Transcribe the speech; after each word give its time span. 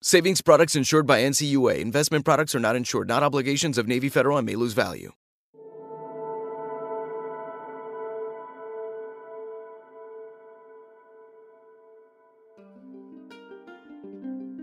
Savings 0.00 0.40
products 0.40 0.76
insured 0.76 1.08
by 1.08 1.22
NCUA. 1.22 1.80
Investment 1.80 2.24
products 2.24 2.54
are 2.54 2.60
not 2.60 2.76
insured, 2.76 3.08
not 3.08 3.24
obligations 3.24 3.76
of 3.78 3.88
Navy 3.88 4.08
Federal 4.08 4.38
and 4.38 4.46
may 4.46 4.54
lose 4.54 4.72
value. 4.72 5.10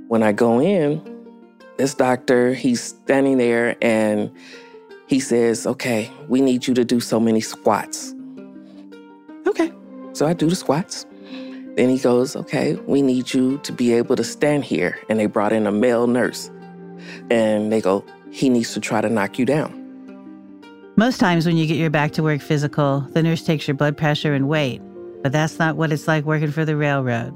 When 0.08 0.24
I 0.24 0.32
go 0.32 0.62
in, 0.62 1.02
this 1.76 1.94
doctor, 1.94 2.54
he's 2.54 2.82
standing 2.82 3.38
there 3.38 3.76
and 3.82 4.32
he 5.08 5.20
says, 5.20 5.68
Okay, 5.68 6.10
we 6.30 6.40
need 6.40 6.66
you 6.66 6.74
to 6.76 6.86
do 6.86 7.02
so 7.02 7.20
many 7.20 7.42
squats. 7.42 8.16
Okay. 9.46 9.74
So 10.14 10.26
I 10.26 10.32
do 10.32 10.48
the 10.48 10.56
squats. 10.56 11.06
Then 11.76 11.90
he 11.90 11.98
goes, 11.98 12.36
Okay, 12.36 12.76
we 12.88 13.02
need 13.02 13.34
you 13.34 13.58
to 13.60 13.72
be 13.72 13.94
able 13.94 14.16
to 14.16 14.24
stand 14.24 14.64
here. 14.64 14.98
And 15.10 15.20
they 15.20 15.26
brought 15.26 15.54
in 15.54 15.68
a 15.68 15.72
male 15.72 16.08
nurse. 16.08 16.50
And 17.30 17.72
they 17.72 17.82
go, 17.82 18.04
He 18.32 18.50
needs 18.50 18.74
to 18.74 18.80
try 18.80 19.02
to 19.02 19.10
knock 19.10 19.38
you 19.38 19.46
down. 19.46 19.82
Most 20.98 21.20
times 21.20 21.46
when 21.46 21.58
you 21.58 21.68
get 21.68 21.76
your 21.76 21.90
back 21.90 22.12
to 22.14 22.24
work 22.24 22.42
physical, 22.42 23.02
the 23.12 23.22
nurse 23.22 23.44
takes 23.44 23.68
your 23.68 23.76
blood 23.76 23.98
pressure 23.98 24.34
and 24.34 24.48
weight. 24.48 24.82
But 25.22 25.34
that's 25.34 25.60
not 25.60 25.76
what 25.76 25.92
it's 25.92 26.08
like 26.08 26.24
working 26.24 26.52
for 26.52 26.64
the 26.64 26.78
railroad. 26.78 27.36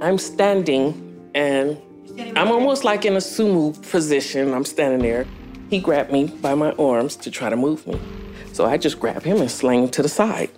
I'm 0.00 0.16
standing 0.16 1.30
and 1.34 1.76
I'm 2.36 2.48
almost 2.48 2.84
like 2.84 3.04
in 3.04 3.14
a 3.14 3.18
sumo 3.18 3.74
position. 3.90 4.54
I'm 4.54 4.64
standing 4.64 5.00
there. 5.00 5.26
He 5.68 5.78
grabbed 5.78 6.12
me 6.12 6.28
by 6.28 6.54
my 6.54 6.72
arms 6.72 7.16
to 7.16 7.30
try 7.30 7.50
to 7.50 7.56
move 7.56 7.86
me. 7.86 8.00
So 8.52 8.64
I 8.64 8.78
just 8.78 8.98
grab 8.98 9.22
him 9.22 9.40
and 9.42 9.50
sling 9.50 9.84
him 9.84 9.88
to 9.90 10.02
the 10.02 10.08
side. 10.08 10.50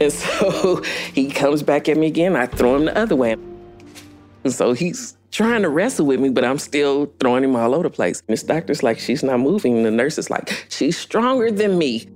And 0.02 0.12
so 0.12 0.82
he 1.12 1.28
comes 1.28 1.62
back 1.62 1.86
at 1.86 1.98
me 1.98 2.06
again. 2.06 2.34
I 2.34 2.46
throw 2.46 2.74
him 2.74 2.86
the 2.86 2.96
other 2.96 3.14
way. 3.14 3.36
And 4.44 4.52
so 4.52 4.72
he's 4.72 5.16
trying 5.30 5.60
to 5.60 5.68
wrestle 5.68 6.06
with 6.06 6.20
me, 6.20 6.30
but 6.30 6.42
I'm 6.42 6.58
still 6.58 7.12
throwing 7.20 7.44
him 7.44 7.54
all 7.54 7.74
over 7.74 7.82
the 7.82 7.90
place. 7.90 8.20
And 8.20 8.32
this 8.32 8.42
doctor's 8.42 8.82
like, 8.82 8.98
she's 8.98 9.22
not 9.22 9.40
moving. 9.40 9.82
the 9.82 9.90
nurse 9.90 10.16
is 10.16 10.30
like, 10.30 10.66
she's 10.70 10.96
stronger 10.96 11.50
than 11.50 11.76
me. 11.76 12.08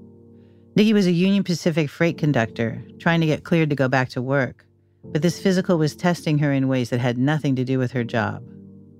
Nickie 0.77 0.95
was 0.95 1.07
a 1.07 1.13
Union 1.13 1.45
Pacific 1.45 1.91
freight 1.91 2.17
conductor, 2.17 2.83
trying 2.99 3.21
to 3.21 3.27
get 3.27 3.45
cleared 3.45 3.69
to 3.71 3.77
go 3.77 3.87
back 3.87 4.09
to 4.11 4.23
work. 4.23 4.67
But 5.05 5.23
this 5.23 5.39
physical 5.39 5.77
was 5.77 5.95
testing 5.95 6.39
her 6.39 6.53
in 6.53 6.69
ways 6.69 6.91
that 6.91 7.01
had 7.01 7.19
nothing 7.19 7.55
to 7.57 7.65
do 7.65 7.79
with 7.79 7.93
her 7.93 8.03
job. 8.03 8.43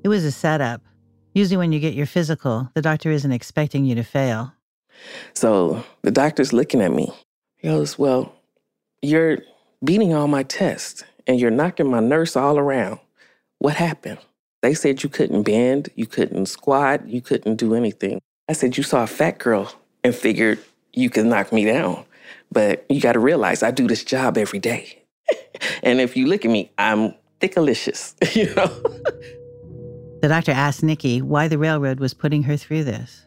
It 0.05 0.09
was 0.09 0.25
a 0.25 0.31
setup. 0.31 0.83
Usually, 1.33 1.57
when 1.57 1.73
you 1.73 1.81
get 1.81 1.95
your 1.95 2.07
physical, 2.07 2.71
the 2.75 2.83
doctor 2.83 3.11
isn't 3.11 3.33
expecting 3.33 3.87
you 3.87 3.95
to 3.95 4.05
fail. 4.05 4.53
So 5.33 5.83
the 6.03 6.11
doctor's 6.11 6.53
looking 6.53 6.83
at 6.83 6.93
me. 6.93 7.11
He 7.57 7.69
goes, 7.69 7.99
Well, 7.99 8.33
you're 9.05 9.39
beating 9.85 10.15
all 10.15 10.29
my 10.29 10.43
tests 10.43 11.05
and 11.27 11.39
you're 11.39 11.51
knocking 11.51 11.91
my 11.91 12.01
nurse 12.01 12.37
all 12.37 12.59
around. 12.59 13.01
What 13.59 13.75
happened? 13.75 14.19
They 14.63 14.75
said 14.75 15.03
you 15.03 15.09
couldn't 15.09 15.43
bend, 15.43 15.91
you 15.95 16.07
couldn't 16.07 16.47
squat, 16.47 17.07
you 17.09 17.21
couldn't 17.21 17.57
do 17.57 17.75
anything. 17.75 18.21
I 18.49 18.53
said, 18.53 18.77
You 18.77 18.83
saw 18.83 19.03
a 19.03 19.07
fat 19.07 19.39
girl 19.39 19.73
and 20.03 20.15
figured 20.15 20.59
you 20.93 21.11
could 21.11 21.27
knock 21.27 21.53
me 21.53 21.65
down. 21.65 22.05
But 22.51 22.87
you 22.89 23.01
got 23.01 23.13
to 23.13 23.21
realize 23.21 23.63
I 23.63 23.71
do 23.71 23.87
this 23.87 24.05
job 24.05 24.39
every 24.39 24.59
day. 24.59 25.03
and 25.83 26.01
if 26.01 26.17
you 26.17 26.27
look 26.27 26.45
at 26.45 26.51
me, 26.51 26.71
I'm 26.79 27.15
thickalicious, 27.41 28.15
you 28.35 28.55
know? 28.55 28.67
the 30.21 30.29
doctor 30.29 30.53
asked 30.53 30.83
Nickie 30.83 31.21
why 31.21 31.49
the 31.49 31.59
railroad 31.59 32.01
was 32.01 32.15
putting 32.15 32.43
her 32.45 32.57
through 32.57 32.85
this. 32.85 33.27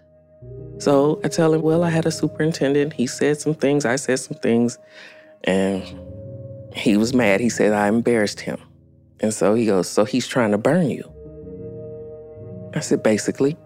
So 0.80 1.20
I 1.24 1.28
tell 1.28 1.54
him, 1.54 1.62
well, 1.62 1.84
I 1.84 1.90
had 1.90 2.06
a 2.06 2.12
superintendent. 2.12 2.94
He 2.94 3.08
said 3.08 3.40
some 3.40 3.56
things, 3.56 3.86
I 3.86 3.96
said 3.96 4.20
some 4.20 4.38
things, 4.38 4.78
and 5.44 5.84
he 6.74 6.98
was 6.98 7.14
mad. 7.14 7.40
He 7.40 7.50
said 7.50 7.74
I 7.74 7.88
embarrassed 7.88 8.40
him. 8.40 8.58
And 9.20 9.34
so 9.34 9.54
he 9.54 9.66
goes, 9.66 9.90
So 9.90 10.06
he's 10.06 10.28
trying 10.28 10.52
to 10.52 10.58
burn 10.58 10.90
you? 10.90 11.04
I 12.76 12.82
said, 12.82 13.04
Basically. 13.04 13.58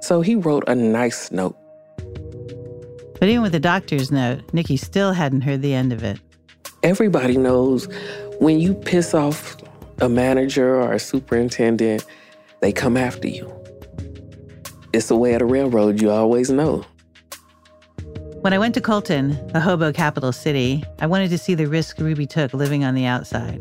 So 0.00 0.20
he 0.20 0.34
wrote 0.34 0.64
a 0.66 0.74
nice 0.74 1.30
note 1.30 1.56
but 3.24 3.30
even 3.30 3.40
with 3.40 3.52
the 3.52 3.58
doctor's 3.58 4.12
note, 4.12 4.46
Nickie 4.48 4.78
still 4.78 5.14
hadn't 5.14 5.40
heard 5.40 5.62
the 5.62 5.72
end 5.72 5.94
of 5.94 6.04
it. 6.04 6.20
Everybody 6.82 7.38
knows 7.38 7.88
when 8.38 8.60
you 8.60 8.74
piss 8.74 9.14
off 9.14 9.56
a 10.02 10.10
manager 10.10 10.74
or 10.74 10.92
a 10.92 10.98
superintendent, 10.98 12.04
they 12.60 12.70
come 12.70 12.98
after 12.98 13.26
you. 13.26 13.50
It's 14.92 15.08
the 15.08 15.16
way 15.16 15.32
of 15.32 15.38
the 15.38 15.46
railroad, 15.46 16.02
you 16.02 16.10
always 16.10 16.50
know. 16.50 16.84
When 18.44 18.52
I 18.52 18.58
went 18.58 18.74
to 18.74 18.82
Colton, 18.82 19.30
the 19.54 19.60
hobo 19.60 19.90
capital 19.90 20.30
city, 20.30 20.84
I 20.98 21.06
wanted 21.06 21.30
to 21.30 21.38
see 21.38 21.54
the 21.54 21.64
risk 21.66 21.98
Ruby 21.98 22.26
took 22.26 22.52
living 22.52 22.84
on 22.84 22.94
the 22.94 23.06
outside. 23.06 23.58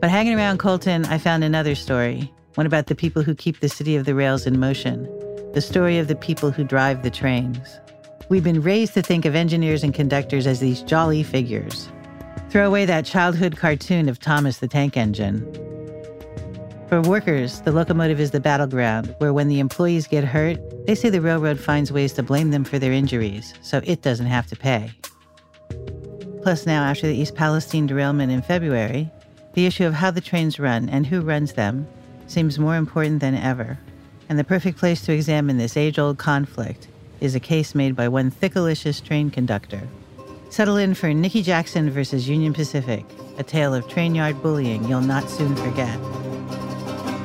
But 0.00 0.08
hanging 0.08 0.34
around 0.34 0.56
Colton, 0.56 1.04
I 1.04 1.18
found 1.18 1.44
another 1.44 1.74
story 1.74 2.32
one 2.54 2.64
about 2.64 2.86
the 2.86 2.94
people 2.94 3.22
who 3.22 3.34
keep 3.34 3.60
the 3.60 3.68
city 3.68 3.94
of 3.94 4.06
the 4.06 4.14
rails 4.14 4.46
in 4.46 4.58
motion, 4.58 5.04
the 5.52 5.60
story 5.60 5.98
of 5.98 6.08
the 6.08 6.14
people 6.16 6.50
who 6.50 6.64
drive 6.64 7.02
the 7.02 7.10
trains. 7.10 7.78
We've 8.30 8.42
been 8.42 8.62
raised 8.62 8.94
to 8.94 9.02
think 9.02 9.26
of 9.26 9.34
engineers 9.34 9.84
and 9.84 9.92
conductors 9.92 10.46
as 10.46 10.60
these 10.60 10.80
jolly 10.80 11.22
figures. 11.22 11.90
Throw 12.48 12.66
away 12.66 12.86
that 12.86 13.04
childhood 13.04 13.58
cartoon 13.58 14.08
of 14.08 14.18
Thomas 14.18 14.56
the 14.56 14.66
Tank 14.66 14.96
Engine. 14.96 15.44
For 16.88 17.02
workers, 17.02 17.62
the 17.62 17.72
locomotive 17.72 18.20
is 18.20 18.30
the 18.30 18.38
battleground 18.38 19.12
where 19.18 19.32
when 19.32 19.48
the 19.48 19.58
employees 19.58 20.06
get 20.06 20.22
hurt, 20.22 20.56
they 20.86 20.94
say 20.94 21.10
the 21.10 21.20
railroad 21.20 21.58
finds 21.58 21.90
ways 21.90 22.12
to 22.12 22.22
blame 22.22 22.52
them 22.52 22.62
for 22.62 22.78
their 22.78 22.92
injuries, 22.92 23.54
so 23.60 23.80
it 23.82 24.02
doesn't 24.02 24.26
have 24.26 24.46
to 24.46 24.56
pay. 24.56 24.92
Plus, 26.42 26.64
now 26.64 26.84
after 26.84 27.08
the 27.08 27.16
East 27.16 27.34
Palestine 27.34 27.88
derailment 27.88 28.30
in 28.30 28.40
February, 28.40 29.10
the 29.54 29.66
issue 29.66 29.84
of 29.84 29.94
how 29.94 30.12
the 30.12 30.20
trains 30.20 30.60
run 30.60 30.88
and 30.88 31.04
who 31.04 31.22
runs 31.22 31.54
them 31.54 31.88
seems 32.28 32.56
more 32.56 32.76
important 32.76 33.18
than 33.18 33.34
ever. 33.34 33.76
And 34.28 34.38
the 34.38 34.44
perfect 34.44 34.78
place 34.78 35.02
to 35.06 35.12
examine 35.12 35.58
this 35.58 35.76
age 35.76 35.98
old 35.98 36.18
conflict 36.18 36.86
is 37.20 37.34
a 37.34 37.40
case 37.40 37.74
made 37.74 37.96
by 37.96 38.06
one 38.06 38.30
thickalicious 38.30 39.02
train 39.02 39.30
conductor. 39.30 39.82
Settle 40.50 40.76
in 40.76 40.94
for 40.94 41.08
Nickie 41.08 41.42
Jackson 41.42 41.90
versus 41.90 42.28
Union 42.28 42.52
Pacific, 42.52 43.04
a 43.38 43.42
tale 43.42 43.74
of 43.74 43.88
train 43.88 44.14
yard 44.14 44.40
bullying 44.40 44.84
you'll 44.84 45.00
not 45.00 45.28
soon 45.28 45.56
forget. 45.56 45.98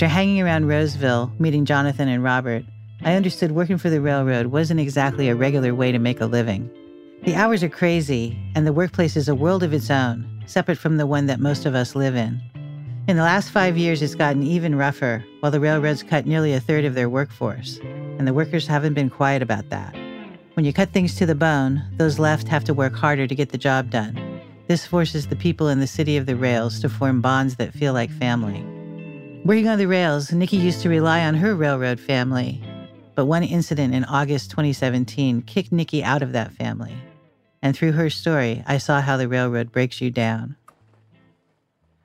After 0.00 0.08
hanging 0.08 0.40
around 0.40 0.66
Roseville, 0.66 1.30
meeting 1.38 1.66
Jonathan 1.66 2.08
and 2.08 2.24
Robert, 2.24 2.64
I 3.02 3.16
understood 3.16 3.52
working 3.52 3.76
for 3.76 3.90
the 3.90 4.00
railroad 4.00 4.46
wasn't 4.46 4.80
exactly 4.80 5.28
a 5.28 5.34
regular 5.34 5.74
way 5.74 5.92
to 5.92 5.98
make 5.98 6.22
a 6.22 6.26
living. 6.26 6.70
The 7.24 7.34
hours 7.34 7.62
are 7.62 7.68
crazy, 7.68 8.38
and 8.54 8.66
the 8.66 8.72
workplace 8.72 9.14
is 9.14 9.28
a 9.28 9.34
world 9.34 9.62
of 9.62 9.74
its 9.74 9.90
own, 9.90 10.42
separate 10.46 10.78
from 10.78 10.96
the 10.96 11.06
one 11.06 11.26
that 11.26 11.38
most 11.38 11.66
of 11.66 11.74
us 11.74 11.94
live 11.94 12.16
in. 12.16 12.40
In 13.08 13.18
the 13.18 13.22
last 13.22 13.50
five 13.50 13.76
years, 13.76 14.00
it's 14.00 14.14
gotten 14.14 14.42
even 14.42 14.74
rougher, 14.74 15.22
while 15.40 15.52
the 15.52 15.60
railroads 15.60 16.02
cut 16.02 16.26
nearly 16.26 16.54
a 16.54 16.60
third 16.60 16.86
of 16.86 16.94
their 16.94 17.10
workforce, 17.10 17.78
and 17.82 18.26
the 18.26 18.32
workers 18.32 18.66
haven't 18.66 18.94
been 18.94 19.10
quiet 19.10 19.42
about 19.42 19.68
that. 19.68 19.94
When 20.54 20.64
you 20.64 20.72
cut 20.72 20.92
things 20.92 21.14
to 21.16 21.26
the 21.26 21.34
bone, 21.34 21.84
those 21.98 22.18
left 22.18 22.48
have 22.48 22.64
to 22.64 22.72
work 22.72 22.94
harder 22.94 23.26
to 23.26 23.34
get 23.34 23.50
the 23.50 23.58
job 23.58 23.90
done. 23.90 24.40
This 24.66 24.86
forces 24.86 25.26
the 25.26 25.36
people 25.36 25.68
in 25.68 25.78
the 25.78 25.86
city 25.86 26.16
of 26.16 26.24
the 26.24 26.36
rails 26.36 26.80
to 26.80 26.88
form 26.88 27.20
bonds 27.20 27.56
that 27.56 27.74
feel 27.74 27.92
like 27.92 28.10
family. 28.10 28.64
Working 29.44 29.68
on 29.68 29.78
the 29.78 29.88
rails, 29.88 30.28
Nickie 30.28 30.60
used 30.60 30.82
to 30.82 30.90
rely 30.90 31.24
on 31.24 31.34
her 31.34 31.54
railroad 31.54 31.98
family, 31.98 32.62
but 33.14 33.24
one 33.24 33.42
incident 33.42 33.94
in 33.94 34.04
August 34.04 34.50
2017 34.50 35.40
kicked 35.42 35.70
Nickie 35.70 36.02
out 36.02 36.20
of 36.20 36.32
that 36.32 36.52
family. 36.52 36.94
And 37.62 37.74
through 37.74 37.92
her 37.92 38.10
story, 38.10 38.62
I 38.66 38.76
saw 38.76 39.00
how 39.00 39.16
the 39.16 39.28
railroad 39.28 39.72
breaks 39.72 40.02
you 40.02 40.10
down. 40.10 40.56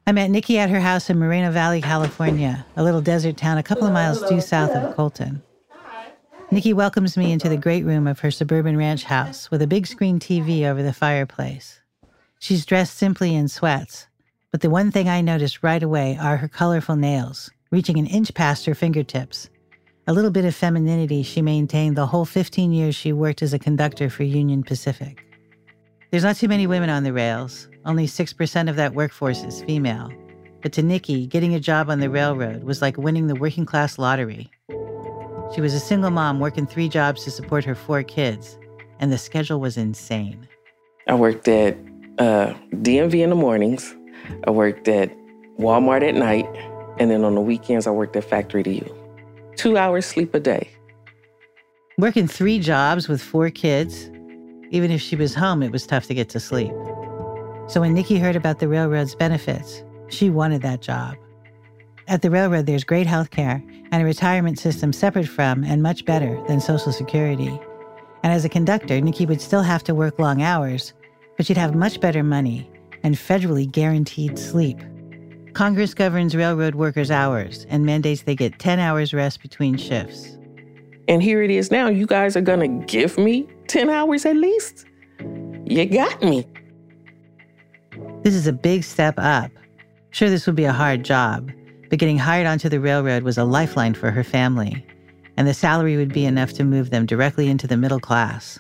I 0.08 0.14
met 0.14 0.30
Nickie 0.30 0.56
at 0.56 0.70
her 0.70 0.80
house 0.80 1.10
in 1.10 1.20
Moreno 1.20 1.52
Valley, 1.52 1.82
California, 1.82 2.66
a 2.78 2.84
little 2.84 3.02
desert 3.02 3.36
town 3.36 3.58
a 3.58 3.64
couple 3.64 3.86
of 3.86 3.94
miles 3.94 4.22
due 4.30 4.40
south 4.40 4.72
of 4.72 4.96
Colton. 4.96 5.42
Nickie 6.52 6.74
welcomes 6.74 7.18
me 7.18 7.34
into 7.34 7.50
the 7.50 7.58
great 7.58 7.84
room 7.84 8.08
of 8.08 8.20
her 8.20 8.32
suburban 8.32 8.78
ranch 8.78 9.04
house 9.04 9.52
with 9.52 9.62
a 9.62 9.68
big 9.68 9.88
screen 9.88 10.20
TV 10.20 10.64
over 10.64 10.82
the 10.82 10.94
fireplace. 10.94 11.82
She's 12.40 12.66
dressed 12.66 12.96
simply 12.96 13.36
in 13.36 13.50
sweats, 13.50 14.08
but 14.56 14.62
the 14.62 14.70
one 14.70 14.90
thing 14.90 15.10
I 15.10 15.20
noticed 15.20 15.64
right 15.64 15.84
away 15.84 16.18
are 16.18 16.38
her 16.38 16.48
colorful 16.48 16.96
nails, 16.96 17.52
reaching 17.72 17.98
an 17.98 18.06
inch 18.06 18.34
past 18.34 18.66
her 18.66 18.74
fingertips. 18.74 19.50
A 20.08 20.14
little 20.14 20.32
bit 20.32 20.46
of 20.46 20.56
femininity 20.56 21.24
she 21.24 21.42
maintained 21.42 21.98
the 21.98 22.06
whole 22.06 22.24
15 22.24 22.72
years 22.72 22.96
she 22.96 23.12
worked 23.12 23.42
as 23.42 23.54
a 23.54 23.60
conductor 23.60 24.10
for 24.10 24.24
Union 24.24 24.64
Pacific. 24.64 25.26
There's 26.10 26.24
not 26.24 26.38
too 26.38 26.48
many 26.48 26.68
women 26.68 26.90
on 26.90 27.04
the 27.04 27.12
rails. 27.12 27.68
Only 27.84 28.08
6% 28.08 28.70
of 28.70 28.78
that 28.78 28.94
workforce 28.94 29.44
is 29.44 29.62
female. 29.64 30.10
But 30.62 30.72
to 30.72 30.82
Nickie, 30.82 31.28
getting 31.28 31.54
a 31.54 31.60
job 31.60 31.90
on 31.90 32.00
the 32.00 32.10
railroad 32.10 32.64
was 32.64 32.82
like 32.82 32.96
winning 32.96 33.28
the 33.28 33.36
working 33.36 33.66
class 33.66 34.00
lottery. 34.00 34.50
She 35.54 35.60
was 35.60 35.74
a 35.74 35.82
single 35.82 36.12
mom 36.12 36.40
working 36.40 36.66
three 36.66 36.88
jobs 36.88 37.26
to 37.26 37.32
support 37.32 37.66
her 37.66 37.76
four 37.76 38.04
kids, 38.04 38.58
and 39.02 39.12
the 39.12 39.18
schedule 39.18 39.60
was 39.60 39.76
insane. 39.76 40.48
I 41.10 41.16
worked 41.16 41.46
at 41.50 41.76
uh, 42.20 42.54
DMV 42.72 43.16
in 43.16 43.30
the 43.30 43.36
mornings, 43.36 43.94
I 44.48 44.52
worked 44.52 44.88
at 44.88 45.16
Walmart 45.60 46.08
at 46.08 46.16
night, 46.16 46.48
and 47.00 47.10
then 47.10 47.24
on 47.24 47.36
the 47.36 47.42
weekends, 47.42 47.88
I 47.88 47.92
worked 47.92 48.16
at 48.16 48.24
Factory 48.24 48.64
to 48.64 48.72
You. 48.72 48.96
Two 49.56 49.78
hours 49.78 50.06
sleep 50.06 50.34
a 50.34 50.40
day. 50.40 50.70
Working 51.98 52.28
three 52.28 52.60
jobs 52.60 53.08
with 53.08 53.22
four 53.22 53.50
kids, 53.50 54.10
even 54.72 54.92
if 54.92 55.02
she 55.02 55.16
was 55.16 55.34
home, 55.34 55.64
it 55.64 55.72
was 55.72 55.88
tough 55.88 56.08
to 56.08 56.14
get 56.14 56.30
to 56.30 56.40
sleep. 56.40 56.74
So 57.68 57.82
when 57.82 57.96
Nickie 57.96 58.20
heard 58.20 58.36
about 58.36 58.60
the 58.60 58.68
railroad's 58.68 59.16
benefits, 59.16 59.84
she 60.10 60.30
wanted 60.30 60.62
that 60.64 60.82
job. 60.82 61.16
At 62.08 62.22
the 62.22 62.30
railroad, 62.30 62.66
there's 62.66 62.84
great 62.84 63.08
health 63.08 63.32
care 63.32 63.64
and 63.92 64.04
a 64.04 64.06
retirement 64.06 64.60
system 64.60 64.94
separate 64.94 65.28
from 65.28 65.64
and 65.64 65.82
much 65.82 66.06
better 66.06 66.40
than 66.48 66.60
Social 66.60 66.92
Security. 66.92 67.60
And 68.24 68.34
as 68.34 68.46
a 68.46 68.50
conductor, 68.50 69.00
Nickie 69.00 69.28
would 69.28 69.42
still 69.42 69.64
have 69.64 69.84
to 69.86 69.96
work 69.96 70.20
long 70.20 70.42
hours, 70.42 70.94
but 71.38 71.46
she'd 71.46 71.58
have 71.58 71.76
much 71.76 72.00
better 72.00 72.24
money 72.24 72.70
and 73.06 73.14
federally 73.14 73.72
guaranteed 73.72 74.40
sleep. 74.40 74.80
Congress 75.54 75.94
governs 75.94 76.36
railroad 76.36 76.74
workers' 76.74 77.12
hours 77.12 77.68
and 77.70 77.86
mandates 77.86 78.24
they 78.24 78.36
get 78.36 78.58
10 78.58 78.80
hours 78.80 79.14
rest 79.14 79.44
between 79.44 79.78
shifts. 79.78 80.40
And 81.08 81.22
here 81.22 81.44
it 81.44 81.52
is 81.52 81.70
now. 81.70 81.88
You 81.88 82.08
guys 82.08 82.36
are 82.36 82.42
going 82.42 82.62
to 82.62 82.86
give 82.88 83.20
me 83.20 83.48
10 83.68 83.92
hours 83.92 84.26
at 84.26 84.36
least? 84.36 84.88
You 85.20 85.86
got 85.86 86.20
me. 86.24 86.48
This 88.24 88.34
is 88.34 88.48
a 88.48 88.54
big 88.54 88.84
step 88.84 89.14
up. 89.20 89.52
Sure, 90.10 90.32
this 90.32 90.48
would 90.48 90.56
be 90.56 90.64
a 90.64 90.74
hard 90.74 91.06
job, 91.06 91.52
but 91.92 92.00
getting 92.00 92.18
hired 92.18 92.48
onto 92.48 92.70
the 92.70 92.80
railroad 92.80 93.22
was 93.22 93.38
a 93.38 93.44
lifeline 93.44 93.94
for 93.94 94.10
her 94.10 94.24
family, 94.24 94.84
and 95.38 95.48
the 95.48 95.54
salary 95.54 95.96
would 95.96 96.12
be 96.12 96.26
enough 96.26 96.54
to 96.54 96.64
move 96.64 96.90
them 96.90 97.06
directly 97.06 97.50
into 97.50 97.68
the 97.68 97.78
middle 97.78 98.00
class. 98.00 98.60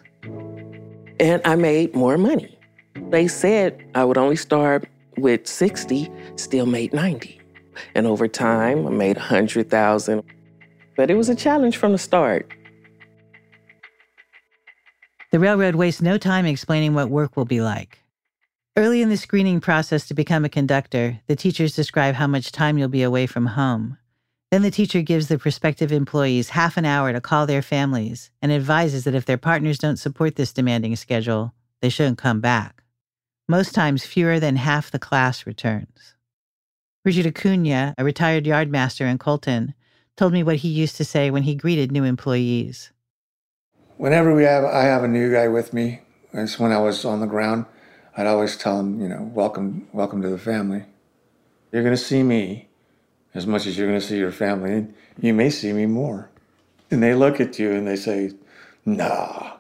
And 1.20 1.42
I 1.46 1.56
made 1.56 1.96
more 1.96 2.20
money. 2.20 2.55
They 2.96 3.28
said 3.28 3.86
I 3.96 4.06
would 4.06 4.18
only 4.18 4.36
start 4.36 4.88
with 5.18 5.48
60, 5.48 6.12
still 6.36 6.66
made 6.66 6.94
90. 6.94 7.40
And 7.94 8.08
over 8.08 8.28
time, 8.28 8.88
I 8.88 8.90
made 8.90 9.18
100,000. 9.18 10.24
But 10.96 11.12
it 11.12 11.16
was 11.16 11.30
a 11.30 11.36
challenge 11.36 11.78
from 11.78 11.92
the 11.92 11.98
start. 11.98 12.52
The 15.32 15.40
railroad 15.40 15.76
wastes 15.76 16.02
no 16.02 16.18
time 16.18 16.46
explaining 16.46 16.94
what 16.94 17.10
work 17.10 17.36
will 17.36 17.46
be 17.46 17.62
like. 17.62 18.00
Early 18.78 19.02
in 19.02 19.10
the 19.10 19.18
screening 19.18 19.60
process 19.60 20.08
to 20.08 20.14
become 20.14 20.46
a 20.46 20.50
conductor, 20.50 21.20
the 21.28 21.36
teachers 21.36 21.76
describe 21.76 22.16
how 22.16 22.28
much 22.28 22.52
time 22.52 22.78
you'll 22.78 22.88
be 22.88 23.04
away 23.04 23.28
from 23.28 23.48
home. 23.48 23.98
Then 24.52 24.62
the 24.62 24.72
teacher 24.72 25.02
gives 25.02 25.28
the 25.28 25.38
prospective 25.38 25.92
employees 25.92 26.50
half 26.50 26.78
an 26.78 26.86
hour 26.86 27.12
to 27.12 27.20
call 27.20 27.46
their 27.46 27.62
families 27.62 28.32
and 28.42 28.54
advises 28.54 29.04
that 29.04 29.16
if 29.16 29.26
their 29.26 29.38
partners 29.38 29.78
don't 29.78 29.98
support 29.98 30.36
this 30.36 30.54
demanding 30.54 30.96
schedule, 30.96 31.54
they 31.82 31.90
shouldn't 31.90 32.18
come 32.18 32.40
back. 32.40 32.85
Most 33.48 33.76
times, 33.76 34.04
fewer 34.04 34.40
than 34.40 34.56
half 34.56 34.90
the 34.90 34.98
class 34.98 35.46
returns. 35.46 36.16
Richard 37.04 37.28
Acuna, 37.28 37.94
a 37.96 38.04
retired 38.04 38.46
yardmaster 38.46 39.06
in 39.06 39.20
Colton, 39.20 39.76
told 40.18 40.34
me 40.34 40.42
what 40.42 40.56
he 40.56 40.68
used 40.68 40.96
to 40.96 41.06
say 41.06 41.30
when 41.30 41.44
he 41.44 41.54
greeted 41.54 41.92
new 41.92 42.04
employees. 42.04 42.92
Whenever 43.98 44.34
we 44.34 44.46
have, 44.46 44.64
I 44.64 44.86
have 44.86 45.04
a 45.04 45.08
new 45.08 45.32
guy 45.32 45.48
with 45.48 45.74
me. 45.74 46.02
It's 46.34 46.58
when 46.58 46.72
I 46.72 46.80
was 46.80 47.06
on 47.06 47.20
the 47.20 47.28
ground. 47.28 47.68
I'd 48.18 48.26
always 48.26 48.58
tell 48.58 48.80
him, 48.80 49.00
you 49.00 49.08
know, 49.08 49.30
welcome, 49.32 49.88
welcome 49.94 50.24
to 50.24 50.30
the 50.30 50.40
family. 50.40 50.84
You're 51.72 51.84
going 51.84 51.96
to 51.96 52.02
see 52.02 52.24
me 52.24 52.68
as 53.36 53.46
much 53.46 53.68
as 53.68 53.78
you're 53.78 53.88
going 53.88 54.00
to 54.00 54.06
see 54.08 54.18
your 54.18 54.32
family, 54.32 54.74
and 54.74 54.96
you 55.22 55.36
may 55.36 55.52
see 55.52 55.72
me 55.72 55.86
more. 55.86 56.32
And 56.90 57.04
they 57.04 57.14
look 57.14 57.40
at 57.40 57.60
you 57.60 57.74
and 57.74 57.88
they 57.88 57.96
say, 57.96 58.32
nah. 58.88 59.58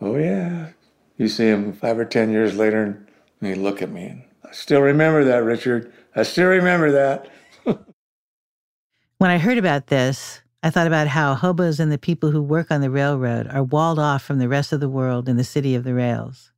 Oh, 0.00 0.16
yeah. 0.16 0.70
You 1.16 1.28
see 1.28 1.46
him 1.46 1.72
five 1.72 2.00
or 2.00 2.04
10 2.04 2.32
years 2.32 2.56
later, 2.56 2.82
and 2.82 3.07
they 3.40 3.54
look 3.54 3.82
at 3.82 3.90
me, 3.90 4.06
and 4.06 4.22
I 4.44 4.52
still 4.52 4.80
remember 4.80 5.24
that, 5.24 5.44
Richard. 5.44 5.92
I 6.14 6.22
still 6.22 6.46
remember 6.48 6.90
that. 6.92 7.28
when 9.18 9.30
I 9.30 9.38
heard 9.38 9.58
about 9.58 9.88
this, 9.88 10.40
I 10.62 10.70
thought 10.70 10.88
about 10.88 11.06
how 11.06 11.34
hobos 11.34 11.78
and 11.78 11.92
the 11.92 11.98
people 11.98 12.30
who 12.30 12.42
work 12.42 12.70
on 12.70 12.80
the 12.80 12.90
railroad 12.90 13.46
are 13.46 13.62
walled 13.62 13.98
off 13.98 14.24
from 14.24 14.38
the 14.38 14.48
rest 14.48 14.72
of 14.72 14.80
the 14.80 14.88
world 14.88 15.28
in 15.28 15.36
the 15.36 15.44
city 15.44 15.74
of 15.76 15.84
the 15.84 15.94
rails. 15.94 16.50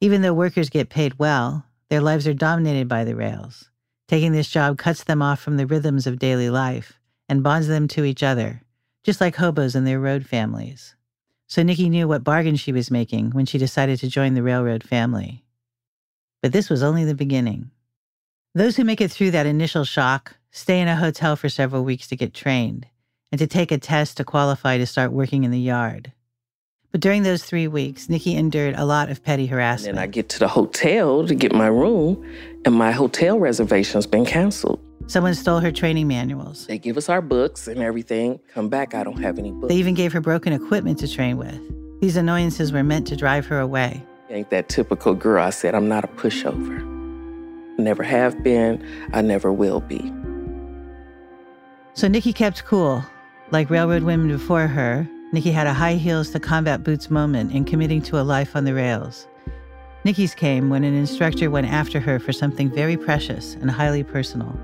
Even 0.00 0.22
though 0.22 0.32
workers 0.32 0.70
get 0.70 0.88
paid 0.88 1.18
well, 1.18 1.66
their 1.90 2.00
lives 2.00 2.26
are 2.26 2.34
dominated 2.34 2.88
by 2.88 3.04
the 3.04 3.14
rails. 3.14 3.70
Taking 4.08 4.32
this 4.32 4.48
job 4.48 4.78
cuts 4.78 5.04
them 5.04 5.20
off 5.20 5.40
from 5.40 5.56
the 5.56 5.66
rhythms 5.66 6.06
of 6.06 6.18
daily 6.18 6.48
life 6.48 6.98
and 7.28 7.42
bonds 7.42 7.68
them 7.68 7.86
to 7.88 8.04
each 8.04 8.22
other, 8.22 8.62
just 9.02 9.20
like 9.20 9.36
hobos 9.36 9.74
and 9.74 9.86
their 9.86 10.00
road 10.00 10.26
families. 10.26 10.94
So 11.46 11.62
Nickie 11.62 11.90
knew 11.90 12.08
what 12.08 12.24
bargain 12.24 12.56
she 12.56 12.72
was 12.72 12.90
making 12.90 13.30
when 13.30 13.46
she 13.46 13.58
decided 13.58 13.98
to 14.00 14.08
join 14.08 14.34
the 14.34 14.42
railroad 14.42 14.82
family. 14.82 15.43
But 16.44 16.52
this 16.52 16.68
was 16.68 16.82
only 16.82 17.06
the 17.06 17.14
beginning. 17.14 17.70
Those 18.54 18.76
who 18.76 18.84
make 18.84 19.00
it 19.00 19.10
through 19.10 19.30
that 19.30 19.46
initial 19.46 19.84
shock 19.84 20.36
stay 20.50 20.78
in 20.78 20.88
a 20.88 20.94
hotel 20.94 21.36
for 21.36 21.48
several 21.48 21.84
weeks 21.84 22.06
to 22.08 22.16
get 22.16 22.34
trained 22.34 22.86
and 23.32 23.38
to 23.38 23.46
take 23.46 23.72
a 23.72 23.78
test 23.78 24.18
to 24.18 24.24
qualify 24.24 24.76
to 24.76 24.84
start 24.84 25.12
working 25.12 25.44
in 25.44 25.52
the 25.52 25.58
yard. 25.58 26.12
But 26.92 27.00
during 27.00 27.22
those 27.22 27.44
three 27.44 27.66
weeks, 27.66 28.08
Nickie 28.08 28.36
endured 28.36 28.74
a 28.76 28.84
lot 28.84 29.08
of 29.08 29.24
petty 29.24 29.46
harassment. 29.46 29.92
And 29.92 30.00
I 30.00 30.06
get 30.06 30.28
to 30.28 30.38
the 30.38 30.48
hotel 30.48 31.26
to 31.26 31.34
get 31.34 31.54
my 31.54 31.68
room, 31.68 32.22
and 32.66 32.74
my 32.74 32.92
hotel 32.92 33.38
reservation's 33.38 34.06
been 34.06 34.26
canceled. 34.26 34.80
Someone 35.06 35.32
stole 35.34 35.60
her 35.60 35.72
training 35.72 36.08
manuals. 36.08 36.66
They 36.66 36.76
give 36.76 36.98
us 36.98 37.08
our 37.08 37.22
books 37.22 37.68
and 37.68 37.80
everything. 37.80 38.38
Come 38.52 38.68
back, 38.68 38.94
I 38.94 39.02
don't 39.02 39.22
have 39.22 39.38
any 39.38 39.50
books. 39.50 39.72
They 39.72 39.78
even 39.78 39.94
gave 39.94 40.12
her 40.12 40.20
broken 40.20 40.52
equipment 40.52 40.98
to 40.98 41.08
train 41.10 41.38
with. 41.38 41.58
These 42.02 42.18
annoyances 42.18 42.70
were 42.70 42.84
meant 42.84 43.06
to 43.06 43.16
drive 43.16 43.46
her 43.46 43.60
away. 43.60 44.04
Ain't 44.34 44.50
that 44.50 44.68
typical 44.68 45.14
girl? 45.14 45.44
I 45.44 45.50
said, 45.50 45.76
I'm 45.76 45.88
not 45.88 46.02
a 46.02 46.08
pushover. 46.08 46.84
Never 47.78 48.02
have 48.02 48.42
been, 48.42 48.84
I 49.12 49.22
never 49.22 49.52
will 49.52 49.78
be. 49.78 50.12
So 51.92 52.08
Nickie 52.08 52.34
kept 52.34 52.64
cool. 52.64 53.04
Like 53.52 53.70
railroad 53.70 54.02
women 54.02 54.26
before 54.26 54.66
her, 54.66 55.08
Nickie 55.32 55.52
had 55.52 55.68
a 55.68 55.72
high 55.72 55.94
heels 55.94 56.30
to 56.30 56.40
combat 56.40 56.82
boots 56.82 57.10
moment 57.10 57.52
in 57.52 57.64
committing 57.64 58.02
to 58.02 58.20
a 58.20 58.22
life 58.22 58.56
on 58.56 58.64
the 58.64 58.74
rails. 58.74 59.28
Nickie's 60.04 60.34
came 60.34 60.68
when 60.68 60.82
an 60.82 60.94
instructor 60.94 61.48
went 61.48 61.68
after 61.68 62.00
her 62.00 62.18
for 62.18 62.32
something 62.32 62.68
very 62.68 62.96
precious 62.96 63.54
and 63.54 63.70
highly 63.70 64.02
personal. 64.02 64.58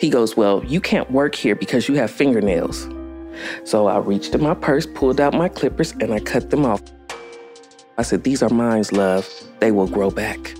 He 0.00 0.10
goes, 0.10 0.36
Well, 0.36 0.62
you 0.66 0.82
can't 0.82 1.10
work 1.10 1.34
here 1.34 1.54
because 1.54 1.88
you 1.88 1.94
have 1.94 2.10
fingernails. 2.10 2.86
So 3.64 3.86
I 3.86 3.96
reached 3.96 4.34
in 4.34 4.42
my 4.42 4.52
purse, 4.52 4.84
pulled 4.84 5.18
out 5.18 5.32
my 5.32 5.48
clippers, 5.48 5.92
and 5.92 6.12
I 6.12 6.20
cut 6.20 6.50
them 6.50 6.66
off. 6.66 6.82
I 8.02 8.04
said, 8.04 8.24
These 8.24 8.42
are 8.42 8.48
mine, 8.48 8.82
love. 8.90 9.32
They 9.60 9.70
will 9.70 9.86
grow 9.86 10.10
back. 10.10 10.56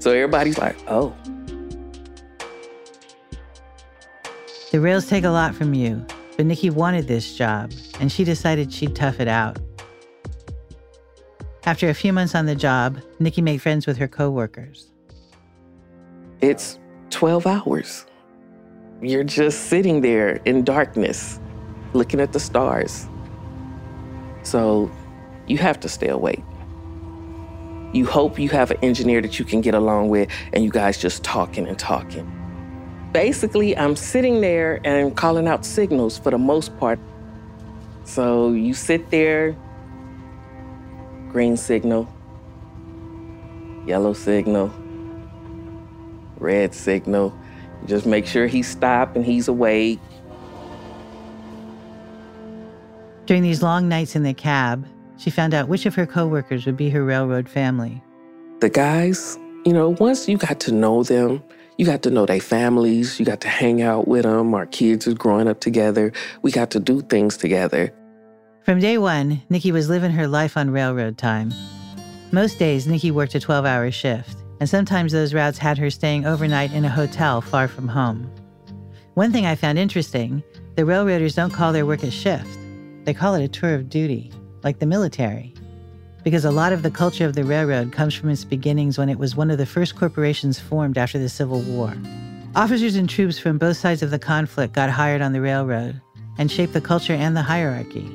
So 0.00 0.10
everybody's 0.10 0.58
like, 0.58 0.76
Oh. 0.88 1.14
The 4.72 4.80
rails 4.80 5.06
take 5.06 5.22
a 5.22 5.30
lot 5.30 5.54
from 5.54 5.72
you, 5.72 6.04
but 6.36 6.46
Nickie 6.46 6.72
wanted 6.72 7.06
this 7.06 7.36
job, 7.36 7.70
and 8.00 8.10
she 8.10 8.24
decided 8.24 8.72
she'd 8.72 8.96
tough 8.96 9.20
it 9.20 9.28
out. 9.28 9.60
After 11.64 11.88
a 11.88 11.94
few 11.94 12.12
months 12.12 12.34
on 12.34 12.46
the 12.46 12.56
job, 12.56 13.00
Nickie 13.20 13.44
made 13.44 13.62
friends 13.62 13.86
with 13.86 13.96
her 13.98 14.08
coworkers. 14.08 14.90
It's 16.40 16.80
12 17.10 17.46
hours. 17.46 18.04
You're 19.00 19.22
just 19.22 19.68
sitting 19.68 20.00
there 20.00 20.40
in 20.44 20.64
darkness, 20.64 21.38
looking 21.92 22.18
at 22.18 22.32
the 22.32 22.40
stars. 22.40 23.06
So 24.42 24.90
you 25.46 25.58
have 25.58 25.80
to 25.80 25.88
stay 25.88 26.08
awake. 26.08 26.42
You 27.92 28.06
hope 28.06 28.38
you 28.38 28.48
have 28.48 28.70
an 28.72 28.78
engineer 28.82 29.20
that 29.22 29.38
you 29.38 29.44
can 29.44 29.60
get 29.60 29.74
along 29.74 30.08
with, 30.08 30.28
and 30.52 30.64
you 30.64 30.70
guys 30.70 30.98
just 30.98 31.22
talking 31.22 31.68
and 31.68 31.78
talking. 31.78 32.30
Basically, 33.12 33.76
I'm 33.76 33.94
sitting 33.94 34.40
there 34.40 34.80
and 34.84 35.16
calling 35.16 35.46
out 35.46 35.64
signals 35.64 36.18
for 36.18 36.30
the 36.32 36.38
most 36.38 36.76
part. 36.78 36.98
So 38.04 38.52
you 38.52 38.74
sit 38.74 39.10
there, 39.10 39.56
green 41.30 41.56
signal, 41.56 42.12
yellow 43.86 44.12
signal, 44.12 44.74
red 46.38 46.74
signal. 46.74 47.32
Just 47.86 48.06
make 48.06 48.26
sure 48.26 48.46
he's 48.46 48.68
stopped 48.68 49.14
and 49.14 49.24
he's 49.24 49.46
awake. 49.46 50.00
During 53.26 53.42
these 53.42 53.62
long 53.62 53.88
nights 53.88 54.16
in 54.16 54.22
the 54.22 54.34
cab, 54.34 54.86
she 55.16 55.30
found 55.30 55.54
out 55.54 55.68
which 55.68 55.86
of 55.86 55.94
her 55.94 56.06
coworkers 56.06 56.66
would 56.66 56.76
be 56.76 56.90
her 56.90 57.04
railroad 57.04 57.48
family. 57.48 58.02
The 58.60 58.70
guys, 58.70 59.38
you 59.64 59.72
know, 59.72 59.90
once 60.00 60.28
you 60.28 60.36
got 60.36 60.60
to 60.60 60.72
know 60.72 61.02
them, 61.02 61.42
you 61.78 61.86
got 61.86 62.02
to 62.02 62.10
know 62.10 62.26
their 62.26 62.40
families, 62.40 63.18
you 63.18 63.26
got 63.26 63.40
to 63.42 63.48
hang 63.48 63.82
out 63.82 64.06
with 64.06 64.22
them. 64.22 64.54
Our 64.54 64.66
kids 64.66 65.06
was 65.06 65.14
growing 65.14 65.48
up 65.48 65.60
together. 65.60 66.12
We 66.42 66.52
got 66.52 66.70
to 66.72 66.80
do 66.80 67.00
things 67.00 67.36
together. 67.36 67.92
From 68.64 68.78
day 68.78 68.96
one, 68.96 69.42
Nickie 69.50 69.72
was 69.72 69.88
living 69.88 70.12
her 70.12 70.26
life 70.26 70.56
on 70.56 70.70
railroad 70.70 71.18
time. 71.18 71.52
Most 72.32 72.58
days, 72.58 72.86
Nickie 72.86 73.12
worked 73.12 73.34
a 73.34 73.40
12 73.40 73.64
hour 73.64 73.90
shift, 73.90 74.38
and 74.60 74.68
sometimes 74.68 75.12
those 75.12 75.34
routes 75.34 75.58
had 75.58 75.78
her 75.78 75.90
staying 75.90 76.26
overnight 76.26 76.72
in 76.72 76.84
a 76.84 76.88
hotel 76.88 77.40
far 77.40 77.68
from 77.68 77.88
home. 77.88 78.30
One 79.14 79.32
thing 79.32 79.46
I 79.46 79.54
found 79.54 79.78
interesting 79.78 80.42
the 80.76 80.84
railroaders 80.84 81.36
don't 81.36 81.52
call 81.52 81.72
their 81.72 81.86
work 81.86 82.02
a 82.02 82.10
shift, 82.10 82.58
they 83.04 83.14
call 83.14 83.34
it 83.34 83.44
a 83.44 83.48
tour 83.48 83.74
of 83.74 83.88
duty 83.88 84.32
like 84.64 84.80
the 84.80 84.86
military. 84.86 85.54
Because 86.24 86.44
a 86.44 86.50
lot 86.50 86.72
of 86.72 86.82
the 86.82 86.90
culture 86.90 87.26
of 87.26 87.34
the 87.34 87.44
railroad 87.44 87.92
comes 87.92 88.14
from 88.14 88.30
its 88.30 88.44
beginnings 88.44 88.96
when 88.98 89.10
it 89.10 89.18
was 89.18 89.36
one 89.36 89.50
of 89.50 89.58
the 89.58 89.66
first 89.66 89.94
corporations 89.94 90.58
formed 90.58 90.98
after 90.98 91.18
the 91.18 91.28
Civil 91.28 91.60
War. 91.60 91.94
Officers 92.56 92.96
and 92.96 93.08
troops 93.08 93.38
from 93.38 93.58
both 93.58 93.76
sides 93.76 94.02
of 94.02 94.10
the 94.10 94.18
conflict 94.18 94.72
got 94.72 94.88
hired 94.88 95.20
on 95.20 95.32
the 95.32 95.40
railroad 95.40 96.00
and 96.38 96.50
shaped 96.50 96.72
the 96.72 96.80
culture 96.80 97.12
and 97.12 97.36
the 97.36 97.42
hierarchy. 97.42 98.10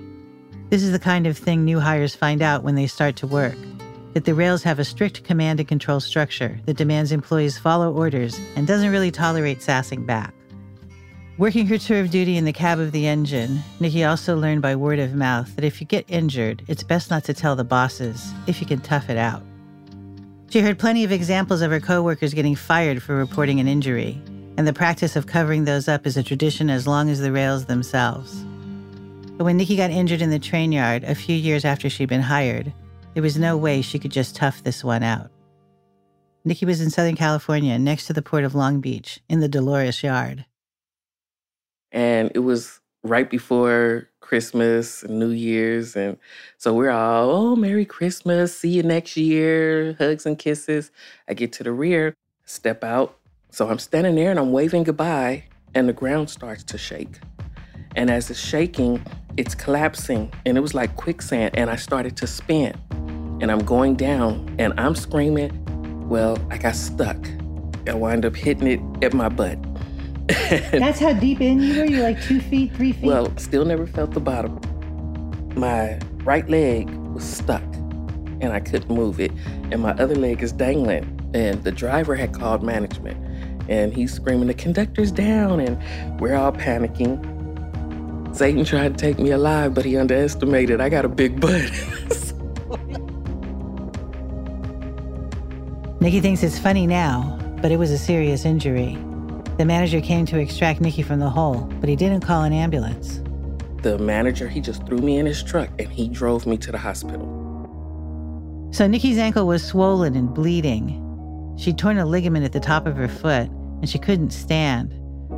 This 0.70 0.84
is 0.84 0.92
the 0.92 1.00
kind 1.00 1.28
of 1.28 1.38
thing 1.38 1.64
new 1.64 1.80
hires 1.80 2.16
find 2.16 2.42
out 2.42 2.64
when 2.64 2.76
they 2.76 2.88
start 2.88 3.16
to 3.18 3.28
work 3.28 3.58
that 4.14 4.26
the 4.26 4.34
rails 4.34 4.64
have 4.64 4.80
a 4.80 4.86
strict 4.86 5.24
command 5.24 5.60
and 5.60 5.70
control 5.70 6.00
structure 6.00 6.60
that 6.66 6.78
demands 6.78 7.12
employees 7.12 7.60
follow 7.60 7.94
orders 7.94 8.40
and 8.56 8.66
doesn't 8.66 8.92
really 8.92 9.12
tolerate 9.12 9.62
sassing 9.62 10.06
back. 10.06 10.34
Working 11.40 11.68
her 11.68 11.78
tour 11.78 12.02
of 12.02 12.10
duty 12.10 12.36
in 12.36 12.44
the 12.44 12.52
cab 12.52 12.80
of 12.80 12.92
the 12.92 13.08
engine, 13.08 13.62
Nickie 13.80 14.06
also 14.06 14.36
learned 14.36 14.62
by 14.62 14.76
word 14.76 15.00
of 15.00 15.14
mouth 15.14 15.56
that 15.56 15.64
if 15.64 15.80
you 15.80 15.88
get 15.88 16.04
injured, 16.10 16.66
it's 16.68 16.84
best 16.84 17.10
not 17.10 17.24
to 17.24 17.34
tell 17.34 17.56
the 17.56 17.64
bosses 17.64 18.34
if 18.46 18.60
you 18.60 18.68
can 18.68 18.82
tough 18.82 19.10
it 19.10 19.16
out. 19.16 19.42
She 20.50 20.60
heard 20.60 20.78
plenty 20.78 21.06
of 21.06 21.14
examples 21.14 21.62
of 21.62 21.72
her 21.72 21.80
coworkers 21.80 22.34
getting 22.34 22.56
fired 22.56 23.02
for 23.02 23.16
reporting 23.16 23.62
an 23.62 23.70
injury, 23.70 24.22
and 24.58 24.68
the 24.68 24.74
practice 24.74 25.16
of 25.16 25.28
covering 25.28 25.64
those 25.64 25.88
up 25.88 26.06
is 26.06 26.18
a 26.18 26.24
tradition 26.24 26.70
as 26.70 26.86
long 26.86 27.10
as 27.10 27.22
the 27.22 27.32
rails 27.32 27.68
themselves. 27.68 28.44
But 29.38 29.46
when 29.46 29.58
Nickie 29.58 29.78
got 29.78 29.92
injured 29.92 30.22
in 30.22 30.32
the 30.32 30.40
train 30.40 30.74
yard 30.74 31.06
a 31.06 31.16
few 31.16 31.38
years 31.38 31.64
after 31.64 31.90
she'd 31.90 32.10
been 32.10 32.20
hired, 32.20 32.74
there 33.14 33.24
was 33.24 33.38
no 33.38 33.56
way 33.56 33.82
she 33.82 33.98
could 33.98 34.12
just 34.12 34.36
tough 34.36 34.62
this 34.62 34.84
one 34.84 35.04
out. 35.04 35.32
Nickie 36.46 36.68
was 36.68 36.82
in 36.82 36.90
Southern 36.90 37.16
California 37.16 37.80
next 37.80 38.08
to 38.08 38.14
the 38.14 38.22
port 38.22 38.44
of 38.44 38.56
Long 38.56 38.82
Beach 38.82 39.22
in 39.30 39.40
the 39.40 39.48
Dolores 39.48 40.04
Yard. 40.04 40.44
And 41.92 42.32
it 42.36 42.40
was 42.40 42.80
right 43.04 43.30
before 43.30 44.08
Christmas 44.20 45.04
and 45.04 45.18
New 45.20 45.30
Year's. 45.30 45.96
And 45.96 46.18
so 46.58 46.74
we're 46.74 46.92
all, 46.92 47.32
oh, 47.32 47.56
Merry 47.56 47.86
Christmas. 47.86 48.56
See 48.56 48.70
you 48.70 48.84
next 48.84 49.18
year. 49.18 49.96
Hugs 49.98 50.26
and 50.26 50.38
kisses. 50.38 50.92
I 51.28 51.34
get 51.34 51.52
to 51.54 51.64
the 51.64 51.72
rear, 51.72 52.16
step 52.46 52.84
out. 52.84 53.18
So 53.52 53.68
I'm 53.70 53.80
standing 53.80 54.16
there 54.16 54.30
and 54.30 54.40
I'm 54.40 54.52
waving 54.52 54.84
goodbye, 54.84 55.46
and 55.74 55.90
the 55.90 55.94
ground 55.94 56.30
starts 56.30 56.64
to 56.66 56.78
shake. 56.78 57.20
And 57.96 58.12
as 58.12 58.30
it's 58.30 58.40
shaking, 58.40 59.04
it's 59.38 59.56
collapsing, 59.56 60.32
and 60.46 60.58
it 60.58 60.62
was 60.62 60.76
like 60.76 60.96
quicksand. 60.96 61.58
And 61.58 61.70
I 61.70 61.76
started 61.76 62.16
to 62.18 62.28
spin, 62.28 62.78
and 63.42 63.52
I'm 63.52 63.66
going 63.66 63.96
down, 63.96 64.56
and 64.60 64.80
I'm 64.80 64.94
screaming. 64.94 66.08
Well, 66.08 66.38
I 66.52 66.60
got 66.60 66.76
stuck. 66.76 67.18
I 67.88 67.96
wind 67.96 68.26
up 68.26 68.36
hitting 68.36 68.68
it 68.68 69.04
at 69.04 69.14
my 69.14 69.30
butt. 69.30 69.58
That's 70.72 71.00
how 71.00 71.14
deep 71.14 71.42
in 71.42 71.60
you 71.60 71.80
were? 71.80 71.86
You're 71.86 72.04
like 72.04 72.22
two 72.22 72.40
feet, 72.40 72.72
three 72.76 72.92
feet? 72.92 73.06
Well, 73.06 73.36
still 73.38 73.66
never 73.66 73.88
felt 73.88 74.12
the 74.12 74.20
bottom. 74.20 74.60
My 75.56 76.00
right 76.24 76.48
leg 76.48 76.88
was 77.14 77.24
stuck 77.24 77.64
and 78.42 78.54
I 78.54 78.60
couldn't 78.60 78.94
move 78.94 79.20
it. 79.20 79.32
And 79.72 79.82
my 79.82 79.92
other 79.94 80.14
leg 80.14 80.44
is 80.44 80.52
dangling. 80.52 81.16
And 81.34 81.64
the 81.64 81.72
driver 81.72 82.16
had 82.16 82.32
called 82.34 82.62
management 82.62 83.18
and 83.70 83.92
he's 83.92 84.14
screaming, 84.14 84.48
The 84.48 84.54
conductor's 84.54 85.12
down. 85.12 85.60
And 85.60 86.20
we're 86.20 86.36
all 86.36 86.52
panicking. 86.52 87.26
Satan 88.36 88.64
tried 88.66 89.00
to 89.00 89.04
take 89.04 89.18
me 89.18 89.32
alive, 89.32 89.74
but 89.74 89.84
he 89.84 89.98
underestimated. 89.98 90.80
I 90.80 90.90
got 90.90 91.06
a 91.06 91.10
big 91.10 91.42
butt. 91.42 91.72
Nickie 96.00 96.22
thinks 96.22 96.44
it's 96.44 96.60
funny 96.60 96.86
now, 96.86 97.38
but 97.64 97.72
it 97.72 97.78
was 97.78 97.90
a 97.90 97.98
serious 97.98 98.46
injury. 98.46 98.96
The 99.60 99.66
manager 99.66 100.00
came 100.00 100.26
to 100.28 100.40
extract 100.40 100.80
Nickie 100.80 101.04
from 101.04 101.20
the 101.20 101.30
hole, 101.30 101.70
but 101.82 101.90
he 101.90 101.98
didn't 101.98 102.22
call 102.22 102.44
an 102.44 102.54
ambulance. 102.54 103.22
The 103.82 103.98
manager, 104.00 104.48
he 104.48 104.62
just 104.62 104.86
threw 104.86 105.00
me 105.00 105.18
in 105.18 105.26
his 105.26 105.44
truck 105.44 105.70
and 105.78 105.90
he 105.90 106.08
drove 106.08 106.48
me 106.48 106.56
to 106.60 106.72
the 106.72 106.78
hospital. 106.78 107.26
So 108.72 108.88
Nickie's 108.88 109.18
ankle 109.18 109.48
was 109.48 109.62
swollen 109.62 110.16
and 110.16 110.34
bleeding. 110.34 111.56
She'd 111.58 111.78
torn 111.78 111.98
a 111.98 112.06
ligament 112.06 112.46
at 112.46 112.54
the 112.54 112.62
top 112.62 112.88
of 112.88 112.96
her 112.96 113.10
foot 113.10 113.50
and 113.50 113.90
she 113.90 114.00
couldn't 114.00 114.30
stand. 114.32 114.94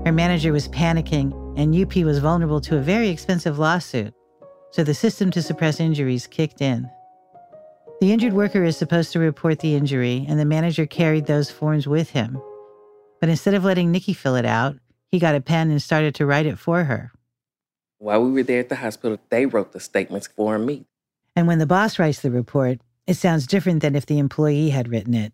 Her 0.06 0.12
manager 0.12 0.54
was 0.54 0.68
panicking 0.68 1.34
and 1.58 1.76
UP 1.76 1.96
was 2.06 2.20
vulnerable 2.20 2.62
to 2.62 2.78
a 2.78 2.82
very 2.82 3.10
expensive 3.10 3.58
lawsuit. 3.58 4.14
So 4.70 4.84
the 4.84 4.94
system 4.94 5.32
to 5.32 5.42
suppress 5.42 5.80
injuries 5.80 6.28
kicked 6.28 6.62
in. 6.62 6.88
The 8.02 8.14
injured 8.14 8.34
worker 8.34 8.64
is 8.64 8.78
supposed 8.78 9.14
to 9.14 9.20
report 9.20 9.62
the 9.62 9.74
injury, 9.74 10.28
and 10.30 10.40
the 10.40 10.46
manager 10.46 10.86
carried 10.86 11.26
those 11.26 11.50
forms 11.50 11.88
with 11.88 12.12
him. 12.12 12.40
But 13.22 13.30
instead 13.30 13.54
of 13.54 13.64
letting 13.64 13.94
Nickie 13.94 14.16
fill 14.16 14.36
it 14.36 14.46
out, 14.46 14.78
he 15.12 15.20
got 15.20 15.36
a 15.36 15.42
pen 15.42 15.70
and 15.70 15.82
started 15.82 16.16
to 16.16 16.26
write 16.26 16.48
it 16.48 16.60
for 16.60 16.86
her. 16.86 17.12
While 18.00 18.24
we 18.24 18.32
were 18.32 18.44
there 18.44 18.60
at 18.60 18.70
the 18.70 18.78
hospital, 18.78 19.20
they 19.30 19.46
wrote 19.46 19.74
the 19.74 19.80
statements 19.80 20.28
for 20.28 20.58
me. 20.58 20.88
And 21.36 21.48
when 21.48 21.60
the 21.60 21.68
boss 21.68 22.00
writes 22.00 22.22
the 22.22 22.32
report, 22.32 22.82
it 23.06 23.14
sounds 23.14 23.46
different 23.46 23.82
than 23.82 23.96
if 23.96 24.08
the 24.08 24.18
employee 24.18 24.72
had 24.72 24.90
written 24.90 25.14
it. 25.14 25.34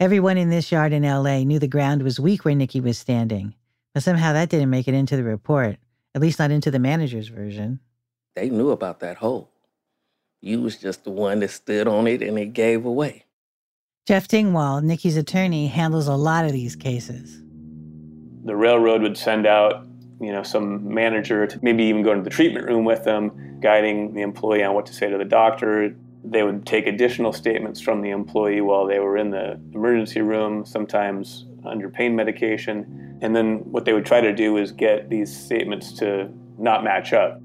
Everyone 0.00 0.38
in 0.38 0.48
this 0.48 0.72
yard 0.72 0.94
in 0.94 1.02
LA 1.02 1.40
knew 1.40 1.58
the 1.58 1.68
ground 1.68 2.02
was 2.02 2.18
weak 2.18 2.46
where 2.46 2.54
Nickie 2.54 2.82
was 2.82 2.96
standing, 2.96 3.54
but 3.92 4.02
somehow 4.02 4.32
that 4.32 4.48
didn't 4.48 4.70
make 4.70 4.88
it 4.88 4.94
into 4.94 5.16
the 5.16 5.22
report, 5.22 5.76
at 6.14 6.22
least 6.22 6.38
not 6.38 6.50
into 6.50 6.70
the 6.70 6.78
manager's 6.78 7.28
version. 7.28 7.80
They 8.34 8.48
knew 8.48 8.70
about 8.70 9.00
that 9.00 9.18
hole. 9.18 9.50
You 10.40 10.62
was 10.62 10.78
just 10.78 11.04
the 11.04 11.10
one 11.10 11.40
that 11.40 11.50
stood 11.50 11.86
on 11.86 12.06
it 12.06 12.22
and 12.22 12.38
it 12.38 12.54
gave 12.54 12.86
away. 12.86 13.26
Jeff 14.06 14.26
Dingwall, 14.28 14.82
Nickie's 14.82 15.16
attorney, 15.16 15.68
handles 15.68 16.08
a 16.08 16.14
lot 16.14 16.44
of 16.44 16.52
these 16.52 16.74
cases. 16.74 17.42
The 18.44 18.56
railroad 18.56 19.02
would 19.02 19.16
send 19.16 19.46
out, 19.46 19.86
you 20.20 20.32
know, 20.32 20.42
some 20.42 20.92
manager 20.92 21.46
to 21.46 21.58
maybe 21.62 21.84
even 21.84 22.02
go 22.02 22.12
into 22.12 22.24
the 22.24 22.30
treatment 22.30 22.66
room 22.66 22.84
with 22.84 23.04
them, 23.04 23.60
guiding 23.60 24.14
the 24.14 24.22
employee 24.22 24.64
on 24.64 24.74
what 24.74 24.86
to 24.86 24.92
say 24.92 25.08
to 25.08 25.18
the 25.18 25.24
doctor. 25.24 25.94
They 26.24 26.42
would 26.42 26.66
take 26.66 26.86
additional 26.86 27.32
statements 27.32 27.80
from 27.80 28.02
the 28.02 28.10
employee 28.10 28.62
while 28.62 28.86
they 28.86 28.98
were 28.98 29.16
in 29.16 29.30
the 29.30 29.60
emergency 29.74 30.22
room, 30.22 30.64
sometimes 30.64 31.46
under 31.64 31.88
pain 31.88 32.16
medication. 32.16 33.18
And 33.22 33.36
then 33.36 33.58
what 33.70 33.84
they 33.84 33.92
would 33.92 34.06
try 34.06 34.20
to 34.20 34.32
do 34.32 34.56
is 34.56 34.72
get 34.72 35.10
these 35.10 35.34
statements 35.34 35.92
to 35.98 36.30
not 36.58 36.82
match 36.82 37.12
up. 37.12 37.40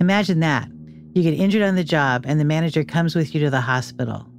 Imagine 0.00 0.40
that. 0.40 0.68
You 1.14 1.22
get 1.22 1.34
injured 1.34 1.62
on 1.62 1.74
the 1.74 1.84
job, 1.84 2.24
and 2.26 2.38
the 2.38 2.44
manager 2.44 2.84
comes 2.84 3.16
with 3.16 3.34
you 3.34 3.40
to 3.40 3.50
the 3.50 3.60
hospital. 3.62 4.29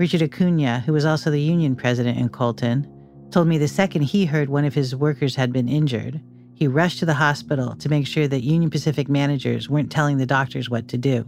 Richard 0.00 0.22
Acuna, 0.22 0.80
who 0.86 0.94
was 0.94 1.04
also 1.04 1.30
the 1.30 1.38
union 1.38 1.76
president 1.76 2.16
in 2.16 2.30
Colton, 2.30 2.90
told 3.30 3.46
me 3.46 3.58
the 3.58 3.68
second 3.68 4.00
he 4.00 4.24
heard 4.24 4.48
one 4.48 4.64
of 4.64 4.72
his 4.72 4.96
workers 4.96 5.36
had 5.36 5.52
been 5.52 5.68
injured, 5.68 6.18
he 6.54 6.66
rushed 6.66 7.00
to 7.00 7.04
the 7.04 7.12
hospital 7.12 7.76
to 7.76 7.88
make 7.90 8.06
sure 8.06 8.26
that 8.26 8.42
Union 8.42 8.70
Pacific 8.70 9.10
managers 9.10 9.68
weren't 9.68 9.92
telling 9.92 10.16
the 10.16 10.24
doctors 10.24 10.70
what 10.70 10.88
to 10.88 10.96
do. 10.96 11.26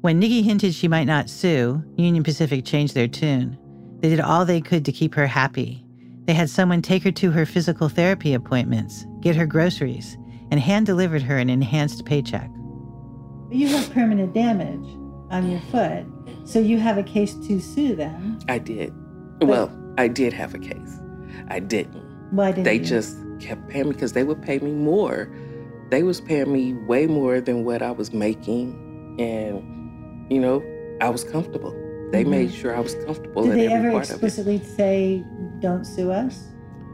When 0.00 0.20
Nickie 0.20 0.42
hinted 0.42 0.74
she 0.74 0.88
might 0.88 1.04
not 1.04 1.30
sue, 1.30 1.80
Union 1.96 2.24
Pacific 2.24 2.64
changed 2.64 2.94
their 2.94 3.06
tune. 3.06 3.56
They 4.00 4.08
did 4.08 4.20
all 4.20 4.44
they 4.44 4.60
could 4.60 4.84
to 4.86 4.92
keep 4.92 5.14
her 5.14 5.28
happy. 5.28 5.86
They 6.24 6.34
had 6.34 6.50
someone 6.50 6.82
take 6.82 7.04
her 7.04 7.12
to 7.12 7.30
her 7.30 7.46
physical 7.46 7.88
therapy 7.88 8.34
appointments, 8.34 9.06
get 9.20 9.36
her 9.36 9.46
groceries, 9.46 10.18
and 10.50 10.58
hand 10.58 10.86
delivered 10.86 11.22
her 11.22 11.38
an 11.38 11.48
enhanced 11.48 12.04
paycheck. 12.04 12.50
You 13.48 13.68
have 13.68 13.92
permanent 13.92 14.34
damage 14.34 14.88
on 15.30 15.48
your 15.48 15.60
foot, 15.70 16.04
so 16.44 16.58
you 16.58 16.78
have 16.78 16.98
a 16.98 17.02
case 17.02 17.34
to 17.46 17.60
sue 17.60 17.94
them. 17.96 18.38
I 18.48 18.58
did. 18.58 18.92
well, 19.42 19.70
I 19.98 20.08
did 20.08 20.32
have 20.32 20.54
a 20.54 20.58
case. 20.58 20.98
I 21.48 21.60
didn't. 21.60 22.02
Why 22.30 22.52
didn't 22.52 22.64
They 22.64 22.76
you? 22.76 22.84
just 22.84 23.16
kept 23.40 23.68
paying 23.68 23.86
me 23.88 23.92
because 23.94 24.12
they 24.12 24.22
would 24.24 24.42
pay 24.42 24.58
me 24.58 24.72
more. 24.72 25.28
They 25.90 26.02
was 26.02 26.20
paying 26.20 26.52
me 26.52 26.74
way 26.74 27.06
more 27.06 27.40
than 27.40 27.64
what 27.64 27.82
I 27.82 27.90
was 27.90 28.12
making, 28.12 29.16
and 29.18 30.32
you 30.32 30.40
know, 30.40 30.62
I 31.00 31.08
was 31.08 31.24
comfortable. 31.24 31.72
They 32.12 32.24
Mhm. 32.24 32.28
made 32.30 32.52
sure 32.52 32.76
I 32.76 32.80
was 32.80 32.94
comfortable 33.06 33.42
Did 33.44 33.52
in 33.52 33.58
they 33.58 33.66
every 33.66 33.88
ever 33.88 33.92
part 33.92 34.04
of 34.04 34.10
it. 34.10 34.14
explicitly 34.14 34.58
say, 34.76 35.24
"Don't 35.60 35.84
sue 35.84 36.10
us"? 36.12 36.48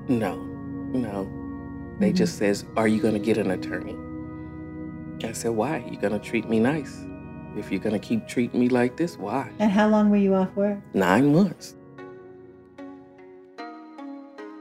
No, 0.08 0.36
no. 0.92 1.28
They 1.98 2.12
Mhm. 2.12 2.16
just 2.16 2.36
says, 2.38 2.64
"Are 2.76 2.86
you 2.88 3.00
going 3.00 3.14
to 3.14 3.20
get 3.20 3.36
an 3.38 3.50
attorney?" 3.50 3.96
I 5.24 5.32
said, 5.32 5.52
"Why? 5.52 5.84
You're 5.90 6.00
going 6.00 6.12
to 6.12 6.18
treat 6.18 6.48
me 6.48 6.60
nice. 6.60 6.94
If 7.56 7.70
you're 7.70 7.80
going 7.80 7.98
to 7.98 8.06
keep 8.06 8.26
treating 8.28 8.60
me 8.60 8.68
like 8.68 8.96
this, 8.96 9.16
why?" 9.18 9.50
And 9.58 9.70
how 9.70 9.88
long 9.88 10.10
were 10.10 10.16
you 10.16 10.34
off 10.34 10.54
work? 10.56 10.78
Nine 10.94 11.32
months. 11.34 11.74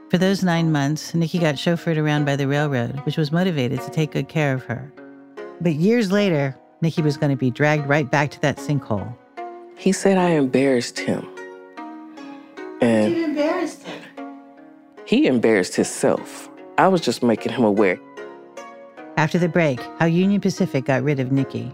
For 0.10 0.18
those 0.18 0.44
nine 0.44 0.72
months, 0.72 1.12
Nickie 1.14 1.42
got 1.42 1.56
chauffeured 1.56 1.98
around 1.98 2.26
by 2.26 2.36
the 2.36 2.48
railroad, 2.48 3.00
which 3.06 3.18
was 3.18 3.32
motivated 3.32 3.82
to 3.82 3.90
take 3.90 4.12
good 4.12 4.30
care 4.30 4.54
of 4.54 4.64
her. 4.66 4.92
But 5.60 5.74
years 5.74 6.12
later, 6.12 6.56
Nickie 6.82 7.04
was 7.04 7.18
going 7.18 7.32
to 7.32 7.36
be 7.38 7.52
dragged 7.52 7.88
right 7.88 8.10
back 8.10 8.32
to 8.32 8.42
that 8.42 8.58
sinkhole. 8.58 9.14
He 9.78 9.92
said 9.92 10.18
I 10.18 10.30
embarrassed 10.32 11.00
him, 11.00 11.28
and 12.82 13.14
You 13.14 13.26
embarrassed 13.26 13.84
him. 13.84 14.02
he 15.06 15.28
embarrassed 15.28 15.76
himself. 15.76 16.50
I 16.78 16.88
was 16.88 17.02
just 17.02 17.22
making 17.24 17.52
him 17.54 17.64
aware. 17.66 18.00
After 19.18 19.38
the 19.38 19.50
break, 19.50 19.80
how 20.00 20.06
Union 20.06 20.40
Pacific 20.40 20.86
got 20.86 21.04
rid 21.04 21.20
of 21.20 21.30
Nickie. 21.30 21.74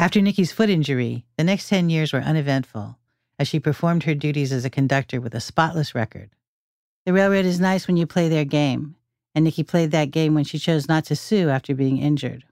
After 0.00 0.20
Nickie's 0.20 0.52
foot 0.52 0.70
injury, 0.70 1.24
the 1.36 1.44
next 1.44 1.68
10 1.68 1.90
years 1.90 2.12
were 2.12 2.20
uneventful 2.20 2.96
as 3.38 3.48
she 3.48 3.58
performed 3.58 4.04
her 4.04 4.14
duties 4.14 4.52
as 4.52 4.64
a 4.64 4.70
conductor 4.70 5.20
with 5.20 5.34
a 5.34 5.40
spotless 5.40 5.94
record. 5.94 6.30
The 7.04 7.12
railroad 7.12 7.44
is 7.44 7.58
nice 7.60 7.86
when 7.86 7.96
you 7.96 8.06
play 8.06 8.28
their 8.28 8.44
game, 8.44 8.96
and 9.34 9.46
Nickie 9.46 9.66
played 9.66 9.90
that 9.90 10.10
game 10.10 10.34
when 10.34 10.44
she 10.44 10.58
chose 10.58 10.88
not 10.88 11.04
to 11.06 11.16
sue 11.16 11.48
after 11.48 11.74
being 11.74 11.98
injured. 11.98 12.44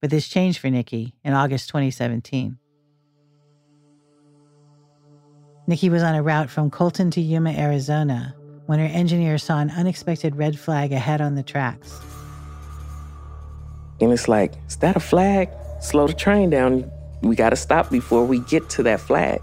But 0.00 0.10
this 0.10 0.28
changed 0.28 0.58
for 0.58 0.68
Nickie 0.68 1.12
in 1.24 1.34
August 1.34 1.68
2017. 1.68 2.58
Nickie 5.68 5.90
was 5.90 6.02
on 6.02 6.14
a 6.14 6.22
route 6.22 6.48
from 6.48 6.70
Colton 6.70 7.10
to 7.10 7.20
Yuma, 7.20 7.50
Arizona, 7.50 8.34
when 8.68 8.78
her 8.78 8.84
engineer 8.84 9.38
saw 9.38 9.60
an 9.60 9.70
unexpected 9.70 10.36
red 10.36 10.58
flag 10.58 10.92
ahead 10.92 11.22
on 11.22 11.34
the 11.36 11.42
tracks. 11.42 11.98
And 13.98 14.12
it's 14.12 14.28
like, 14.28 14.52
is 14.68 14.76
that 14.76 14.94
a 14.94 15.00
flag? 15.00 15.48
Slow 15.80 16.06
the 16.06 16.12
train 16.12 16.50
down. 16.50 16.90
We 17.22 17.34
got 17.34 17.50
to 17.50 17.56
stop 17.56 17.88
before 17.88 18.26
we 18.26 18.40
get 18.40 18.68
to 18.70 18.82
that 18.82 19.00
flag. 19.00 19.40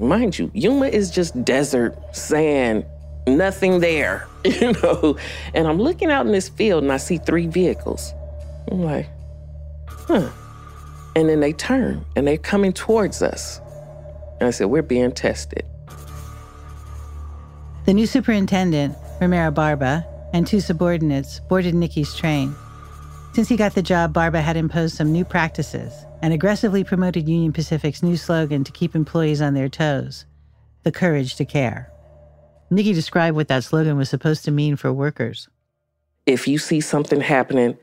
Mind 0.00 0.38
you, 0.38 0.50
Yuma 0.54 0.86
is 0.86 1.10
just 1.10 1.44
desert, 1.44 1.98
sand, 2.16 2.86
nothing 3.26 3.80
there, 3.80 4.26
you 4.46 4.72
know. 4.72 5.18
And 5.52 5.68
I'm 5.68 5.78
looking 5.78 6.10
out 6.10 6.24
in 6.24 6.32
this 6.32 6.48
field 6.48 6.82
and 6.82 6.90
I 6.90 6.96
see 6.96 7.18
three 7.18 7.48
vehicles. 7.48 8.14
I'm 8.72 8.82
like, 8.82 9.06
huh. 9.86 10.30
And 11.14 11.28
then 11.28 11.40
they 11.40 11.52
turn 11.52 12.06
and 12.16 12.26
they're 12.26 12.38
coming 12.38 12.72
towards 12.72 13.20
us. 13.20 13.60
And 14.40 14.48
I 14.48 14.50
said, 14.50 14.68
we're 14.68 14.80
being 14.80 15.12
tested. 15.12 15.66
The 17.86 17.94
new 17.94 18.08
superintendent, 18.08 18.96
Romero 19.20 19.52
Barba, 19.52 20.04
and 20.32 20.44
two 20.44 20.58
subordinates 20.58 21.38
boarded 21.48 21.72
Nickie's 21.72 22.16
train. 22.16 22.52
Since 23.32 23.48
he 23.48 23.56
got 23.56 23.76
the 23.76 23.82
job, 23.82 24.12
Barba 24.12 24.42
had 24.42 24.56
imposed 24.56 24.96
some 24.96 25.12
new 25.12 25.24
practices 25.24 25.94
and 26.20 26.34
aggressively 26.34 26.82
promoted 26.82 27.28
Union 27.28 27.52
Pacific's 27.52 28.02
new 28.02 28.16
slogan 28.16 28.64
to 28.64 28.72
keep 28.72 28.96
employees 28.96 29.40
on 29.40 29.54
their 29.54 29.68
toes 29.68 30.26
the 30.82 30.90
courage 30.90 31.36
to 31.36 31.44
care. 31.44 31.92
Nickie 32.72 32.92
described 32.92 33.36
what 33.36 33.46
that 33.48 33.62
slogan 33.62 33.96
was 33.96 34.10
supposed 34.10 34.44
to 34.46 34.50
mean 34.50 34.74
for 34.74 34.92
workers. 34.92 35.48
If 36.26 36.48
you 36.48 36.58
see 36.58 36.80
something 36.80 37.20
happening, 37.20 37.78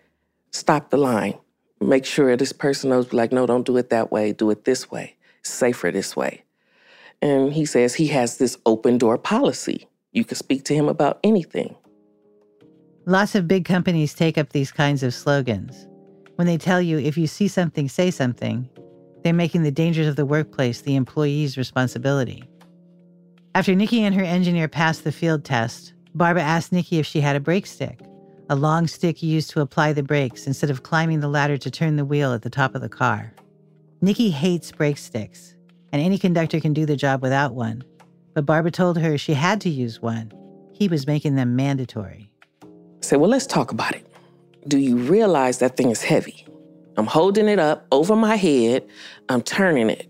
stop 0.52 0.89
the 0.89 0.98
line. 0.98 1.38
Make 1.80 2.06
sure 2.06 2.36
this 2.36 2.52
person 2.52 2.89
knows, 2.89 3.13
like, 3.13 3.32
no, 3.32 3.46
don't 3.46 3.66
do 3.66 3.78
it 3.78 3.89
that 3.89 4.12
way, 4.12 4.34
do 4.34 4.50
it 4.50 4.66
this 4.66 4.92
way. 4.92 5.16
It's 5.39 5.50
safer 5.50 5.92
this 5.92 6.13
way. 6.13 6.44
And 7.22 7.54
he 7.54 7.66
says 7.66 7.96
he 7.96 8.08
has 8.08 8.38
this 8.38 8.58
open 8.66 8.98
door 8.98 9.18
policy. 9.18 9.88
You 10.13 10.23
can 10.23 10.38
speak 10.38 10.63
to 10.65 10.76
him 10.76 10.88
about 10.88 11.19
anything. 11.23 11.76
Lots 13.06 13.36
of 13.36 13.47
big 13.47 13.65
companies 13.65 14.13
take 14.13 14.38
up 14.38 14.49
these 14.49 14.71
kinds 14.71 15.04
of 15.04 15.13
slogans. 15.13 15.88
When 16.36 16.47
they 16.47 16.58
tell 16.58 16.82
you 16.82 16.99
if 16.99 17.17
you 17.17 17.28
see 17.28 17.47
something, 17.47 17.89
say 17.89 18.12
something, 18.12 18.69
they're 19.23 19.34
making 19.34 19.63
the 19.63 19.71
dangers 19.71 20.08
of 20.08 20.15
the 20.15 20.26
workplace 20.26 20.82
the 20.82 20.95
employee's 20.95 21.58
responsibility. 21.58 22.47
After 23.56 23.73
Nickie 23.73 23.99
and 23.99 24.15
her 24.15 24.23
engineer 24.23 24.67
passed 24.67 25.04
the 25.04 25.12
field 25.12 25.43
test, 25.43 25.93
Barba 26.15 26.41
asked 26.41 26.71
Nickie 26.71 26.99
if 26.99 27.06
she 27.06 27.21
had 27.21 27.36
a 27.36 27.39
brake 27.39 27.65
stick, 27.65 27.99
a 28.49 28.56
long 28.56 28.88
stick 28.88 29.23
used 29.23 29.49
to 29.52 29.62
apply 29.62 29.93
the 29.93 30.04
brakes 30.04 30.47
instead 30.47 30.69
of 30.69 30.84
climbing 30.84 31.21
the 31.21 31.28
ladder 31.28 31.58
to 31.58 31.71
turn 31.71 31.95
the 31.95 32.06
wheel 32.06 32.34
at 32.34 32.41
the 32.41 32.49
top 32.49 32.76
of 32.76 32.82
the 32.82 32.89
car. 32.89 33.34
Nickie 34.02 34.32
hates 34.32 34.71
brake 34.71 34.97
sticks, 34.97 35.56
and 35.91 36.02
any 36.02 36.17
conductor 36.17 36.60
can 36.60 36.73
do 36.73 36.86
the 36.86 36.95
job 36.95 37.21
without 37.21 37.54
one. 37.54 37.84
But 38.34 38.46
Barba 38.46 38.72
told 38.72 38.98
her 38.98 39.17
she 39.17 39.34
had 39.34 39.62
to 39.62 39.69
use 39.69 40.02
one. 40.02 40.32
He 40.74 40.88
was 40.88 41.06
making 41.08 41.36
them 41.36 41.56
mandatory. 41.56 42.32
I 42.63 42.67
said, 43.02 43.19
well, 43.19 43.30
let's 43.30 43.48
talk 43.48 43.72
about 43.72 43.96
it. 43.96 44.08
Do 44.67 44.78
you 44.80 44.98
realize 44.98 45.60
that 45.60 45.78
thing 45.78 45.89
is 45.91 46.02
heavy? 46.02 46.46
I'm 46.98 47.08
holding 47.08 47.48
it 47.48 47.60
up 47.60 47.86
over 47.91 48.15
my 48.15 48.36
head, 48.36 48.88
I'm 49.30 49.41
turning 49.41 49.89
it. 49.89 50.08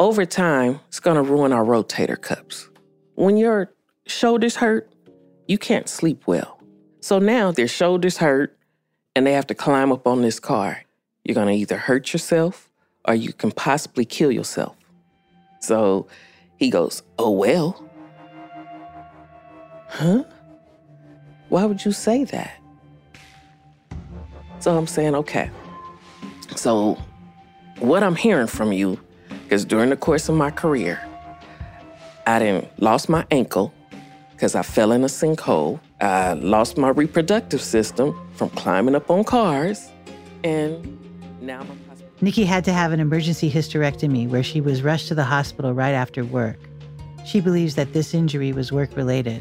over 0.00 0.24
time, 0.24 0.80
it's 0.88 0.98
to 1.16 1.22
ruin 1.22 1.52
our 1.52 1.64
rotator 1.64 2.20
cups. 2.20 2.68
When 3.16 3.36
your 3.36 3.70
shoulders 4.06 4.56
hurt, 4.56 4.90
you 5.46 5.58
can't 5.58 5.88
sleep 5.88 6.26
well. 6.26 6.58
So 7.00 7.18
now 7.18 7.52
their 7.52 7.68
shoulders 7.68 8.16
hurt 8.16 8.56
and 9.14 9.26
they 9.26 9.32
have 9.32 9.46
to 9.48 9.54
climb 9.54 9.92
up 9.92 10.06
on 10.06 10.22
this 10.22 10.40
car. 10.40 10.84
You're 11.24 11.34
to 11.48 11.54
either 11.54 11.76
hurt 11.76 12.12
yourself 12.14 12.70
or 13.06 13.14
you 13.14 13.32
can 13.32 13.52
possibly 13.52 14.06
kill 14.06 14.32
yourself. 14.32 14.76
So 15.60 16.08
he 16.60 16.68
goes, 16.68 17.02
Oh, 17.18 17.30
well. 17.30 17.82
Huh? 19.88 20.22
Why 21.48 21.64
would 21.64 21.84
you 21.84 21.90
say 21.90 22.22
that? 22.24 22.52
So 24.60 24.76
I'm 24.76 24.86
saying, 24.86 25.14
okay. 25.16 25.50
So 26.54 26.98
what 27.78 28.02
I'm 28.02 28.14
hearing 28.14 28.46
from 28.46 28.72
you 28.72 29.00
is 29.48 29.64
during 29.64 29.88
the 29.88 29.96
course 29.96 30.28
of 30.28 30.36
my 30.36 30.50
career, 30.50 31.02
I 32.26 32.38
didn't 32.38 32.68
lost 32.80 33.08
my 33.08 33.24
ankle 33.30 33.72
because 34.32 34.54
I 34.54 34.62
fell 34.62 34.92
in 34.92 35.02
a 35.02 35.06
sinkhole. 35.06 35.80
I 36.00 36.34
lost 36.34 36.76
my 36.76 36.90
reproductive 36.90 37.62
system 37.62 38.14
from 38.34 38.50
climbing 38.50 38.94
up 38.94 39.10
on 39.10 39.24
cars, 39.24 39.90
and 40.44 40.98
now 41.40 41.60
I'm 41.60 41.89
Nickie 42.20 42.44
had 42.44 42.64
to 42.66 42.72
have 42.72 42.92
an 42.92 43.00
emergency 43.00 43.50
hysterectomy 43.50 44.28
where 44.28 44.42
she 44.42 44.60
was 44.60 44.82
rushed 44.82 45.08
to 45.08 45.14
the 45.14 45.24
hospital 45.24 45.72
right 45.72 45.92
after 45.92 46.22
work. 46.22 46.58
She 47.24 47.40
believes 47.40 47.76
that 47.76 47.94
this 47.94 48.12
injury 48.12 48.52
was 48.52 48.70
work 48.70 48.94
related. 48.94 49.40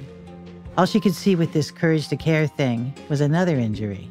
All 0.78 0.86
she 0.86 1.02
could 1.02 1.14
see 1.14 1.36
with 1.36 1.52
this 1.52 1.72
courage 1.72 2.08
to 2.08 2.16
care 2.16 2.48
thing 2.48 2.94
was 3.10 3.20
another 3.20 3.58
injury. 3.58 4.10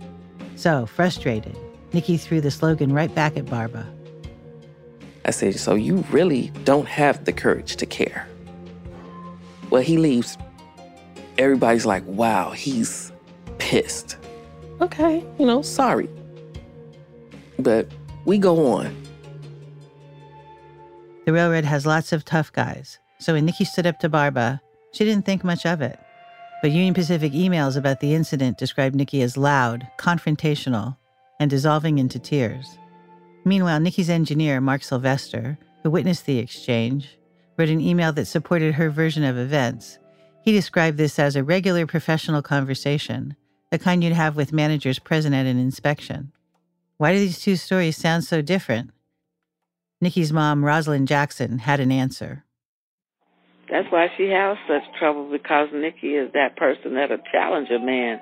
So, 0.57 0.85
frustrated, 0.85 1.57
Nickie 1.93 2.21
threw 2.21 2.43
the 2.43 2.51
slogan 2.51 2.93
right 2.93 3.15
back 3.15 3.39
at 3.39 3.47
Barba. 3.47 3.87
I 5.25 5.31
said, 5.31 5.59
So 5.59 5.75
you 5.75 6.05
really 6.11 6.51
don't 6.65 6.89
have 6.89 7.25
the 7.25 7.33
courage 7.33 7.77
to 7.77 7.87
care? 7.87 8.29
Well, 9.71 9.83
he 9.83 9.97
leaves. 9.97 10.37
Everybody's 11.39 11.87
like, 11.87 12.05
Wow, 12.05 12.51
he's 12.51 13.13
pissed. 13.57 14.19
Okay, 14.83 15.25
you 15.39 15.47
know, 15.47 15.63
sorry. 15.63 16.11
But 17.59 17.89
we 18.29 18.37
go 18.37 18.75
on. 18.75 18.95
The 21.25 21.33
railroad 21.33 21.65
has 21.65 21.87
lots 21.87 22.13
of 22.13 22.27
tough 22.27 22.53
guys, 22.53 22.99
so 23.19 23.33
when 23.33 23.49
Nickie 23.49 23.67
stood 23.67 23.87
up 23.87 23.99
to 24.01 24.11
Barba, 24.11 24.61
she 24.93 25.07
didn't 25.07 25.25
think 25.25 25.45
much 25.45 25.65
of 25.65 25.81
it. 25.81 25.99
But 26.61 26.73
Union 26.73 26.93
Pacific 26.93 27.33
emails 27.33 27.75
about 27.75 28.01
the 28.01 28.15
incident 28.15 28.59
described 28.59 28.95
Nickie 28.95 29.23
as 29.23 29.39
loud, 29.39 29.89
confrontational, 29.99 30.99
and 31.41 31.49
dissolving 31.49 31.99
into 31.99 32.19
tears. 32.19 32.77
Meanwhile, 33.47 33.81
Nickie's 33.81 34.11
engineer, 34.11 34.61
Mark 34.61 34.83
Sylvester, 34.83 35.59
who 35.83 35.91
witnessed 35.91 36.27
the 36.27 36.39
exchange, 36.39 37.19
wrote 37.57 37.71
an 37.71 37.81
email 37.81 38.13
that 38.13 38.27
supported 38.27 38.75
her 38.75 38.91
version 38.91 39.25
of 39.25 39.39
events. 39.39 39.99
He 40.43 40.53
described 40.53 40.99
this 40.99 41.19
as 41.19 41.35
a 41.35 41.43
regular 41.43 41.87
professional 41.87 42.43
conversation, 42.43 43.37
the 43.71 43.79
kind 43.79 44.05
you'd 44.05 44.13
have 44.13 44.37
with 44.37 44.53
managers 44.53 44.99
present 44.99 45.35
at 45.35 45.47
an 45.47 45.59
inspection. 45.59 46.33
Why 46.99 47.13
do 47.13 47.21
these 47.21 47.41
two 47.41 47.57
stories 47.57 47.97
sound 47.97 48.25
so 48.25 48.43
different? 48.43 48.91
Nickie's 50.01 50.33
mom, 50.33 50.65
Rosalind 50.65 51.09
Jackson, 51.09 51.59
had 51.59 51.81
an 51.81 51.91
answer. 51.91 52.45
That's 53.71 53.91
why 53.91 54.09
she 54.17 54.29
has 54.31 54.57
such 54.67 54.83
trouble 54.99 55.31
because 55.31 55.69
Nickie 55.69 56.25
is 56.25 56.33
that 56.33 56.57
person 56.57 56.95
that'll 56.95 57.19
challenge 57.31 57.69
a 57.71 57.79
man. 57.79 58.21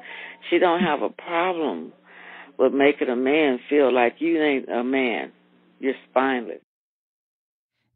She 0.50 0.58
don't 0.58 0.80
have 0.80 1.02
a 1.02 1.08
problem 1.08 1.92
with 2.58 2.72
making 2.72 3.08
a 3.08 3.16
man 3.16 3.60
feel 3.68 3.92
like 3.92 4.16
you 4.18 4.42
ain't 4.42 4.68
a 4.68 4.82
man. 4.82 5.32
You're 5.78 5.94
spineless. 6.10 6.60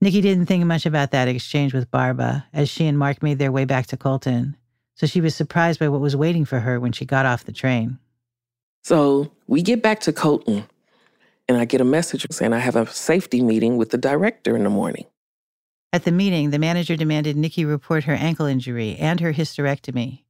Nickie 0.03 0.23
didn't 0.23 0.47
think 0.47 0.65
much 0.65 0.87
about 0.87 1.11
that 1.11 1.29
exchange 1.29 1.75
with 1.75 1.91
Barba 1.91 2.47
as 2.55 2.71
she 2.71 2.87
and 2.87 2.99
Mark 2.99 3.23
made 3.23 3.39
their 3.39 3.53
way 3.53 3.67
back 3.67 3.87
to 3.89 3.99
Colton, 3.99 4.57
so 4.95 5.07
she 5.07 5.21
was 5.21 5.35
surprised 5.35 5.79
by 5.79 5.89
what 5.89 6.01
was 6.01 6.17
waiting 6.17 6.47
for 6.47 6.61
her 6.61 6.81
when 6.81 6.93
she 6.93 7.05
got 7.05 7.27
off 7.27 7.45
the 7.45 7.53
train. 7.53 7.99
So 8.83 9.31
we 9.47 9.63
get 9.63 9.83
back 9.83 10.01
to 10.01 10.13
Colton, 10.13 10.65
and 11.51 11.59
I 11.59 11.65
get 11.65 11.81
a 11.81 11.85
message 11.85 12.25
saying 12.31 12.53
I 12.53 12.61
have 12.61 12.77
a 12.77 12.87
safety 12.87 13.43
meeting 13.43 13.77
with 13.77 13.91
the 13.91 13.99
director 13.99 14.55
in 14.55 14.63
the 14.63 14.71
morning. 14.71 15.07
At 15.93 16.05
the 16.05 16.13
meeting, 16.13 16.51
the 16.51 16.61
manager 16.61 16.95
demanded 16.95 17.37
Nickie 17.37 17.69
report 17.69 18.05
her 18.05 18.15
ankle 18.15 18.47
injury 18.47 18.95
and 18.95 19.19
her 19.19 19.33
hysterectomy, 19.33 20.23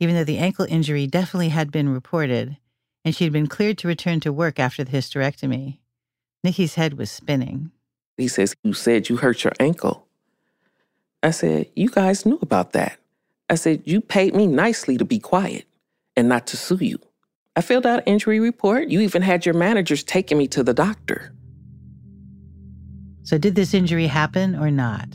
even 0.00 0.14
though 0.14 0.24
the 0.24 0.38
ankle 0.38 0.64
injury 0.66 1.06
definitely 1.06 1.50
had 1.50 1.70
been 1.70 1.90
reported 1.90 2.56
and 3.04 3.14
she 3.14 3.24
had 3.24 3.34
been 3.34 3.48
cleared 3.48 3.76
to 3.78 3.88
return 3.88 4.20
to 4.20 4.32
work 4.32 4.58
after 4.58 4.82
the 4.82 4.92
hysterectomy. 4.92 5.76
Nickie's 6.42 6.76
head 6.76 6.94
was 6.94 7.10
spinning. 7.10 7.70
He 8.16 8.26
says, 8.26 8.54
You 8.64 8.72
said 8.72 9.10
you 9.10 9.16
hurt 9.16 9.44
your 9.44 9.52
ankle. 9.60 10.06
I 11.22 11.32
said, 11.32 11.66
You 11.76 11.90
guys 11.90 12.24
knew 12.24 12.38
about 12.40 12.72
that. 12.72 12.98
I 13.50 13.56
said, 13.56 13.82
You 13.84 14.00
paid 14.00 14.34
me 14.34 14.46
nicely 14.46 14.96
to 14.96 15.04
be 15.04 15.18
quiet 15.18 15.66
and 16.16 16.30
not 16.30 16.46
to 16.46 16.56
sue 16.56 16.78
you. 16.80 16.98
I 17.54 17.60
filled 17.60 17.86
out 17.86 18.00
an 18.00 18.04
injury 18.06 18.40
report. 18.40 18.88
You 18.88 19.00
even 19.00 19.20
had 19.20 19.44
your 19.44 19.54
managers 19.54 20.02
taking 20.02 20.38
me 20.38 20.48
to 20.48 20.62
the 20.62 20.72
doctor. 20.72 21.34
So, 23.24 23.36
did 23.38 23.54
this 23.54 23.74
injury 23.74 24.06
happen 24.06 24.56
or 24.56 24.70
not? 24.70 25.06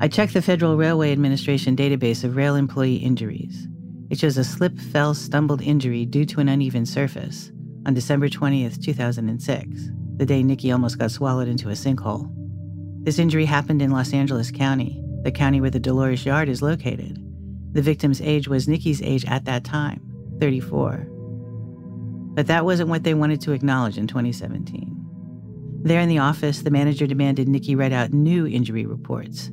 I 0.00 0.08
checked 0.08 0.34
the 0.34 0.42
Federal 0.42 0.76
Railway 0.76 1.12
Administration 1.12 1.76
database 1.76 2.24
of 2.24 2.36
rail 2.36 2.54
employee 2.54 2.96
injuries. 2.96 3.68
It 4.10 4.18
shows 4.18 4.36
a 4.36 4.44
slip, 4.44 4.78
fell, 4.78 5.14
stumbled 5.14 5.62
injury 5.62 6.04
due 6.04 6.24
to 6.26 6.40
an 6.40 6.48
uneven 6.48 6.86
surface 6.86 7.50
on 7.86 7.94
December 7.94 8.28
20th, 8.28 8.82
2006, 8.82 9.90
the 10.16 10.26
day 10.26 10.42
Nickie 10.42 10.72
almost 10.72 10.98
got 10.98 11.10
swallowed 11.10 11.48
into 11.48 11.68
a 11.68 11.72
sinkhole. 11.72 12.30
This 13.04 13.18
injury 13.18 13.44
happened 13.44 13.82
in 13.82 13.90
Los 13.90 14.12
Angeles 14.12 14.50
County, 14.50 15.02
the 15.22 15.32
county 15.32 15.60
where 15.60 15.70
the 15.70 15.80
Dolores 15.80 16.24
Yard 16.24 16.48
is 16.48 16.62
located. 16.62 17.18
The 17.72 17.82
victim's 17.82 18.20
age 18.20 18.46
was 18.46 18.68
Nickie's 18.68 19.02
age 19.02 19.24
at 19.24 19.44
that 19.46 19.64
time, 19.64 20.11
34. 20.40 21.06
But 22.34 22.46
that 22.46 22.64
wasn't 22.64 22.88
what 22.88 23.04
they 23.04 23.14
wanted 23.14 23.40
to 23.42 23.52
acknowledge 23.52 23.98
in 23.98 24.06
2017. 24.06 24.92
There 25.82 26.00
in 26.00 26.08
the 26.08 26.18
office, 26.18 26.62
the 26.62 26.70
manager 26.70 27.06
demanded 27.06 27.48
Nickie 27.48 27.76
write 27.76 27.92
out 27.92 28.12
new 28.12 28.46
injury 28.46 28.86
reports. 28.86 29.50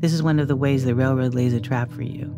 This 0.00 0.14
is 0.14 0.22
one 0.22 0.40
of 0.40 0.48
the 0.48 0.56
ways 0.56 0.84
the 0.84 0.94
railroad 0.94 1.34
lays 1.34 1.52
a 1.52 1.60
trap 1.60 1.92
for 1.92 2.02
you. 2.02 2.34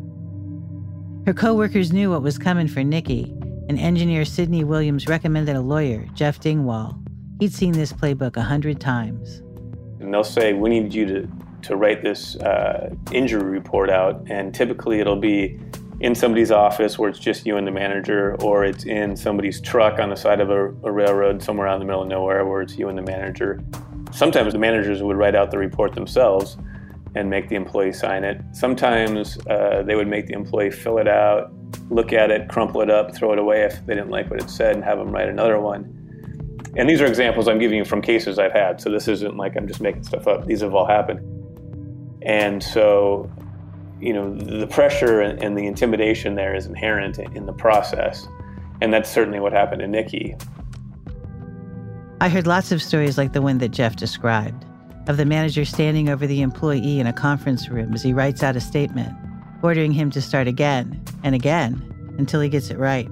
Her 1.25 1.33
coworkers 1.33 1.93
knew 1.93 2.11
what 2.11 2.23
was 2.23 2.39
coming 2.39 2.67
for 2.67 2.81
Nickie, 2.81 3.31
and 3.69 3.79
engineer 3.79 4.25
Sidney 4.25 4.65
Williams 4.65 5.07
recommended 5.07 5.55
a 5.55 5.61
lawyer, 5.61 6.07
Jeff 6.15 6.41
Dingwall. 6.41 6.99
He'd 7.39 7.53
seen 7.53 7.73
this 7.73 7.93
playbook 7.93 8.37
a 8.37 8.43
hundred 8.43 8.81
times. 8.81 9.39
And 10.01 10.13
they'll 10.13 10.25
say, 10.25 10.53
we 10.53 10.71
need 10.71 10.93
you 10.93 11.07
to, 11.07 11.29
to 11.63 11.77
write 11.77 12.03
this 12.03 12.35
uh, 12.37 12.93
injury 13.13 13.45
report 13.45 13.89
out, 13.91 14.25
and 14.29 14.53
typically 14.53 14.99
it'll 14.99 15.15
be 15.15 15.61
in 16.03 16.17
somebody's 16.17 16.51
office 16.51 16.99
where 16.99 17.09
it's 17.09 17.21
just 17.21 17.47
you 17.47 17.57
and 17.57 17.65
the 17.65 17.71
manager, 17.71 18.35
or 18.43 18.65
it's 18.65 18.85
in 18.85 19.17
somebody's 19.17 19.61
truck 19.61 20.01
on 20.01 20.11
the 20.11 20.17
side 20.17 20.41
of 20.41 20.51
a, 20.51 20.67
a, 20.83 20.91
railroad 20.91 21.41
somewhere 21.41 21.69
out 21.69 21.75
in 21.75 21.79
the 21.79 21.87
middle 21.87 22.03
of 22.03 22.09
nowhere 22.09 22.45
where 22.45 22.61
it's 22.61 22.77
you 22.77 22.89
and 22.89 22.99
the 22.99 23.03
manager. 23.03 23.61
Sometimes 24.11 24.53
the 24.53 24.59
managers 24.59 25.01
would 25.01 25.17
write 25.17 25.37
out 25.37 25.53
the 25.53 25.59
report 25.59 25.95
themselves 25.95 26.59
and 27.15 27.31
make 27.31 27.49
the 27.49 27.55
employee 27.55 27.93
sign 27.93 28.25
it. 28.25 28.41
Sometimes 28.53 29.39
uh, 29.47 29.85
they 29.87 29.95
would 29.95 30.09
make 30.09 30.27
the 30.27 30.33
employee 30.33 30.73
fill 30.73 30.99
it 30.99 31.07
out, 31.07 31.53
look 31.89 32.13
at 32.13 32.33
it, 32.33 32.49
crumple 32.49 32.81
it 32.81 32.91
up, 32.91 33.15
throw 33.15 33.33
it 33.33 33.39
away 33.39 33.63
if 33.63 33.87
they 33.87 33.95
didn't 33.95 34.11
like 34.11 34.29
what 34.29 34.43
it 34.43 34.51
said, 34.51 34.75
and 34.75 34.85
have 34.85 34.99
them 34.99 35.13
write 35.13 35.29
another 35.29 35.61
one. 35.61 35.85
And 36.77 36.91
these 36.91 37.01
are 37.01 37.07
examples 37.07 37.47
I'm 37.47 37.61
giving 37.61 37.79
you 37.79 37.85
from 37.85 38.03
cases 38.03 38.41
I've 38.41 38.53
had, 38.53 38.81
so 38.81 38.91
this 38.91 39.07
isn't 39.07 39.37
like 39.37 39.57
I'm 39.57 39.69
just 39.69 39.81
making 39.81 40.03
stuff 40.03 40.27
up. 40.27 40.47
These 40.47 40.63
have 40.63 40.75
all 40.75 40.87
happened. 40.87 41.21
And 42.23 42.61
so 42.61 43.31
you 44.03 44.13
know, 44.13 44.35
the 44.35 44.67
pressure 44.67 45.21
and 45.21 45.57
the 45.57 45.67
intimidation 45.67 46.35
there 46.35 46.55
is 46.55 46.67
inherent 46.67 47.19
in 47.19 47.47
the 47.47 47.53
process. 47.53 48.27
And 48.81 48.93
that's 48.93 49.09
certainly 49.09 49.39
what 49.39 49.53
happened 49.53 49.81
to 49.81 49.87
Nickie. 49.87 50.43
I 52.21 52.29
heard 52.29 52.47
lots 52.47 52.73
of 52.73 52.83
stories 52.83 53.17
like 53.17 53.33
the 53.33 53.43
one 53.43 53.59
that 53.59 53.69
Jeff 53.69 53.97
described 53.97 54.65
of 55.09 55.17
the 55.17 55.25
manager 55.25 55.65
standing 55.65 56.09
over 56.09 56.27
the 56.27 56.43
employee 56.43 57.01
in 57.01 57.07
a 57.07 57.13
conference 57.13 57.69
room 57.69 57.93
as 57.95 58.03
he 58.03 58.13
writes 58.13 58.43
out 58.43 58.57
a 58.57 58.61
statement, 58.61 59.13
ordering 59.63 59.93
him 59.93 60.11
to 60.11 60.21
start 60.21 60.49
again 60.49 61.01
and 61.23 61.35
again 61.35 62.15
until 62.19 62.41
he 62.41 62.49
gets 62.49 62.71
it 62.71 62.79
right. 62.79 63.09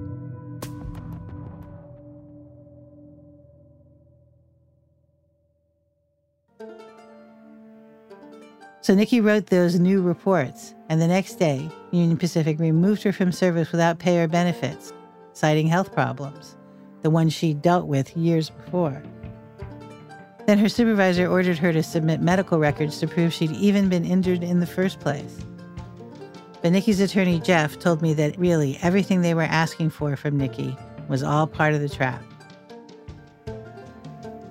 So 8.91 8.97
Nickie 8.97 9.23
wrote 9.23 9.45
those 9.45 9.79
new 9.79 10.01
reports, 10.01 10.75
and 10.89 11.01
the 11.01 11.07
next 11.07 11.35
day, 11.35 11.69
Union 11.91 12.17
Pacific 12.17 12.59
removed 12.59 13.03
her 13.03 13.13
from 13.13 13.31
service 13.31 13.71
without 13.71 13.99
pay 13.99 14.21
or 14.21 14.27
benefits, 14.27 14.91
citing 15.31 15.65
health 15.67 15.93
problems, 15.93 16.57
the 17.01 17.09
ones 17.09 17.31
she'd 17.31 17.61
dealt 17.61 17.87
with 17.87 18.17
years 18.17 18.49
before. 18.49 19.01
Then 20.45 20.57
her 20.57 20.67
supervisor 20.67 21.25
ordered 21.25 21.57
her 21.59 21.71
to 21.71 21.81
submit 21.81 22.19
medical 22.19 22.59
records 22.59 22.99
to 22.99 23.07
prove 23.07 23.31
she'd 23.31 23.51
even 23.51 23.87
been 23.87 24.03
injured 24.03 24.43
in 24.43 24.59
the 24.59 24.67
first 24.67 24.99
place. 24.99 25.37
But 26.61 26.73
Nickie's 26.73 26.99
attorney, 26.99 27.39
Jeff, 27.39 27.79
told 27.79 28.01
me 28.01 28.13
that 28.15 28.37
really 28.37 28.77
everything 28.81 29.21
they 29.21 29.35
were 29.35 29.43
asking 29.43 29.91
for 29.91 30.17
from 30.17 30.37
Nickie 30.37 30.77
was 31.07 31.23
all 31.23 31.47
part 31.47 31.73
of 31.73 31.79
the 31.79 31.87
trap. 31.87 32.21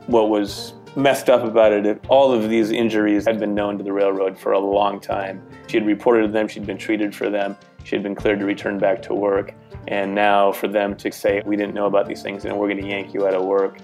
What 0.07 0.31
was 0.31 0.72
messed 0.96 1.29
up 1.29 1.44
about 1.44 1.72
it, 1.72 2.05
all 2.09 2.33
of 2.33 2.48
these 2.48 2.70
injuries 2.70 3.26
had 3.26 3.38
been 3.38 3.55
known 3.55 3.79
to 3.79 3.85
the 3.85 3.92
railroad 3.92 4.38
for 4.38 4.53
a 4.53 4.59
long 4.59 5.00
time. 5.00 5.42
She 5.68 5.76
had 5.76 5.87
reported 5.87 6.33
them, 6.33 6.48
she'd 6.48 6.66
been 6.66 6.79
treated 6.79 7.14
for 7.14 7.31
them, 7.31 7.57
she 7.85 7.96
had 7.96 8.03
been 8.03 8.14
cleared 8.14 8.40
to 8.40 8.44
return 8.44 8.79
back 8.79 9.03
to 9.03 9.14
work. 9.14 9.55
And 9.88 10.14
now 10.14 10.53
for 10.53 10.68
them 10.68 10.96
to 10.96 11.12
say, 11.12 11.42
we 11.44 11.57
didn't 11.57 11.74
know 11.74 11.87
about 11.87 12.07
these 12.07 12.22
things 12.22 12.44
and 12.44 12.57
we're 12.59 12.68
going 12.68 12.83
to 12.83 12.88
yank 12.88 13.14
you 13.14 13.26
out 13.26 13.35
of 13.35 13.44
work 13.44 13.79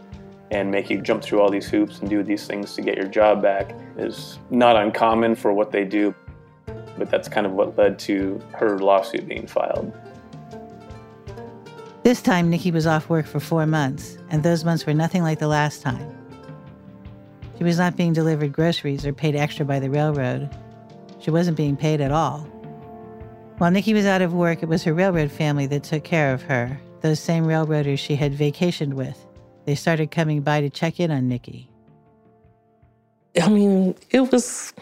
and 0.51 0.71
make 0.71 0.91
you 0.91 1.01
jump 1.01 1.23
through 1.23 1.41
all 1.41 1.51
these 1.51 1.69
hoops 1.69 2.01
and 2.01 2.09
do 2.09 2.23
these 2.23 2.47
things 2.47 2.75
to 2.75 2.83
get 2.83 2.97
your 2.97 3.09
job 3.09 3.43
back 3.43 3.75
is 3.97 4.39
not 4.51 4.77
uncommon 4.77 5.35
for 5.35 5.53
what 5.53 5.73
they 5.73 5.85
do. 5.85 6.15
But 6.99 7.11
that's 7.11 7.29
kind 7.29 7.47
of 7.47 7.53
what 7.53 7.77
led 7.77 7.99
to 8.01 8.41
her 8.55 8.79
lawsuit 8.79 9.29
being 9.29 9.47
filed. 9.47 9.93
This 12.05 12.23
time, 12.23 12.51
Nickie 12.51 12.73
was 12.73 12.87
off 12.87 13.09
work 13.09 13.27
for 13.27 13.41
four 13.41 13.67
months, 13.67 14.17
and 14.31 14.41
those 14.43 14.65
months 14.65 14.87
were 14.87 14.95
nothing 14.95 15.23
like 15.23 15.41
the 15.41 15.49
last 15.49 15.83
time. 15.83 16.26
She 17.59 17.65
was 17.65 17.79
not 17.79 17.97
being 17.97 18.13
delivered 18.13 18.53
groceries 18.53 19.07
or 19.07 19.13
paid 19.13 19.35
extra 19.35 19.65
by 19.65 19.81
the 19.81 19.91
railroad. 19.91 20.55
She 21.21 21.31
wasn't 21.31 21.57
being 21.57 21.77
paid 21.77 22.01
at 22.01 22.13
all. 22.13 22.41
While 23.59 23.71
Nickie 23.71 23.95
was 23.95 24.05
out 24.05 24.21
of 24.21 24.35
work, 24.35 24.63
it 24.63 24.69
was 24.69 24.85
her 24.85 24.93
railroad 24.93 25.31
family 25.31 25.67
that 25.69 25.83
took 25.83 26.05
care 26.05 26.35
of 26.35 26.43
her, 26.43 26.79
those 27.01 27.19
same 27.19 27.47
railroaders 27.47 27.99
she 27.99 28.15
had 28.15 28.35
vacationed 28.35 28.93
with. 28.95 29.27
They 29.65 29.75
started 29.75 30.11
coming 30.11 30.43
by 30.43 30.61
to 30.61 30.69
check 30.69 31.01
in 31.01 31.11
on 31.11 31.31
Nickie. 31.31 31.67
I 33.43 33.49
mean, 33.49 33.95
it 34.11 34.31
was 34.33 34.75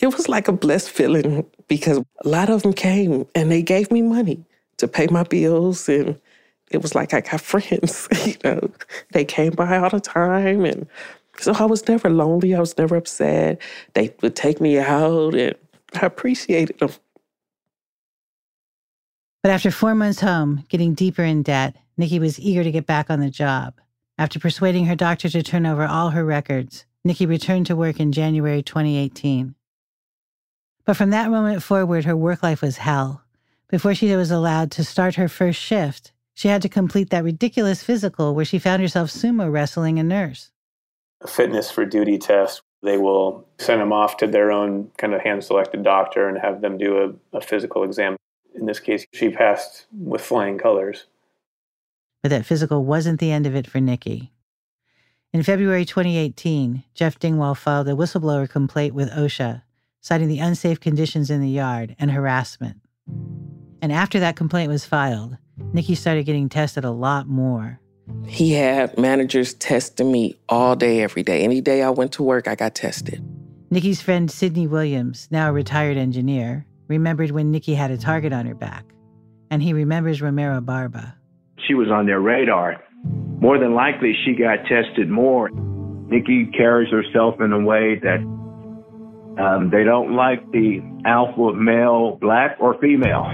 it 0.00 0.06
was 0.06 0.28
like 0.28 0.48
a 0.48 0.52
blessed 0.52 0.90
feeling 0.90 1.44
because 1.68 1.98
a 2.24 2.28
lot 2.28 2.50
of 2.50 2.62
them 2.62 2.72
came 2.72 3.26
and 3.34 3.50
they 3.50 3.62
gave 3.62 3.90
me 3.90 4.02
money 4.02 4.44
to 4.76 4.86
pay 4.86 5.06
my 5.08 5.22
bills 5.22 5.88
and 5.88 6.20
it 6.70 6.82
was 6.82 6.94
like 6.94 7.14
I 7.14 7.20
got 7.20 7.40
friends, 7.52 8.08
you 8.26 8.36
know. 8.44 8.70
They 9.12 9.24
came 9.24 9.52
by 9.52 9.78
all 9.78 9.90
the 9.90 10.00
time 10.00 10.64
and 10.64 10.86
so 11.40 11.52
I 11.52 11.64
was 11.64 11.86
never 11.88 12.10
lonely, 12.10 12.54
I 12.54 12.60
was 12.60 12.76
never 12.76 12.96
upset. 12.96 13.60
They 13.94 14.14
would 14.22 14.36
take 14.36 14.60
me 14.60 14.78
out 14.78 15.34
and 15.34 15.54
I 15.94 16.06
appreciated 16.06 16.78
them. 16.78 16.90
But 19.42 19.52
after 19.52 19.70
four 19.70 19.94
months 19.94 20.20
home, 20.20 20.64
getting 20.68 20.94
deeper 20.94 21.22
in 21.22 21.42
debt, 21.42 21.76
Nickie 21.98 22.20
was 22.20 22.40
eager 22.40 22.64
to 22.64 22.72
get 22.72 22.86
back 22.86 23.10
on 23.10 23.20
the 23.20 23.30
job. 23.30 23.74
After 24.18 24.40
persuading 24.40 24.86
her 24.86 24.96
doctor 24.96 25.28
to 25.28 25.42
turn 25.42 25.66
over 25.66 25.86
all 25.86 26.10
her 26.10 26.24
records, 26.24 26.84
Nickie 27.06 27.28
returned 27.28 27.66
to 27.66 27.76
work 27.76 28.00
in 28.00 28.12
January 28.12 28.62
2018. 28.62 29.54
But 30.84 30.96
from 30.96 31.10
that 31.10 31.30
moment 31.30 31.62
forward, 31.62 32.04
her 32.04 32.16
work 32.16 32.42
life 32.42 32.62
was 32.62 32.78
hell. 32.78 33.22
Before 33.68 33.94
she 33.94 34.14
was 34.14 34.30
allowed 34.30 34.70
to 34.72 34.84
start 34.84 35.16
her 35.16 35.28
first 35.28 35.60
shift, 35.60 36.12
she 36.34 36.48
had 36.48 36.62
to 36.62 36.68
complete 36.68 37.10
that 37.10 37.24
ridiculous 37.24 37.82
physical 37.82 38.34
where 38.34 38.44
she 38.44 38.58
found 38.58 38.82
herself 38.82 39.10
sumo 39.10 39.50
wrestling 39.50 39.98
a 39.98 40.02
nurse. 40.02 40.50
Fitness 41.26 41.70
for 41.70 41.84
duty 41.84 42.18
test. 42.18 42.62
They 42.82 42.98
will 42.98 43.46
send 43.58 43.80
them 43.80 43.92
off 43.92 44.16
to 44.18 44.26
their 44.26 44.52
own 44.52 44.90
kind 44.98 45.14
of 45.14 45.20
hand 45.22 45.44
selected 45.44 45.82
doctor 45.82 46.28
and 46.28 46.38
have 46.38 46.60
them 46.60 46.78
do 46.78 47.18
a, 47.32 47.36
a 47.36 47.40
physical 47.40 47.84
exam. 47.84 48.16
In 48.54 48.66
this 48.66 48.80
case, 48.80 49.06
she 49.12 49.30
passed 49.30 49.86
with 49.92 50.20
flying 50.20 50.58
colors. 50.58 51.06
But 52.22 52.30
that 52.30 52.46
physical 52.46 52.84
wasn't 52.84 53.20
the 53.20 53.32
end 53.32 53.46
of 53.46 53.54
it 53.54 53.66
for 53.66 53.78
Nickie. 53.78 54.30
In 55.32 55.42
February 55.42 55.84
2018, 55.84 56.84
Jeff 56.94 57.18
Dingwall 57.18 57.54
filed 57.54 57.88
a 57.88 57.92
whistleblower 57.92 58.48
complaint 58.48 58.94
with 58.94 59.10
OSHA, 59.10 59.62
citing 60.00 60.28
the 60.28 60.38
unsafe 60.38 60.80
conditions 60.80 61.30
in 61.30 61.40
the 61.40 61.48
yard 61.48 61.94
and 61.98 62.10
harassment. 62.10 62.80
And 63.82 63.92
after 63.92 64.18
that 64.20 64.36
complaint 64.36 64.70
was 64.70 64.84
filed, 64.84 65.36
Nickie 65.72 65.96
started 65.96 66.26
getting 66.26 66.48
tested 66.48 66.84
a 66.84 66.90
lot 66.90 67.28
more. 67.28 67.80
He 68.26 68.52
had 68.52 68.96
managers 68.98 69.54
testing 69.54 70.12
me 70.12 70.36
all 70.48 70.76
day, 70.76 71.02
every 71.02 71.22
day. 71.22 71.42
Any 71.42 71.60
day 71.60 71.82
I 71.82 71.90
went 71.90 72.12
to 72.12 72.22
work, 72.22 72.46
I 72.48 72.54
got 72.54 72.74
tested. 72.74 73.22
Nickie's 73.70 74.00
friend 74.00 74.30
Sydney 74.30 74.66
Williams, 74.66 75.28
now 75.30 75.48
a 75.48 75.52
retired 75.52 75.96
engineer, 75.96 76.66
remembered 76.88 77.32
when 77.32 77.52
Nickie 77.52 77.74
had 77.74 77.90
a 77.90 77.98
target 77.98 78.32
on 78.32 78.46
her 78.46 78.54
back. 78.54 78.84
And 79.50 79.62
he 79.62 79.72
remembers 79.72 80.22
Romero 80.22 80.60
Barba. 80.60 81.16
She 81.66 81.74
was 81.74 81.88
on 81.88 82.06
their 82.06 82.20
radar. 82.20 82.82
More 83.40 83.58
than 83.58 83.74
likely, 83.74 84.14
she 84.24 84.34
got 84.34 84.58
tested 84.68 85.08
more. 85.08 85.50
Nickie 85.50 86.56
carries 86.56 86.90
herself 86.90 87.40
in 87.40 87.52
a 87.52 87.60
way 87.60 87.98
that 87.98 88.20
um, 89.42 89.70
they 89.70 89.84
don't 89.84 90.14
like 90.14 90.50
the 90.52 90.80
alpha 91.04 91.52
male, 91.54 92.18
black 92.20 92.56
or 92.60 92.78
female. 92.80 93.26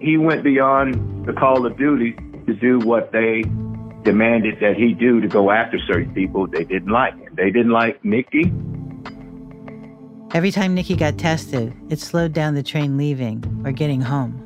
He 0.00 0.16
went 0.16 0.44
beyond 0.44 1.26
the 1.26 1.32
call 1.32 1.64
of 1.64 1.76
duty 1.78 2.16
to 2.46 2.54
do 2.54 2.78
what 2.80 3.12
they 3.12 3.42
demanded 4.06 4.58
that 4.60 4.76
he 4.76 4.94
do 4.94 5.20
to 5.20 5.26
go 5.26 5.50
after 5.50 5.78
certain 5.80 6.14
people 6.14 6.46
they 6.46 6.64
didn't 6.64 6.92
like. 6.92 7.34
They 7.34 7.50
didn't 7.50 7.72
like 7.72 8.00
Nickie. 8.02 8.52
Every 10.32 10.52
time 10.52 10.76
Nickie 10.76 10.98
got 10.98 11.18
tested, 11.18 11.74
it 11.90 11.98
slowed 11.98 12.32
down 12.32 12.54
the 12.54 12.62
train 12.62 12.96
leaving 12.96 13.44
or 13.64 13.72
getting 13.72 14.00
home. 14.00 14.42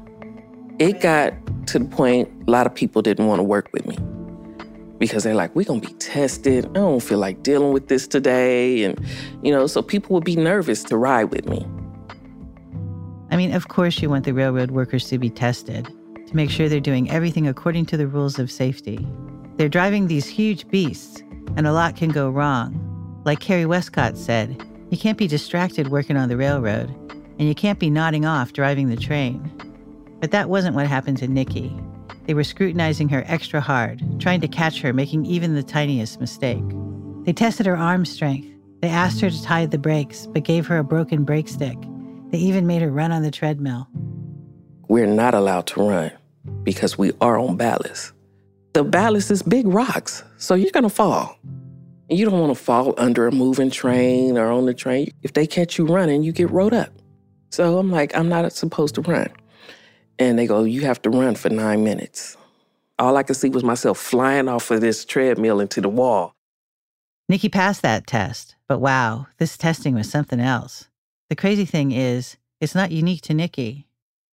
It 0.79 1.01
got 1.01 1.35
to 1.67 1.79
the 1.79 1.85
point 1.85 2.31
a 2.49 2.51
lot 2.51 2.67
of 2.67 2.75
people 2.75 3.03
didn't 3.03 3.27
want 3.27 3.39
to 3.39 3.43
work 3.43 3.69
with 3.73 3.87
me 3.87 3.99
because 4.99 5.25
they're 5.25 5.35
like, 5.35 5.55
we're 5.55 5.65
going 5.65 5.83
to 5.83 5.89
be 5.89 5.95
tested. 5.95 6.65
I 6.67 6.73
don't 6.73 7.03
feel 7.03 7.19
like 7.19 7.43
dealing 7.43 7.73
with 7.73 7.89
this 7.89 8.07
today. 8.07 8.85
And, 8.85 8.99
you 9.43 9.53
know, 9.53 9.67
so 9.67 9.83
people 9.83 10.15
would 10.15 10.25
be 10.25 10.37
nervous 10.37 10.83
to 10.85 10.97
ride 10.97 11.25
with 11.25 11.47
me. 11.47 11.67
I 13.31 13.37
mean, 13.37 13.53
of 13.53 13.69
course, 13.69 14.01
you 14.01 14.09
want 14.09 14.25
the 14.25 14.33
railroad 14.33 14.71
workers 14.71 15.07
to 15.09 15.19
be 15.19 15.29
tested 15.29 15.87
to 16.31 16.37
make 16.37 16.51
sure 16.51 16.69
they're 16.69 16.81
doing 16.81 17.11
everything 17.11 17.49
according 17.49 17.87
to 17.87 17.97
the 17.97 18.07
rules 18.07 18.39
of 18.39 18.53
safety. 18.53 19.05
They're 19.57 19.69
driving 19.69 20.07
these 20.07 20.27
huge 20.27 20.69
beasts, 20.69 21.23
and 21.57 21.67
a 21.67 21.73
lot 21.73 21.97
can 21.97 22.11
go 22.11 22.31
wrong. 22.31 23.21
Like 23.25 23.41
Carrie 23.41 23.67
Westcott 23.67 24.17
said, 24.17 24.65
you 24.91 24.97
can't 24.97 25.19
be 25.19 25.27
distracted 25.27 25.89
working 25.89 26.17
on 26.17 26.29
the 26.29 26.37
railroad, 26.37 26.89
and 27.39 27.49
you 27.49 27.55
can't 27.55 27.81
be 27.81 27.91
nodding 27.91 28.25
off 28.25 28.53
driving 28.53 28.89
the 28.89 28.97
train. 28.97 29.51
But 30.21 30.31
that 30.31 30.49
wasn't 30.49 30.77
what 30.77 30.87
happened 30.87 31.19
to 31.19 31.27
Nickie. 31.27 31.77
They 32.27 32.35
were 32.35 32.45
scrutinizing 32.45 33.09
her 33.09 33.25
extra 33.27 33.61
hard, 33.61 34.01
trying 34.21 34.41
to 34.43 34.49
catch 34.49 34.81
her 34.83 34.93
making 34.93 35.27
even 35.27 35.57
the 35.57 35.65
tiniest 35.65 36.21
mistake. 36.21 36.65
They 37.25 37.33
tested 37.33 37.67
her 37.67 37.77
arm 37.77 38.05
strength. 38.05 38.49
They 38.83 38.89
asked 38.89 39.21
her 39.21 39.31
to 39.31 39.43
tie 39.43 39.67
the 39.67 39.79
brakes, 39.79 40.27
but 40.27 40.45
gave 40.45 40.69
her 40.69 40.79
a 40.79 40.85
broken 40.85 41.25
brake 41.25 41.49
stick. 41.49 41.79
They 42.31 42.39
even 42.39 42.69
made 42.69 42.83
her 42.83 42.91
run 42.91 43.11
on 43.11 43.23
the 43.23 43.33
treadmill. 43.33 43.89
We're 44.89 45.07
not 45.07 45.35
allowed 45.35 45.67
to 45.69 45.83
run 45.83 46.13
because 46.63 46.99
we 46.99 47.13
are 47.21 47.39
on 47.39 47.57
ballast. 47.57 48.13
The 48.73 48.85
ballast 48.85 49.31
is 49.31 49.43
big 49.43 49.67
rocks, 49.67 50.23
so 50.37 50.55
you're 50.55 50.71
gonna 50.71 50.89
fall. 50.89 51.37
You 52.09 52.25
don't 52.25 52.39
wanna 52.39 52.55
fall 52.55 52.95
under 52.99 53.27
a 53.27 53.33
moving 53.33 53.71
train 53.71 54.39
or 54.39 54.51
on 54.51 54.67
the 54.67 54.75
train. 54.75 55.11
If 55.23 55.33
they 55.33 55.47
catch 55.47 55.79
you 55.79 55.87
running, 55.87 56.23
you 56.23 56.33
get 56.33 56.51
rode 56.51 56.75
up. 56.75 56.91
So 57.51 57.79
I'm 57.79 57.91
like, 57.91 58.17
I'm 58.17 58.29
not 58.29 58.53
supposed 58.53 58.95
to 58.95 59.03
run. 59.03 59.29
And 60.19 60.39
they 60.39 60.47
go, 60.47 60.65
You 60.65 60.83
have 60.83 61.03
to 61.03 61.11
run 61.11 61.35
for 61.35 61.49
nine 61.49 61.83
minutes. 61.83 62.37
All 62.99 63.17
I 63.17 63.23
could 63.23 63.37
see 63.37 63.49
was 63.49 63.65
myself 63.65 63.99
flying 63.99 64.49
off 64.49 64.71
of 64.71 64.81
this 64.81 65.05
treadmill 65.05 65.61
into 65.61 65.81
the 65.81 65.89
wall. 65.89 66.35
Nickie 67.31 67.51
passed 67.51 67.83
that 67.83 68.07
test, 68.07 68.57
but 68.69 68.81
wow, 68.81 69.27
this 69.39 69.57
testing 69.57 69.95
was 69.95 70.11
something 70.11 70.41
else. 70.41 70.89
The 71.29 71.37
crazy 71.37 71.65
thing 71.65 71.93
is, 71.93 72.37
it's 72.61 72.75
not 72.75 72.91
unique 72.91 73.23
to 73.23 73.33
Nickie. 73.33 73.85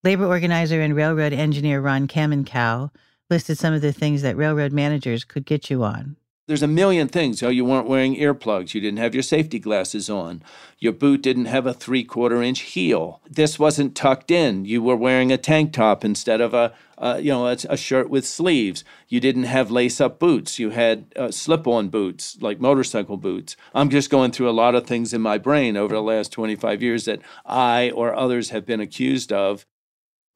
Labor 0.04 0.28
organizer 0.28 0.80
and 0.80 0.96
railroad 0.96 1.34
engineer 1.34 1.82
Ron 1.82 2.08
Kaminkow 2.08 2.92
listed 3.32 3.58
some 3.58 3.74
of 3.74 3.82
the 3.82 3.92
things 3.92 4.22
that 4.22 4.38
railroad 4.38 4.72
managers 4.72 5.24
could 5.24 5.44
get 5.44 5.72
you 5.72 5.84
on. 5.84 6.18
There's 6.46 6.64
a 6.64 6.68
million 6.68 7.10
things. 7.10 7.44
Oh, 7.44 7.50
you 7.50 7.66
weren't 7.66 7.90
wearing 7.90 8.16
earplugs. 8.16 8.74
You 8.74 8.80
didn't 8.80 9.00
have 9.00 9.14
your 9.14 9.24
safety 9.24 9.60
glasses 9.60 10.10
on. 10.10 10.42
Your 10.80 10.94
boot 10.94 11.22
didn't 11.22 11.46
have 11.46 11.66
a 11.66 11.74
three 11.74 12.06
quarter 12.06 12.42
inch 12.42 12.62
heel. 12.62 13.22
This 13.30 13.60
wasn't 13.60 13.96
tucked 13.96 14.32
in. 14.32 14.64
You 14.64 14.82
were 14.82 14.96
wearing 14.96 15.32
a 15.32 15.38
tank 15.38 15.74
top 15.74 16.06
instead 16.06 16.40
of 16.40 16.54
a, 16.54 16.74
you 17.20 17.32
know, 17.32 17.48
a, 17.48 17.58
a, 17.68 17.76
shirt 17.76 18.10
with 18.10 18.26
sleeves. 18.26 18.86
You 19.10 19.20
didn't 19.20 19.44
have 19.44 19.72
lace 19.72 20.00
up 20.00 20.20
boots. 20.20 20.58
You 20.58 20.70
had 20.70 21.12
uh, 21.18 21.32
slip 21.32 21.68
on 21.68 21.90
boots, 21.90 22.38
like 22.40 22.62
motorcycle 22.62 23.18
boots. 23.18 23.58
I'm 23.74 23.90
just 23.90 24.10
going 24.10 24.32
through 24.32 24.50
a 24.50 24.52
lot 24.52 24.76
of 24.76 24.88
things 24.88 25.14
in 25.14 25.22
my 25.22 25.38
brain 25.38 25.76
over 25.76 25.96
the 25.96 26.02
last 26.02 26.32
25 26.32 26.82
years 26.82 27.06
that 27.06 27.20
I 27.46 27.90
or 27.90 28.16
others 28.16 28.52
have 28.52 28.66
been 28.66 28.80
accused 28.80 29.34
of. 29.34 29.66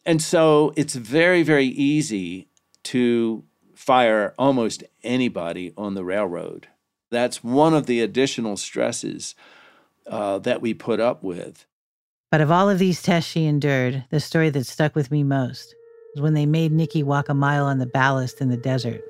And 0.06 0.22
so 0.22 0.74
it's 0.76 0.96
very, 0.96 1.44
very 1.44 1.66
easy 1.66 2.48
to 2.84 3.44
fire 3.76 4.34
almost 4.38 4.84
anybody 5.04 5.74
on 5.78 5.96
the 5.96 6.04
railroad. 6.04 6.68
That's 7.10 7.44
one 7.44 7.74
of 7.74 7.86
the 7.86 8.02
additional 8.02 8.58
stresses 8.58 9.36
uh, 10.08 10.40
that 10.40 10.62
we 10.62 10.74
put 10.74 11.00
up 11.00 11.24
with. 11.24 11.66
But 12.32 12.42
of 12.42 12.50
all 12.50 12.70
of 12.70 12.80
these 12.80 13.02
tests 13.02 13.30
she 13.30 13.46
endured, 13.46 14.06
the 14.10 14.20
story 14.20 14.50
that 14.52 14.66
stuck 14.66 14.96
with 14.96 15.12
me 15.12 15.24
most 15.24 15.76
was 16.16 16.22
when 16.22 16.34
they 16.34 16.46
made 16.46 16.72
Nickie 16.72 17.04
walk 17.04 17.28
a 17.28 17.34
mile 17.34 17.66
on 17.66 17.80
the 17.80 17.86
ballast 17.86 18.40
in 18.40 18.50
the 18.50 18.58
desert. 18.58 19.02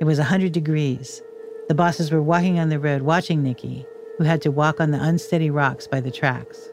It 0.00 0.04
was 0.04 0.18
100 0.18 0.52
degrees. 0.52 1.22
The 1.68 1.74
bosses 1.74 2.10
were 2.10 2.22
walking 2.22 2.58
on 2.58 2.70
the 2.70 2.78
road 2.78 3.02
watching 3.02 3.42
Nickie, 3.42 3.86
who 4.18 4.24
had 4.24 4.42
to 4.42 4.50
walk 4.50 4.80
on 4.80 4.90
the 4.90 5.02
unsteady 5.02 5.50
rocks 5.50 5.86
by 5.86 6.00
the 6.00 6.10
tracks. 6.10 6.70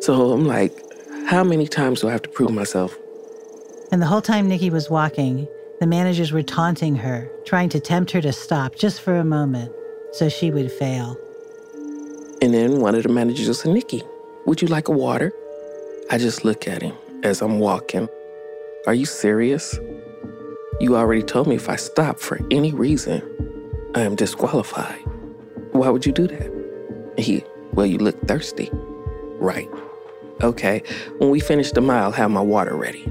So 0.00 0.32
I'm 0.32 0.46
like, 0.46 0.85
how 1.26 1.42
many 1.42 1.66
times 1.66 2.00
do 2.00 2.08
I 2.08 2.12
have 2.12 2.22
to 2.22 2.28
prove 2.28 2.52
myself? 2.52 2.96
And 3.90 4.00
the 4.00 4.06
whole 4.06 4.22
time 4.22 4.48
Nickie 4.48 4.70
was 4.70 4.88
walking, 4.88 5.48
The 5.80 5.86
managers 5.86 6.32
were 6.32 6.42
taunting 6.42 6.96
her, 6.96 7.28
trying 7.44 7.68
to 7.70 7.80
tempt 7.80 8.12
her 8.12 8.20
to 8.22 8.32
stop 8.32 8.76
just 8.76 9.02
for 9.02 9.16
a 9.16 9.24
moment 9.24 9.72
so 10.12 10.28
she 10.28 10.50
would 10.50 10.72
fail. 10.72 11.16
And 12.40 12.54
then 12.54 12.80
one 12.80 12.94
of 12.94 13.02
the 13.02 13.08
managers 13.08 13.60
said, 13.60 13.72
Nickie, 13.72 14.06
would 14.46 14.62
you 14.62 14.68
like 14.68 14.88
a 14.88 14.92
water? 14.92 15.32
I 16.10 16.18
just 16.18 16.44
look 16.44 16.68
at 16.68 16.80
him 16.80 16.94
as 17.24 17.42
I'm 17.42 17.58
walking. 17.58 18.08
Are 18.86 18.94
you 18.94 19.04
serious? 19.04 19.78
You 20.80 20.96
already 20.96 21.22
told 21.22 21.48
me 21.48 21.56
if 21.56 21.68
I 21.68 21.76
stop 21.76 22.20
for 22.20 22.38
any 22.50 22.72
reason, 22.72 23.20
I 23.94 24.02
am 24.02 24.14
disqualified. 24.14 25.02
Why 25.72 25.88
would 25.88 26.06
you 26.06 26.12
do 26.12 26.28
that? 26.28 27.14
He, 27.18 27.44
well, 27.72 27.86
you 27.86 27.98
look 27.98 28.20
thirsty. 28.28 28.70
Right. 29.40 29.68
Okay, 30.42 30.82
when 31.18 31.30
we 31.30 31.40
finish 31.40 31.72
the 31.72 31.80
mile, 31.80 32.12
have 32.12 32.30
my 32.30 32.42
water 32.42 32.76
ready. 32.76 33.10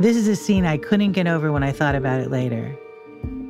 This 0.00 0.16
is 0.16 0.28
a 0.28 0.36
scene 0.36 0.64
I 0.64 0.78
couldn't 0.78 1.12
get 1.12 1.26
over 1.26 1.52
when 1.52 1.62
I 1.62 1.72
thought 1.72 1.94
about 1.94 2.20
it 2.20 2.30
later. 2.30 2.74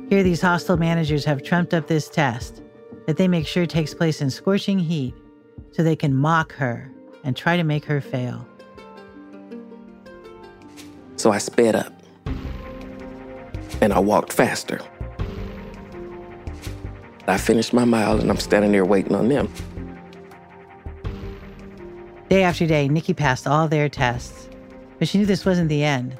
Here, 0.09 0.21
these 0.21 0.41
hostile 0.41 0.75
managers 0.75 1.23
have 1.23 1.43
trumped 1.43 1.73
up 1.73 1.87
this 1.87 2.09
test 2.09 2.61
that 3.07 3.15
they 3.15 3.29
make 3.29 3.47
sure 3.47 3.65
takes 3.65 3.93
place 3.93 4.21
in 4.21 4.29
scorching 4.29 4.77
heat 4.77 5.15
so 5.71 5.81
they 5.81 5.95
can 5.95 6.13
mock 6.13 6.51
her 6.53 6.91
and 7.23 7.37
try 7.37 7.55
to 7.55 7.63
make 7.63 7.85
her 7.85 8.01
fail. 8.01 8.45
So 11.15 11.31
I 11.31 11.37
sped 11.37 11.75
up 11.75 11.93
and 13.79 13.93
I 13.93 13.99
walked 13.99 14.33
faster. 14.33 14.81
I 17.27 17.37
finished 17.37 17.71
my 17.71 17.85
mile 17.85 18.19
and 18.19 18.29
I'm 18.29 18.37
standing 18.37 18.73
there 18.73 18.83
waiting 18.83 19.15
on 19.15 19.29
them. 19.29 19.49
Day 22.31 22.43
after 22.43 22.65
day, 22.65 22.87
Nickie 22.87 23.13
passed 23.13 23.45
all 23.45 23.67
their 23.67 23.89
tests, 23.89 24.47
but 24.97 25.09
she 25.09 25.17
knew 25.17 25.25
this 25.25 25.45
wasn't 25.45 25.67
the 25.67 25.83
end. 25.83 26.17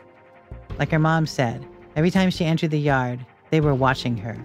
Like 0.77 0.91
her 0.91 0.99
mom 0.99 1.25
said, 1.25 1.65
every 1.95 2.11
time 2.11 2.29
she 2.29 2.43
entered 2.43 2.71
the 2.71 2.79
yard, 2.81 3.25
they 3.49 3.61
were 3.61 3.73
watching 3.73 4.17
her. 4.17 4.35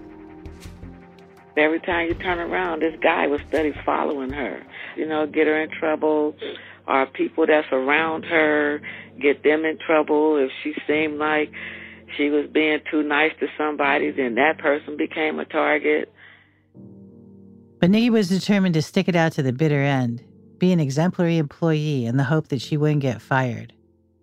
Every 1.56 1.80
time 1.80 2.06
you 2.06 2.14
turn 2.14 2.38
around, 2.38 2.82
this 2.82 2.94
guy 3.02 3.26
was 3.26 3.40
steady 3.48 3.74
following 3.84 4.30
her. 4.30 4.62
You 4.94 5.08
know, 5.08 5.26
get 5.26 5.48
her 5.48 5.60
in 5.60 5.68
trouble, 5.70 6.36
or 6.86 7.04
people 7.06 7.48
that's 7.48 7.66
around 7.72 8.26
her 8.26 8.80
get 9.20 9.42
them 9.42 9.64
in 9.64 9.76
trouble. 9.84 10.36
If 10.36 10.52
she 10.62 10.72
seemed 10.86 11.18
like 11.18 11.50
she 12.16 12.30
was 12.30 12.46
being 12.46 12.78
too 12.88 13.02
nice 13.02 13.32
to 13.40 13.48
somebody, 13.58 14.12
then 14.12 14.36
that 14.36 14.58
person 14.58 14.96
became 14.96 15.40
a 15.40 15.44
target. 15.44 16.12
But 17.80 17.90
Nickie 17.90 18.10
was 18.10 18.28
determined 18.28 18.74
to 18.74 18.82
stick 18.82 19.08
it 19.08 19.16
out 19.16 19.32
to 19.32 19.42
the 19.42 19.52
bitter 19.52 19.82
end 19.82 20.22
be 20.58 20.72
an 20.72 20.80
exemplary 20.80 21.38
employee 21.38 22.06
in 22.06 22.16
the 22.16 22.24
hope 22.24 22.48
that 22.48 22.60
she 22.60 22.76
wouldn't 22.76 23.02
get 23.02 23.22
fired. 23.22 23.72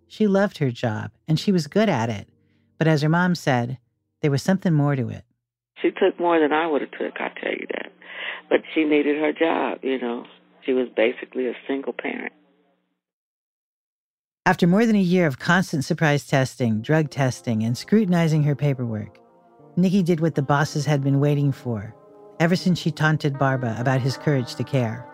She 0.07 0.27
loved 0.27 0.57
her 0.59 0.71
job 0.71 1.11
and 1.27 1.39
she 1.39 1.51
was 1.51 1.67
good 1.67 1.89
at 1.89 2.09
it. 2.09 2.27
But 2.77 2.87
as 2.87 3.01
her 3.01 3.09
mom 3.09 3.35
said, 3.35 3.77
there 4.21 4.31
was 4.31 4.41
something 4.41 4.73
more 4.73 4.95
to 4.95 5.09
it. 5.09 5.23
She 5.81 5.91
took 5.91 6.19
more 6.19 6.39
than 6.39 6.53
I 6.53 6.67
would 6.67 6.81
have 6.81 6.91
took, 6.91 7.19
I 7.19 7.29
tell 7.39 7.51
you 7.51 7.67
that. 7.71 7.91
But 8.49 8.61
she 8.73 8.83
needed 8.83 9.17
her 9.19 9.33
job, 9.33 9.79
you 9.83 9.99
know. 9.99 10.25
She 10.65 10.73
was 10.73 10.87
basically 10.95 11.47
a 11.47 11.53
single 11.67 11.93
parent. 11.93 12.33
After 14.45 14.67
more 14.67 14.85
than 14.85 14.95
a 14.95 15.01
year 15.01 15.25
of 15.25 15.39
constant 15.39 15.85
surprise 15.85 16.27
testing, 16.27 16.81
drug 16.81 17.09
testing, 17.09 17.63
and 17.63 17.77
scrutinizing 17.77 18.43
her 18.43 18.55
paperwork, 18.55 19.17
Nickie 19.77 20.03
did 20.03 20.19
what 20.19 20.35
the 20.35 20.41
bosses 20.41 20.85
had 20.85 21.03
been 21.03 21.19
waiting 21.19 21.51
for 21.51 21.95
ever 22.39 22.55
since 22.55 22.79
she 22.79 22.91
taunted 22.91 23.39
Barba 23.39 23.75
about 23.79 24.01
his 24.01 24.17
courage 24.17 24.55
to 24.55 24.63
care. 24.63 25.07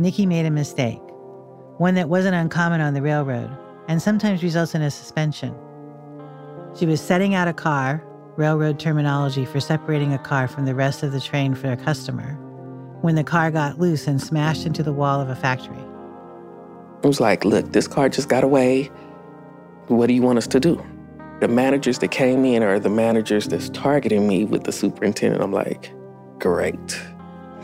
Nickie 0.00 0.28
made 0.28 0.46
a 0.46 0.50
mistake, 0.50 1.00
one 1.78 1.94
that 1.94 2.08
wasn't 2.08 2.36
uncommon 2.36 2.80
on 2.80 2.94
the 2.94 3.02
railroad 3.02 3.50
and 3.88 4.00
sometimes 4.00 4.44
results 4.44 4.74
in 4.74 4.82
a 4.82 4.90
suspension. 4.90 5.52
She 6.78 6.86
was 6.86 7.00
setting 7.00 7.34
out 7.34 7.48
a 7.48 7.52
car, 7.52 8.04
railroad 8.36 8.78
terminology 8.78 9.44
for 9.44 9.58
separating 9.58 10.12
a 10.12 10.18
car 10.18 10.46
from 10.46 10.66
the 10.66 10.74
rest 10.74 11.02
of 11.02 11.10
the 11.10 11.20
train 11.20 11.54
for 11.54 11.72
a 11.72 11.76
customer, 11.76 12.34
when 13.00 13.16
the 13.16 13.24
car 13.24 13.50
got 13.50 13.80
loose 13.80 14.06
and 14.06 14.22
smashed 14.22 14.66
into 14.66 14.84
the 14.84 14.92
wall 14.92 15.20
of 15.20 15.30
a 15.30 15.34
factory. 15.34 15.82
It 17.02 17.06
was 17.06 17.18
like, 17.18 17.44
look, 17.44 17.72
this 17.72 17.88
car 17.88 18.08
just 18.08 18.28
got 18.28 18.44
away. 18.44 18.90
What 19.88 20.06
do 20.06 20.14
you 20.14 20.22
want 20.22 20.38
us 20.38 20.46
to 20.48 20.60
do? 20.60 20.84
The 21.40 21.48
managers 21.48 21.98
that 22.00 22.12
came 22.12 22.44
in 22.44 22.62
are 22.62 22.78
the 22.78 22.90
managers 22.90 23.48
that's 23.48 23.68
targeting 23.70 24.28
me 24.28 24.44
with 24.44 24.64
the 24.64 24.72
superintendent. 24.72 25.42
I'm 25.42 25.52
like, 25.52 25.92
great. 26.38 27.00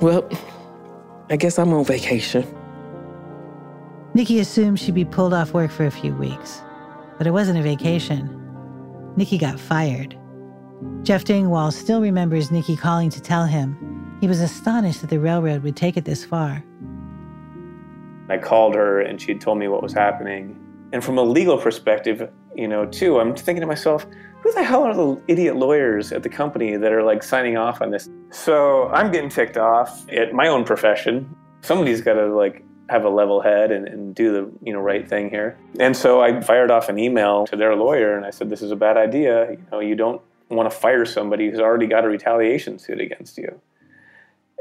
Well, 0.01 0.29
I 1.31 1.37
guess 1.37 1.59
I'm 1.59 1.73
on 1.73 1.85
vacation. 1.85 2.45
Nickie 4.15 4.41
assumed 4.41 4.79
she'd 4.79 4.95
be 4.95 5.05
pulled 5.05 5.33
off 5.33 5.55
work 5.55 5.71
for 5.71 5.87
a 5.87 5.91
few 5.91 6.15
weeks, 6.15 6.63
but 7.17 7.27
it 7.27 7.31
wasn't 7.31 7.59
a 7.59 7.63
vacation. 7.63 8.29
Nickie 9.17 9.41
got 9.41 9.59
fired. 9.59 10.17
Jeff 11.03 11.25
Dingwall 11.25 11.73
still 11.73 12.01
remembers 12.01 12.51
Nickie 12.51 12.79
calling 12.79 13.11
to 13.11 13.21
tell 13.21 13.47
him 13.47 14.17
he 14.21 14.29
was 14.29 14.41
astonished 14.41 15.01
that 15.01 15.11
the 15.11 15.19
railroad 15.19 15.63
would 15.63 15.77
take 15.77 15.97
it 15.97 16.05
this 16.05 16.25
far. 16.25 16.63
I 18.29 18.39
called 18.39 18.75
her 18.75 19.01
and 19.01 19.21
she 19.21 19.33
had 19.33 19.41
told 19.41 19.59
me 19.59 19.69
what 19.69 19.83
was 19.83 19.93
happening. 19.93 20.61
And 20.93 21.03
from 21.03 21.19
a 21.19 21.23
legal 21.23 21.59
perspective, 21.59 22.31
you 22.55 22.69
know, 22.69 22.87
too, 22.87 23.19
I'm 23.19 23.35
thinking 23.35 23.61
to 23.61 23.67
myself, 23.67 24.07
who 24.44 24.52
the 24.52 24.62
hell 24.62 24.83
are 24.83 24.94
the 24.94 25.20
idiot 25.26 25.57
lawyers 25.57 26.12
at 26.12 26.22
the 26.22 26.28
company 26.28 26.76
that 26.76 26.92
are 26.92 27.02
like 27.02 27.22
signing 27.22 27.57
off 27.57 27.80
on 27.80 27.90
this? 27.90 28.11
So 28.30 28.88
I'm 28.88 29.11
getting 29.11 29.30
ticked 29.30 29.57
off 29.57 30.07
at 30.12 30.35
my 30.35 30.48
own 30.48 30.64
profession. 30.64 31.35
Somebody's 31.62 32.02
got 32.02 32.14
to 32.14 32.26
like 32.26 32.62
have 32.90 33.07
a 33.07 33.09
level 33.09 33.40
head 33.40 33.72
and, 33.72 33.88
and, 33.88 34.14
do 34.14 34.30
the 34.30 34.52
you 34.62 34.74
know 34.74 34.80
right 34.80 35.09
thing 35.09 35.30
here. 35.30 35.57
And 35.80 35.96
so 35.96 36.20
I 36.20 36.42
fired 36.42 36.70
off 36.70 36.90
an 36.90 36.98
email 36.98 37.46
to 37.46 37.57
their 37.57 37.74
lawyer 37.74 38.14
and 38.14 38.26
I 38.26 38.30
said, 38.30 38.50
"This 38.50 38.61
is 38.61 38.70
a 38.70 38.76
bad 38.76 38.98
idea. 38.98 39.52
You 39.52 39.64
know, 39.72 39.80
you 39.80 39.94
don't 39.94 40.20
want 40.50 40.70
to 40.70 40.76
fire 40.76 41.07
somebody 41.07 41.50
who's 41.50 41.59
already 41.59 41.87
got 41.87 42.04
a 42.04 42.09
retaliation 42.09 42.78
suit 42.78 43.00
against 43.00 43.38
you." 43.38 43.59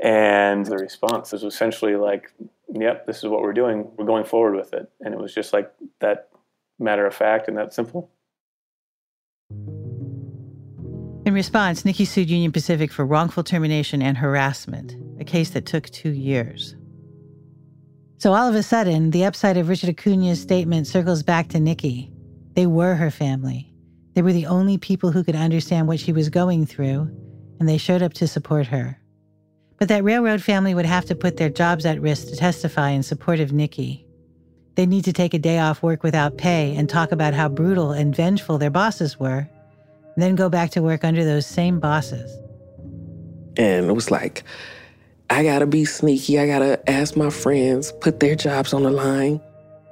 And 0.01 0.65
the 0.65 0.77
response 0.77 1.33
was 1.33 1.43
essentially 1.43 1.97
like, 1.97 2.31
"Yep, 2.73 3.05
this 3.05 3.17
is 3.17 3.25
what 3.25 3.41
we're 3.41 3.51
doing. 3.51 3.91
We're 3.97 4.05
going 4.05 4.23
forward 4.23 4.55
with 4.55 4.73
it." 4.73 4.89
And 5.01 5.13
it 5.13 5.19
was 5.19 5.35
just 5.35 5.51
like 5.51 5.69
that 5.99 6.29
matter 6.79 7.05
of 7.05 7.13
fact 7.13 7.49
and 7.49 7.57
that 7.57 7.73
simple. 7.73 8.09
In 11.33 11.35
response, 11.35 11.81
Nickie 11.81 12.05
sued 12.05 12.29
Union 12.29 12.51
Pacific 12.51 12.91
for 12.91 13.07
wrongful 13.07 13.43
termination 13.43 14.03
and 14.03 14.15
harassment, 14.15 14.95
a 15.19 15.23
case 15.23 15.49
that 15.49 15.65
took 15.65 15.89
two 15.89 16.11
years. 16.11 16.75
So 18.19 18.33
all 18.33 18.47
of 18.47 18.53
a 18.53 18.61
sudden, 18.61 19.09
the 19.09 19.25
upside 19.25 19.57
of 19.57 19.67
Richard 19.67 19.89
Acuna's 19.89 20.39
statement 20.39 20.85
circles 20.85 21.23
back 21.23 21.47
to 21.47 21.57
Nickie. 21.57 22.11
They 22.53 22.67
were 22.67 22.93
her 22.93 23.09
family. 23.09 23.73
They 24.13 24.21
were 24.21 24.31
the 24.31 24.45
only 24.45 24.77
people 24.77 25.09
who 25.09 25.23
could 25.23 25.35
understand 25.35 25.87
what 25.87 25.99
she 25.99 26.13
was 26.13 26.29
going 26.29 26.67
through, 26.67 27.09
and 27.59 27.67
they 27.67 27.79
showed 27.79 28.03
up 28.03 28.13
to 28.13 28.27
support 28.27 28.67
her. 28.67 28.99
But 29.79 29.87
that 29.87 30.03
railroad 30.03 30.43
family 30.43 30.75
would 30.75 30.85
have 30.85 31.05
to 31.05 31.15
put 31.15 31.37
their 31.37 31.49
jobs 31.49 31.83
at 31.83 31.99
risk 31.99 32.27
to 32.27 32.35
testify 32.35 32.91
in 32.91 33.01
support 33.01 33.39
of 33.39 33.49
Nickie. 33.49 34.05
They'd 34.75 34.87
need 34.87 35.05
to 35.05 35.13
take 35.13 35.33
a 35.33 35.39
day 35.39 35.57
off 35.57 35.81
work 35.81 36.03
without 36.03 36.37
pay 36.37 36.75
and 36.75 36.87
talk 36.87 37.11
about 37.11 37.33
how 37.33 37.49
brutal 37.49 37.91
and 37.91 38.15
vengeful 38.15 38.59
their 38.59 38.69
bosses 38.69 39.19
were 39.19 39.49
then 40.17 40.35
go 40.35 40.49
back 40.49 40.69
to 40.71 40.81
work 40.81 41.03
under 41.03 41.23
those 41.23 41.45
same 41.45 41.79
bosses. 41.79 42.31
And 43.57 43.87
it 43.87 43.93
was 43.93 44.11
like, 44.11 44.43
I 45.29 45.43
gotta 45.43 45.65
be 45.65 45.85
sneaky. 45.85 46.39
I 46.39 46.47
gotta 46.47 46.89
ask 46.89 47.15
my 47.15 47.29
friends, 47.29 47.91
put 48.01 48.19
their 48.19 48.35
jobs 48.35 48.73
on 48.73 48.83
the 48.83 48.91
line. 48.91 49.41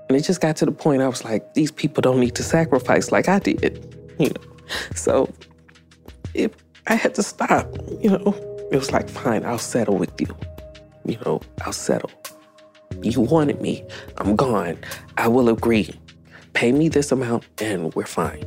And 0.07 0.17
it 0.17 0.23
just 0.23 0.41
got 0.41 0.57
to 0.57 0.65
the 0.65 0.71
point 0.71 1.01
I 1.01 1.07
was 1.07 1.23
like, 1.23 1.53
these 1.53 1.71
people 1.71 2.01
don't 2.01 2.19
need 2.19 2.35
to 2.35 2.43
sacrifice 2.43 3.11
like 3.11 3.29
I 3.29 3.39
did, 3.39 3.95
you 4.19 4.29
know. 4.29 4.41
So 4.95 5.33
it, 6.33 6.53
I 6.87 6.95
had 6.95 7.15
to 7.15 7.23
stop, 7.23 7.67
you 8.01 8.09
know. 8.09 8.35
It 8.71 8.77
was 8.77 8.91
like, 8.91 9.09
fine, 9.09 9.45
I'll 9.45 9.57
settle 9.57 9.97
with 9.97 10.19
you. 10.19 10.27
You 11.05 11.17
know, 11.25 11.41
I'll 11.65 11.73
settle. 11.73 12.11
You 13.01 13.21
wanted 13.21 13.61
me. 13.61 13.83
I'm 14.17 14.35
gone. 14.35 14.77
I 15.17 15.27
will 15.27 15.49
agree. 15.49 15.93
Pay 16.53 16.71
me 16.71 16.89
this 16.89 17.11
amount 17.11 17.45
and 17.61 17.93
we're 17.95 18.05
fine. 18.05 18.45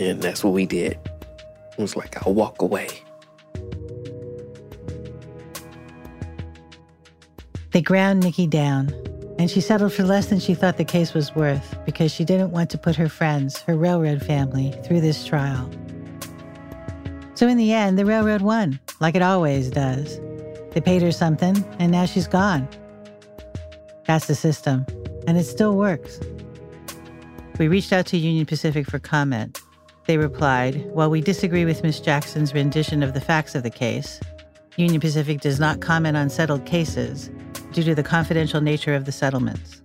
And 0.00 0.22
that's 0.22 0.44
what 0.44 0.52
we 0.52 0.66
did. 0.66 0.92
It 0.92 1.78
was 1.78 1.96
like, 1.96 2.26
I'll 2.26 2.34
walk 2.34 2.62
away. 2.62 2.88
They 7.70 7.82
ground 7.82 8.22
Nickie 8.22 8.48
down, 8.48 8.92
and 9.38 9.50
she 9.50 9.60
settled 9.60 9.92
for 9.92 10.02
less 10.02 10.26
than 10.26 10.40
she 10.40 10.54
thought 10.54 10.78
the 10.78 10.84
case 10.84 11.14
was 11.14 11.34
worth 11.34 11.78
because 11.84 12.12
she 12.12 12.24
didn't 12.24 12.50
want 12.50 12.70
to 12.70 12.78
put 12.78 12.96
her 12.96 13.08
friends, 13.08 13.60
her 13.62 13.76
railroad 13.76 14.22
family, 14.24 14.72
through 14.84 15.00
this 15.00 15.24
trial. 15.24 15.70
So 17.34 17.46
in 17.46 17.56
the 17.56 17.72
end, 17.72 17.98
the 17.98 18.06
railroad 18.06 18.42
won, 18.42 18.80
like 19.00 19.14
it 19.14 19.22
always 19.22 19.70
does. 19.70 20.18
They 20.72 20.80
paid 20.80 21.02
her 21.02 21.12
something, 21.12 21.62
and 21.78 21.92
now 21.92 22.06
she's 22.06 22.26
gone. 22.26 22.68
That's 24.06 24.26
the 24.26 24.34
system, 24.34 24.86
and 25.26 25.36
it 25.36 25.44
still 25.44 25.76
works. 25.76 26.18
We 27.58 27.68
reached 27.68 27.92
out 27.92 28.06
to 28.06 28.16
Union 28.16 28.46
Pacific 28.46 28.86
for 28.86 28.98
comment, 28.98 29.60
they 30.08 30.16
replied, 30.16 30.86
While 30.92 31.10
we 31.10 31.20
disagree 31.20 31.66
with 31.66 31.82
Ms. 31.82 32.00
Jackson's 32.00 32.54
rendition 32.54 33.02
of 33.02 33.12
the 33.12 33.20
facts 33.20 33.54
of 33.54 33.62
the 33.62 33.70
case, 33.70 34.18
Union 34.76 35.00
Pacific 35.00 35.40
does 35.42 35.60
not 35.60 35.82
comment 35.82 36.16
on 36.16 36.30
settled 36.30 36.64
cases 36.64 37.30
due 37.72 37.82
to 37.84 37.94
the 37.94 38.02
confidential 38.02 38.62
nature 38.62 38.94
of 38.94 39.04
the 39.04 39.12
settlements. 39.12 39.82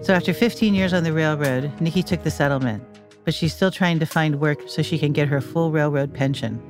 So 0.00 0.14
after 0.14 0.32
15 0.32 0.74
years 0.74 0.94
on 0.94 1.04
the 1.04 1.12
railroad, 1.12 1.70
Nickie 1.78 2.04
took 2.04 2.22
the 2.22 2.30
settlement, 2.30 2.82
but 3.24 3.34
she's 3.34 3.54
still 3.54 3.70
trying 3.70 3.98
to 3.98 4.06
find 4.06 4.40
work 4.40 4.60
so 4.66 4.80
she 4.80 4.98
can 4.98 5.12
get 5.12 5.28
her 5.28 5.42
full 5.42 5.70
railroad 5.70 6.14
pension. 6.14 6.62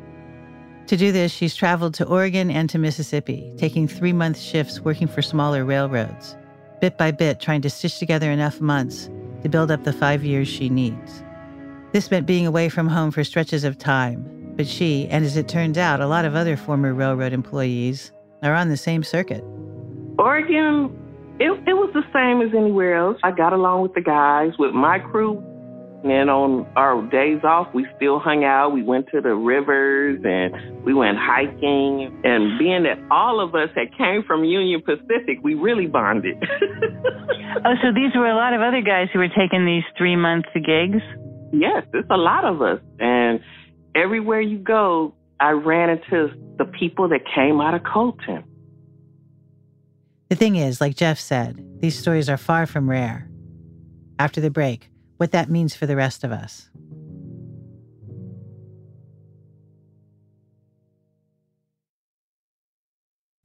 To 0.89 0.97
do 0.97 1.13
this, 1.13 1.31
she's 1.31 1.55
traveled 1.55 1.95
to 1.95 2.07
Oregon 2.07 2.51
and 2.51 2.69
to 2.71 2.79
Mississippi, 2.79 3.53
taking 3.57 3.87
three 3.87 4.13
month 4.13 4.39
shifts 4.39 4.81
working 4.81 5.07
for 5.07 5.23
smaller 5.23 5.65
railroads, 5.65 6.37
bit 6.81 6.99
by 6.99 7.13
bit 7.13 7.39
trying 7.39 7.63
to 7.63 7.71
stitch 7.71 8.01
together 8.01 8.33
enough 8.33 8.61
months 8.61 9.09
to 9.43 9.49
build 9.49 9.71
up 9.71 9.85
the 9.85 9.93
five 9.93 10.25
years 10.25 10.49
she 10.49 10.69
needs. 10.69 11.23
This 11.95 12.11
meant 12.11 12.27
being 12.27 12.45
away 12.45 12.71
from 12.71 12.89
home 12.89 13.13
for 13.13 13.23
stretches 13.23 13.63
of 13.63 13.79
time, 13.79 14.53
but 14.57 14.67
she, 14.67 15.07
and 15.11 15.25
as 15.25 15.37
it 15.37 15.47
turns 15.47 15.79
out, 15.79 16.01
a 16.01 16.09
lot 16.09 16.25
of 16.25 16.35
other 16.35 16.57
former 16.57 16.93
railroad 16.93 17.33
employees, 17.33 18.11
are 18.43 18.53
on 18.53 18.69
the 18.69 18.77
same 18.77 19.05
circuit. 19.05 19.45
Oregon, 20.19 20.91
it, 21.39 21.53
it 21.53 21.75
was 21.75 21.93
the 21.95 22.03
same 22.13 22.43
as 22.43 22.53
anywhere 22.53 22.97
else. 22.97 23.17
I 23.23 23.31
got 23.31 23.53
along 23.53 23.83
with 23.83 23.95
the 23.95 24.01
guys, 24.01 24.59
with 24.59 24.75
my 24.75 24.99
crew. 24.99 25.39
And 26.03 26.29
on 26.31 26.67
our 26.75 27.01
days 27.11 27.45
off, 27.45 27.73
we 27.73 27.87
still 27.95 28.19
hung 28.19 28.43
out. 28.43 28.71
We 28.71 28.83
went 28.83 29.07
to 29.13 29.21
the 29.21 29.37
rivers 29.37 30.21
and 30.25 30.85
we 30.85 30.95
went 30.95 31.17
hiking. 31.17 32.11
And 32.25 32.59
being 32.59 32.83
that 32.83 32.99
all 33.09 33.39
of 33.39 33.55
us 33.55 33.71
had 33.77 33.97
came 33.97 34.25
from 34.27 34.43
Union 34.43 34.83
Pacific, 34.83 35.39
we 35.45 35.55
really 35.55 35.87
bonded. 35.87 36.43
oh, 37.65 37.75
so 37.81 37.95
these 37.95 38.11
were 38.17 38.29
a 38.29 38.35
lot 38.35 38.53
of 38.53 38.63
other 38.63 38.81
guys 38.83 39.11
who 39.13 39.21
were 39.21 39.29
taking 39.29 39.65
these 39.65 39.85
three 39.97 40.17
month 40.17 40.47
gigs? 40.55 41.01
Yes, 41.61 41.85
it's 41.93 42.09
a 42.11 42.17
lot 42.17 42.45
of 42.45 42.63
us. 42.63 42.81
And 42.99 43.41
everywhere 43.95 44.41
you 44.41 44.59
go, 44.59 45.15
I 45.41 45.51
ran 45.51 45.91
into 45.91 46.29
the 46.59 46.65
people 46.65 47.09
that 47.09 47.21
came 47.35 47.61
out 47.61 47.75
of 47.75 47.83
Colton. 47.85 48.45
The 50.29 50.37
thing 50.37 50.57
is, 50.57 50.81
like 50.81 50.97
Jeff 50.97 51.19
said, 51.19 51.65
these 51.81 51.99
stories 51.99 52.29
are 52.29 52.37
far 52.37 52.67
from 52.67 52.89
rare. 52.89 53.29
After 54.19 54.41
the 54.41 54.51
break, 54.51 54.91
what 55.19 55.33
that 55.33 55.51
means 55.51 55.75
for 55.77 55.87
the 55.87 55.97
rest 55.97 56.25
of 56.25 56.33
us. 56.33 56.71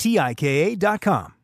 T 0.00 0.18
I 0.18 0.32
K 0.32 0.72
A.com. 0.72 1.34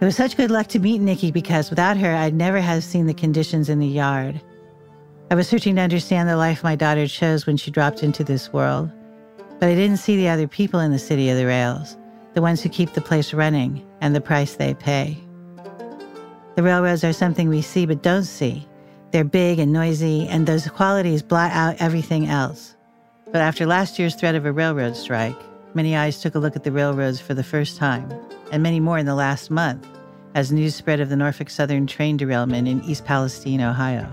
It 0.00 0.04
was 0.04 0.14
such 0.14 0.36
good 0.36 0.50
luck 0.50 0.68
to 0.68 0.78
meet 0.78 1.00
Nickie 1.00 1.32
because 1.32 1.70
without 1.70 1.96
her, 1.96 2.14
I'd 2.14 2.34
never 2.34 2.60
have 2.60 2.84
seen 2.84 3.06
the 3.06 3.14
conditions 3.14 3.68
in 3.68 3.80
the 3.80 3.86
yard. 3.86 4.40
I 5.30 5.34
was 5.34 5.48
searching 5.48 5.74
to 5.76 5.82
understand 5.82 6.28
the 6.28 6.36
life 6.36 6.62
my 6.62 6.76
daughter 6.76 7.08
chose 7.08 7.46
when 7.46 7.56
she 7.56 7.72
dropped 7.72 8.04
into 8.04 8.22
this 8.22 8.52
world, 8.52 8.92
but 9.58 9.70
I 9.70 9.74
didn't 9.74 9.96
see 9.96 10.16
the 10.16 10.28
other 10.28 10.46
people 10.46 10.78
in 10.78 10.92
the 10.92 10.98
city 11.00 11.30
of 11.30 11.36
the 11.36 11.46
rails, 11.46 11.96
the 12.34 12.42
ones 12.42 12.62
who 12.62 12.68
keep 12.68 12.92
the 12.92 13.00
place 13.00 13.34
running 13.34 13.84
and 14.00 14.14
the 14.14 14.20
price 14.20 14.54
they 14.54 14.74
pay. 14.74 15.16
The 16.54 16.62
railroads 16.62 17.02
are 17.02 17.12
something 17.12 17.48
we 17.48 17.62
see 17.62 17.86
but 17.86 18.02
don't 18.02 18.22
see. 18.22 18.68
They're 19.14 19.22
big 19.22 19.60
and 19.60 19.72
noisy, 19.72 20.26
and 20.26 20.44
those 20.44 20.66
qualities 20.66 21.22
blot 21.22 21.52
out 21.52 21.76
everything 21.78 22.26
else. 22.26 22.74
But 23.30 23.42
after 23.42 23.64
last 23.64 23.96
year's 23.96 24.16
threat 24.16 24.34
of 24.34 24.44
a 24.44 24.50
railroad 24.50 24.96
strike, 24.96 25.40
many 25.72 25.94
eyes 25.94 26.20
took 26.20 26.34
a 26.34 26.40
look 26.40 26.56
at 26.56 26.64
the 26.64 26.72
railroads 26.72 27.20
for 27.20 27.32
the 27.32 27.44
first 27.44 27.76
time, 27.76 28.12
and 28.50 28.60
many 28.60 28.80
more 28.80 28.98
in 28.98 29.06
the 29.06 29.14
last 29.14 29.52
month, 29.52 29.86
as 30.34 30.50
news 30.50 30.74
spread 30.74 30.98
of 30.98 31.10
the 31.10 31.16
Norfolk 31.16 31.48
Southern 31.48 31.86
train 31.86 32.16
derailment 32.16 32.66
in 32.66 32.82
East 32.82 33.04
Palestine, 33.04 33.60
Ohio. 33.60 34.10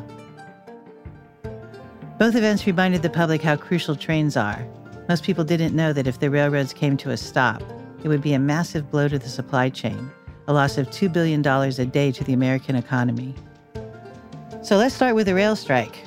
Both 2.20 2.36
events 2.36 2.68
reminded 2.68 3.02
the 3.02 3.10
public 3.10 3.42
how 3.42 3.56
crucial 3.56 3.96
trains 3.96 4.38
are. 4.38 4.64
Most 5.10 5.24
people 5.24 5.44
didn't 5.44 5.76
know 5.76 5.94
that 5.94 6.06
if 6.06 6.20
the 6.20 6.30
railroads 6.30 6.74
came 6.74 6.96
to 6.98 7.10
a 7.10 7.18
stop, 7.18 7.64
it 8.04 8.08
would 8.08 8.22
be 8.22 8.34
a 8.34 8.40
massive 8.40 8.92
blow 8.92 9.08
to 9.08 9.18
the 9.18 9.30
supply 9.30 9.70
chain, 9.70 10.12
a 10.48 10.54
loss 10.54 10.78
of 10.78 10.92
$2 10.92 11.12
billion 11.12 11.44
a 11.44 11.86
day 11.88 12.12
to 12.12 12.24
the 12.24 12.34
American 12.34 12.76
economy. 12.76 13.34
So 14.64 14.78
let's 14.78 14.94
start 14.94 15.16
with 15.16 15.26
the 15.26 15.34
rail 15.34 15.56
strike. 15.56 16.04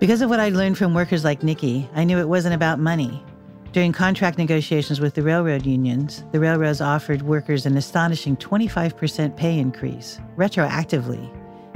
Because 0.00 0.22
of 0.22 0.30
what 0.30 0.40
I'd 0.40 0.54
learned 0.54 0.76
from 0.76 0.92
workers 0.92 1.22
like 1.22 1.42
Nickie, 1.42 1.88
I 1.94 2.02
knew 2.02 2.18
it 2.18 2.28
wasn't 2.28 2.56
about 2.56 2.80
money. 2.80 3.22
During 3.70 3.92
contract 3.92 4.38
negotiations 4.38 5.00
with 5.00 5.14
the 5.14 5.22
railroad 5.22 5.64
unions, 5.64 6.24
the 6.32 6.40
railroads 6.40 6.80
offered 6.80 7.22
workers 7.22 7.64
an 7.64 7.76
astonishing 7.76 8.36
25% 8.36 9.36
pay 9.36 9.56
increase, 9.56 10.18
retroactively, 10.36 11.30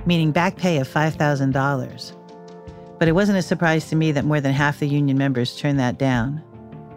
meaning 0.04 0.32
back 0.32 0.56
pay 0.56 0.78
of 0.78 0.88
$5,000. 0.88 2.98
But 2.98 3.06
it 3.06 3.12
wasn't 3.12 3.38
a 3.38 3.42
surprise 3.42 3.88
to 3.90 3.96
me 3.96 4.10
that 4.12 4.24
more 4.24 4.40
than 4.40 4.52
half 4.52 4.80
the 4.80 4.88
union 4.88 5.16
members 5.16 5.56
turned 5.56 5.78
that 5.78 5.96
down. 5.96 6.42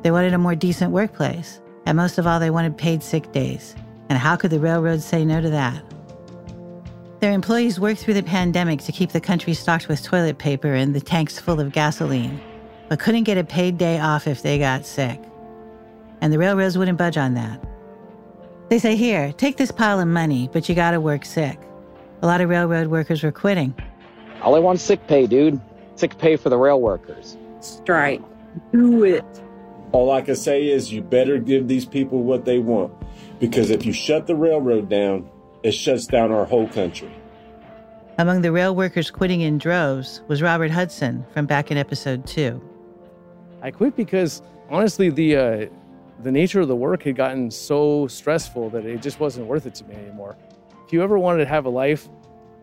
They 0.01 0.09
wanted 0.09 0.33
a 0.33 0.39
more 0.39 0.55
decent 0.55 0.91
workplace, 0.91 1.61
and 1.85 1.95
most 1.95 2.17
of 2.17 2.25
all, 2.25 2.39
they 2.39 2.49
wanted 2.49 2.79
paid 2.79 3.03
sick 3.03 3.31
days. 3.31 3.75
And 4.09 4.17
how 4.17 4.35
could 4.35 4.49
the 4.49 4.59
railroads 4.59 5.05
say 5.05 5.23
no 5.23 5.39
to 5.39 5.51
that? 5.51 5.83
Their 7.19 7.33
employees 7.33 7.79
worked 7.79 8.01
through 8.01 8.13
the 8.13 8.23
pandemic 8.23 8.81
to 8.81 8.91
keep 8.91 9.11
the 9.11 9.21
country 9.21 9.53
stocked 9.53 9.87
with 9.87 10.03
toilet 10.03 10.37
paper 10.37 10.73
and 10.73 10.95
the 10.95 11.01
tanks 11.01 11.39
full 11.39 11.59
of 11.59 11.71
gasoline, 11.71 12.39
but 12.87 12.99
couldn't 12.99 13.23
get 13.23 13.37
a 13.37 13.43
paid 13.43 13.77
day 13.77 13.99
off 13.99 14.27
if 14.27 14.41
they 14.41 14.57
got 14.57 14.85
sick. 14.85 15.21
And 16.21 16.31
the 16.31 16.39
railroads 16.39 16.77
wouldn't 16.77 16.97
budge 16.97 17.17
on 17.17 17.33
that. 17.33 17.63
They 18.69 18.79
say, 18.79 18.95
here, 18.95 19.33
take 19.33 19.57
this 19.57 19.71
pile 19.71 19.99
of 19.99 20.07
money, 20.07 20.49
but 20.53 20.69
you 20.69 20.75
gotta 20.75 21.01
work 21.01 21.25
sick. 21.25 21.59
A 22.21 22.27
lot 22.27 22.41
of 22.41 22.49
railroad 22.49 22.87
workers 22.87 23.23
were 23.23 23.31
quitting. 23.31 23.73
All 24.41 24.55
I 24.55 24.59
want 24.59 24.77
is 24.77 24.85
sick 24.85 25.05
pay, 25.07 25.27
dude 25.27 25.59
sick 25.99 26.17
pay 26.17 26.37
for 26.37 26.49
the 26.49 26.57
rail 26.57 26.79
workers. 26.79 27.37
Strike. 27.59 28.21
Do 28.71 29.03
it. 29.03 29.25
All 29.91 30.11
I 30.11 30.21
can 30.21 30.35
say 30.35 30.67
is 30.69 30.91
you 30.91 31.01
better 31.01 31.37
give 31.37 31.67
these 31.67 31.85
people 31.85 32.23
what 32.23 32.45
they 32.45 32.59
want. 32.59 32.93
Because 33.39 33.69
if 33.69 33.85
you 33.85 33.93
shut 33.93 34.27
the 34.27 34.35
railroad 34.35 34.89
down, 34.89 35.29
it 35.63 35.71
shuts 35.71 36.07
down 36.07 36.31
our 36.31 36.45
whole 36.45 36.67
country. 36.67 37.11
Among 38.17 38.41
the 38.41 38.51
rail 38.51 38.75
workers 38.75 39.11
quitting 39.11 39.41
in 39.41 39.57
droves 39.57 40.21
was 40.27 40.41
Robert 40.41 40.71
Hudson 40.71 41.25
from 41.33 41.45
back 41.45 41.71
in 41.71 41.77
episode 41.77 42.25
two. 42.27 42.61
I 43.61 43.71
quit 43.71 43.95
because 43.95 44.41
honestly, 44.69 45.09
the 45.09 45.35
uh, 45.35 45.65
the 46.21 46.31
nature 46.31 46.59
of 46.59 46.67
the 46.67 46.75
work 46.75 47.03
had 47.03 47.15
gotten 47.15 47.49
so 47.49 48.07
stressful 48.07 48.69
that 48.71 48.85
it 48.85 49.01
just 49.01 49.19
wasn't 49.19 49.47
worth 49.47 49.65
it 49.65 49.75
to 49.75 49.85
me 49.85 49.95
anymore. 49.95 50.37
If 50.85 50.91
you 50.91 51.01
ever 51.01 51.17
wanted 51.17 51.43
to 51.43 51.49
have 51.49 51.65
a 51.65 51.69
life 51.69 52.09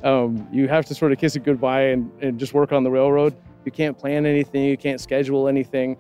um, 0.03 0.47
you 0.53 0.69
have 0.69 0.85
to 0.87 0.95
sort 0.95 1.13
of 1.13 1.19
kiss 1.19 1.37
it 1.37 1.45
goodbye 1.45 1.83
and, 1.83 2.11
and 2.21 2.39
just 2.39 2.55
work 2.55 2.73
on 2.73 2.85
the 2.85 2.91
railroad. 2.91 3.35
You 3.65 3.73
can't 3.73 3.99
plan 3.99 4.27
anything, 4.27 4.65
you 4.65 4.77
can't 4.77 5.01
schedule 5.01 5.49
anything. 5.49 5.97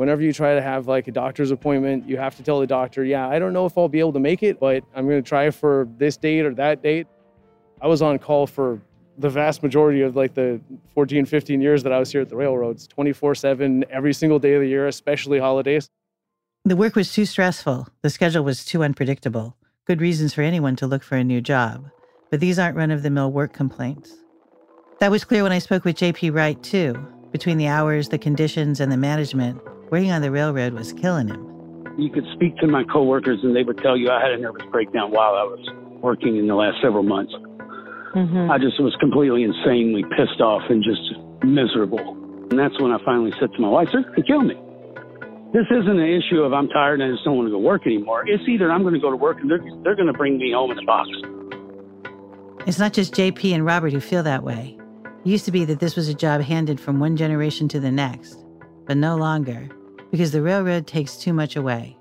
Whenever 0.00 0.22
you 0.22 0.32
try 0.32 0.54
to 0.54 0.62
have 0.62 0.88
like 0.88 1.08
a 1.08 1.10
doctor's 1.10 1.50
appointment, 1.50 2.08
you 2.08 2.16
have 2.16 2.34
to 2.34 2.42
tell 2.42 2.58
the 2.58 2.66
doctor, 2.66 3.04
yeah, 3.04 3.28
I 3.28 3.38
don't 3.38 3.52
know 3.52 3.66
if 3.66 3.76
I'll 3.76 3.86
be 3.86 4.00
able 4.00 4.14
to 4.14 4.18
make 4.18 4.42
it, 4.42 4.58
but 4.58 4.82
I'm 4.94 5.06
going 5.06 5.22
to 5.22 5.28
try 5.28 5.50
for 5.50 5.86
this 5.98 6.16
date 6.16 6.46
or 6.46 6.54
that 6.54 6.82
date. 6.82 7.06
I 7.82 7.86
was 7.86 8.00
on 8.00 8.18
call 8.18 8.46
for 8.46 8.80
the 9.18 9.28
vast 9.28 9.62
majority 9.62 10.00
of 10.00 10.16
like 10.16 10.32
the 10.32 10.58
14, 10.94 11.26
15 11.26 11.60
years 11.60 11.82
that 11.82 11.92
I 11.92 11.98
was 11.98 12.10
here 12.10 12.22
at 12.22 12.30
the 12.30 12.36
railroads, 12.36 12.86
24 12.86 13.34
7, 13.34 13.84
every 13.90 14.14
single 14.14 14.38
day 14.38 14.54
of 14.54 14.62
the 14.62 14.68
year, 14.68 14.86
especially 14.86 15.38
holidays. 15.38 15.90
The 16.64 16.76
work 16.76 16.94
was 16.94 17.12
too 17.12 17.26
stressful. 17.26 17.86
The 18.00 18.08
schedule 18.08 18.42
was 18.42 18.64
too 18.64 18.82
unpredictable. 18.82 19.54
Good 19.86 20.00
reasons 20.00 20.32
for 20.32 20.40
anyone 20.40 20.76
to 20.76 20.86
look 20.86 21.02
for 21.02 21.16
a 21.16 21.24
new 21.24 21.42
job. 21.42 21.90
But 22.30 22.40
these 22.40 22.58
aren't 22.58 22.78
run 22.78 22.90
of 22.90 23.02
the 23.02 23.10
mill 23.10 23.32
work 23.32 23.52
complaints. 23.52 24.14
That 25.00 25.10
was 25.10 25.26
clear 25.26 25.42
when 25.42 25.52
I 25.52 25.58
spoke 25.58 25.84
with 25.84 25.96
JP 25.96 26.34
Wright, 26.34 26.62
too. 26.62 26.94
Between 27.32 27.58
the 27.58 27.66
hours, 27.66 28.08
the 28.08 28.16
conditions, 28.16 28.80
and 28.80 28.90
the 28.90 28.96
management, 28.96 29.60
working 29.90 30.12
on 30.12 30.22
the 30.22 30.30
railroad 30.30 30.72
was 30.72 30.92
killing 30.92 31.28
him. 31.28 31.46
You 31.98 32.10
could 32.10 32.24
speak 32.34 32.56
to 32.58 32.66
my 32.66 32.84
coworkers 32.84 33.40
and 33.42 33.54
they 33.54 33.62
would 33.62 33.78
tell 33.78 33.96
you 33.96 34.10
I 34.10 34.20
had 34.20 34.30
a 34.32 34.38
nervous 34.38 34.66
breakdown 34.70 35.10
while 35.10 35.34
I 35.34 35.42
was 35.42 35.60
working 36.00 36.36
in 36.36 36.46
the 36.46 36.54
last 36.54 36.80
several 36.80 37.02
months. 37.02 37.32
Mm-hmm. 38.14 38.50
I 38.50 38.58
just 38.58 38.80
was 38.80 38.96
completely 39.00 39.42
insanely 39.42 40.04
pissed 40.16 40.40
off 40.40 40.62
and 40.70 40.82
just 40.82 41.02
miserable. 41.44 42.16
And 42.50 42.58
that's 42.58 42.78
when 42.80 42.90
I 42.90 42.98
finally 43.04 43.32
said 43.38 43.52
to 43.52 43.60
my 43.60 43.68
wife, 43.68 43.88
they're 43.92 44.02
going 44.02 44.14
to 44.14 44.22
kill 44.22 44.42
me. 44.42 44.54
This 45.52 45.66
isn't 45.70 45.98
an 45.98 46.08
issue 46.08 46.42
of 46.42 46.52
I'm 46.52 46.68
tired 46.68 47.00
and 47.00 47.10
I 47.10 47.14
just 47.14 47.24
don't 47.24 47.36
want 47.36 47.48
to 47.48 47.52
go 47.52 47.58
work 47.58 47.86
anymore. 47.86 48.24
It's 48.26 48.42
either 48.48 48.70
I'm 48.70 48.82
going 48.82 48.94
to 48.94 49.00
go 49.00 49.10
to 49.10 49.16
work 49.16 49.38
and 49.40 49.50
they're, 49.50 49.62
they're 49.82 49.96
going 49.96 50.06
to 50.06 50.12
bring 50.12 50.38
me 50.38 50.52
home 50.52 50.70
in 50.70 50.78
a 50.78 50.84
box. 50.84 51.08
It's 52.66 52.78
not 52.78 52.92
just 52.92 53.14
JP 53.14 53.54
and 53.54 53.64
Robert 53.64 53.92
who 53.92 54.00
feel 54.00 54.22
that 54.22 54.44
way. 54.44 54.78
It 55.24 55.28
used 55.28 55.44
to 55.46 55.52
be 55.52 55.64
that 55.64 55.80
this 55.80 55.96
was 55.96 56.08
a 56.08 56.14
job 56.14 56.40
handed 56.40 56.80
from 56.80 57.00
one 57.00 57.16
generation 57.16 57.68
to 57.68 57.80
the 57.80 57.90
next, 57.90 58.44
but 58.86 58.96
no 58.96 59.16
longer, 59.16 59.68
because 60.10 60.32
the 60.32 60.42
railroad 60.42 60.86
takes 60.86 61.16
too 61.16 61.32
much 61.32 61.56
away. 61.56 61.96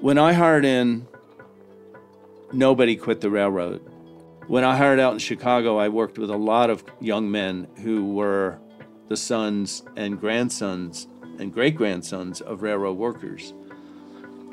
When 0.00 0.18
I 0.18 0.32
hired 0.32 0.64
in, 0.64 1.06
nobody 2.52 2.96
quit 2.96 3.20
the 3.20 3.30
railroad. 3.30 3.80
When 4.46 4.64
I 4.64 4.76
hired 4.76 5.00
out 5.00 5.12
in 5.12 5.18
Chicago, 5.18 5.76
I 5.76 5.88
worked 5.88 6.18
with 6.18 6.30
a 6.30 6.36
lot 6.36 6.70
of 6.70 6.84
young 7.00 7.30
men 7.30 7.66
who 7.82 8.14
were 8.14 8.58
the 9.08 9.16
sons 9.16 9.82
and 9.96 10.18
grandsons 10.18 11.06
and 11.38 11.52
great 11.52 11.76
grandsons 11.76 12.40
of 12.40 12.62
railroad 12.62 12.96
workers. 12.96 13.52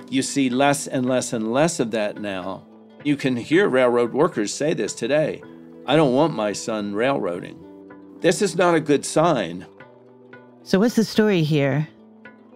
You 0.09 0.21
see 0.21 0.49
less 0.49 0.87
and 0.87 1.05
less 1.05 1.33
and 1.33 1.51
less 1.51 1.79
of 1.79 1.91
that 1.91 2.19
now. 2.19 2.65
You 3.03 3.15
can 3.15 3.35
hear 3.35 3.69
railroad 3.69 4.13
workers 4.13 4.53
say 4.53 4.73
this 4.73 4.93
today 4.93 5.41
I 5.85 5.95
don't 5.95 6.13
want 6.13 6.33
my 6.33 6.51
son 6.51 6.93
railroading. 6.95 7.61
This 8.21 8.41
is 8.41 8.55
not 8.55 8.73
a 8.73 8.79
good 8.79 9.05
sign. 9.05 9.67
So, 10.63 10.79
what's 10.79 10.95
the 10.95 11.03
story 11.03 11.43
here? 11.43 11.87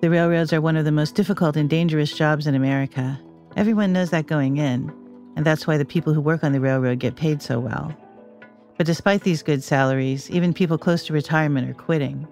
The 0.02 0.10
railroads 0.10 0.54
are 0.54 0.62
one 0.62 0.78
of 0.78 0.86
the 0.86 0.92
most 0.92 1.16
difficult 1.16 1.58
and 1.58 1.70
dangerous 1.70 2.16
jobs 2.16 2.48
in 2.48 2.56
America. 2.56 3.20
Everyone 3.56 3.94
knows 3.94 4.12
that 4.12 4.28
going 4.28 4.58
in 4.58 4.94
and 5.40 5.46
that's 5.46 5.66
why 5.66 5.78
the 5.78 5.86
people 5.86 6.14
who 6.14 6.20
work 6.20 6.44
on 6.44 6.52
the 6.52 6.60
railroad 6.60 7.00
get 7.00 7.16
paid 7.16 7.42
so 7.42 7.62
well. 7.62 7.96
But 8.76 8.86
despite 8.86 9.24
these 9.24 9.42
good 9.42 9.64
salaries, 9.64 10.30
even 10.30 10.54
people 10.54 10.78
close 10.78 11.06
to 11.06 11.14
retirement 11.14 11.70
are 11.70 11.74
quitting. 11.74 12.28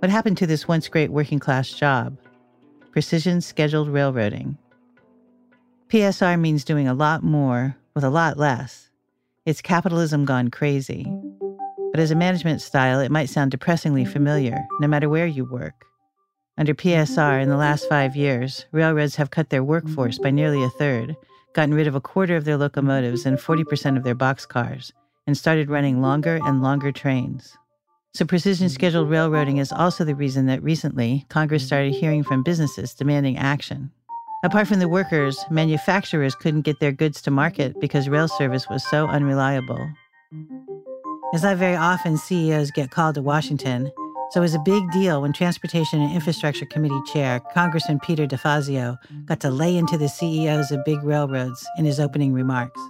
What 0.00 0.10
happened 0.10 0.38
to 0.38 0.46
this 0.48 0.66
once 0.66 0.88
great 0.88 1.12
working 1.12 1.38
class 1.38 1.70
job? 1.70 2.18
Precision 2.90 3.40
scheduled 3.42 3.88
railroading. 3.88 4.58
PSR 5.88 6.36
means 6.40 6.64
doing 6.64 6.88
a 6.88 6.94
lot 6.94 7.22
more 7.22 7.76
with 7.94 8.02
a 8.02 8.10
lot 8.10 8.38
less. 8.38 8.90
It's 9.46 9.62
capitalism 9.62 10.24
gone 10.24 10.48
crazy. 10.48 11.06
But 11.92 12.00
as 12.00 12.10
a 12.10 12.16
management 12.16 12.60
style, 12.60 12.98
it 12.98 13.12
might 13.12 13.28
sound 13.28 13.52
depressingly 13.52 14.04
familiar, 14.04 14.58
no 14.80 14.88
matter 14.88 15.08
where 15.08 15.26
you 15.26 15.44
work. 15.44 15.84
Under 16.62 16.74
PSR, 16.74 17.42
in 17.42 17.48
the 17.48 17.56
last 17.56 17.88
five 17.88 18.14
years, 18.14 18.66
railroads 18.70 19.16
have 19.16 19.32
cut 19.32 19.50
their 19.50 19.64
workforce 19.64 20.16
by 20.16 20.30
nearly 20.30 20.62
a 20.62 20.70
third 20.70 21.16
gotten 21.54 21.74
rid 21.74 21.88
of 21.88 21.96
a 21.96 22.00
quarter 22.00 22.36
of 22.36 22.44
their 22.44 22.56
locomotives 22.56 23.26
and 23.26 23.36
40% 23.36 23.96
of 23.96 24.04
their 24.04 24.14
boxcars, 24.14 24.92
and 25.26 25.36
started 25.36 25.68
running 25.68 26.00
longer 26.00 26.38
and 26.44 26.62
longer 26.62 26.92
trains. 26.92 27.58
So, 28.14 28.24
precision 28.24 28.68
scheduled 28.68 29.10
railroading 29.10 29.56
is 29.56 29.72
also 29.72 30.04
the 30.04 30.14
reason 30.14 30.46
that 30.46 30.62
recently 30.62 31.26
Congress 31.30 31.66
started 31.66 31.94
hearing 31.94 32.22
from 32.22 32.44
businesses 32.44 32.94
demanding 32.94 33.38
action. 33.38 33.90
Apart 34.44 34.68
from 34.68 34.78
the 34.78 34.86
workers, 34.86 35.44
manufacturers 35.50 36.36
couldn't 36.36 36.62
get 36.62 36.78
their 36.78 36.92
goods 36.92 37.20
to 37.22 37.32
market 37.32 37.80
because 37.80 38.08
rail 38.08 38.28
service 38.28 38.68
was 38.70 38.88
so 38.88 39.08
unreliable. 39.08 39.84
As 41.34 41.44
I 41.44 41.56
very 41.56 41.74
often 41.74 42.16
CEOs 42.16 42.70
get 42.70 42.92
called 42.92 43.16
to 43.16 43.22
Washington, 43.22 43.90
so 44.32 44.40
it 44.40 44.44
was 44.44 44.54
a 44.54 44.60
big 44.60 44.90
deal 44.92 45.20
when 45.20 45.34
Transportation 45.34 46.00
and 46.00 46.10
Infrastructure 46.14 46.64
Committee 46.64 47.02
Chair 47.12 47.38
Congressman 47.52 48.00
Peter 48.00 48.26
DeFazio 48.26 48.96
got 49.26 49.40
to 49.40 49.50
lay 49.50 49.76
into 49.76 49.98
the 49.98 50.08
CEOs 50.08 50.70
of 50.70 50.82
big 50.86 51.02
railroads 51.02 51.66
in 51.76 51.84
his 51.84 52.00
opening 52.00 52.32
remarks. 52.32 52.80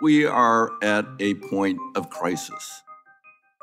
We 0.00 0.26
are 0.26 0.72
at 0.82 1.06
a 1.20 1.34
point 1.34 1.78
of 1.94 2.10
crisis. 2.10 2.82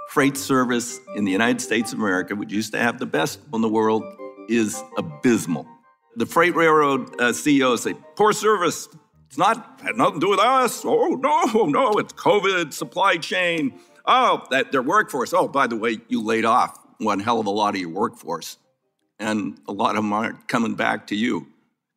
Freight 0.07 0.37
service 0.37 1.01
in 1.17 1.25
the 1.25 1.33
United 1.33 1.59
States 1.59 1.91
of 1.91 1.99
America, 1.99 2.33
which 2.33 2.53
used 2.53 2.71
to 2.71 2.79
have 2.79 2.97
the 2.97 3.05
best 3.05 3.41
in 3.53 3.59
the 3.59 3.67
world, 3.67 4.03
is 4.47 4.81
abysmal. 4.97 5.67
The 6.15 6.25
freight 6.25 6.55
railroad 6.55 7.19
uh, 7.19 7.33
CEOs 7.33 7.83
say, 7.83 7.93
poor 8.15 8.31
service. 8.31 8.87
It's 9.27 9.37
not 9.37 9.81
had 9.83 9.97
nothing 9.97 10.21
to 10.21 10.27
do 10.27 10.29
with 10.29 10.39
us. 10.39 10.83
Oh 10.85 11.19
no, 11.21 11.65
no, 11.65 11.91
it's 11.99 12.13
COVID, 12.13 12.71
supply 12.71 13.17
chain. 13.17 13.77
Oh, 14.11 14.43
that 14.49 14.71
their 14.71 14.81
workforce. 14.81 15.33
Oh, 15.33 15.47
by 15.47 15.67
the 15.67 15.75
way, 15.75 15.99
you 16.07 16.23
laid 16.23 16.43
off 16.43 16.75
one 16.97 17.19
hell 17.19 17.39
of 17.39 17.45
a 17.45 17.51
lot 17.51 17.75
of 17.75 17.79
your 17.79 17.91
workforce. 17.91 18.57
And 19.19 19.59
a 19.67 19.71
lot 19.71 19.91
of 19.91 19.97
them 19.97 20.11
aren't 20.11 20.47
coming 20.47 20.73
back 20.73 21.07
to 21.07 21.15
you 21.15 21.47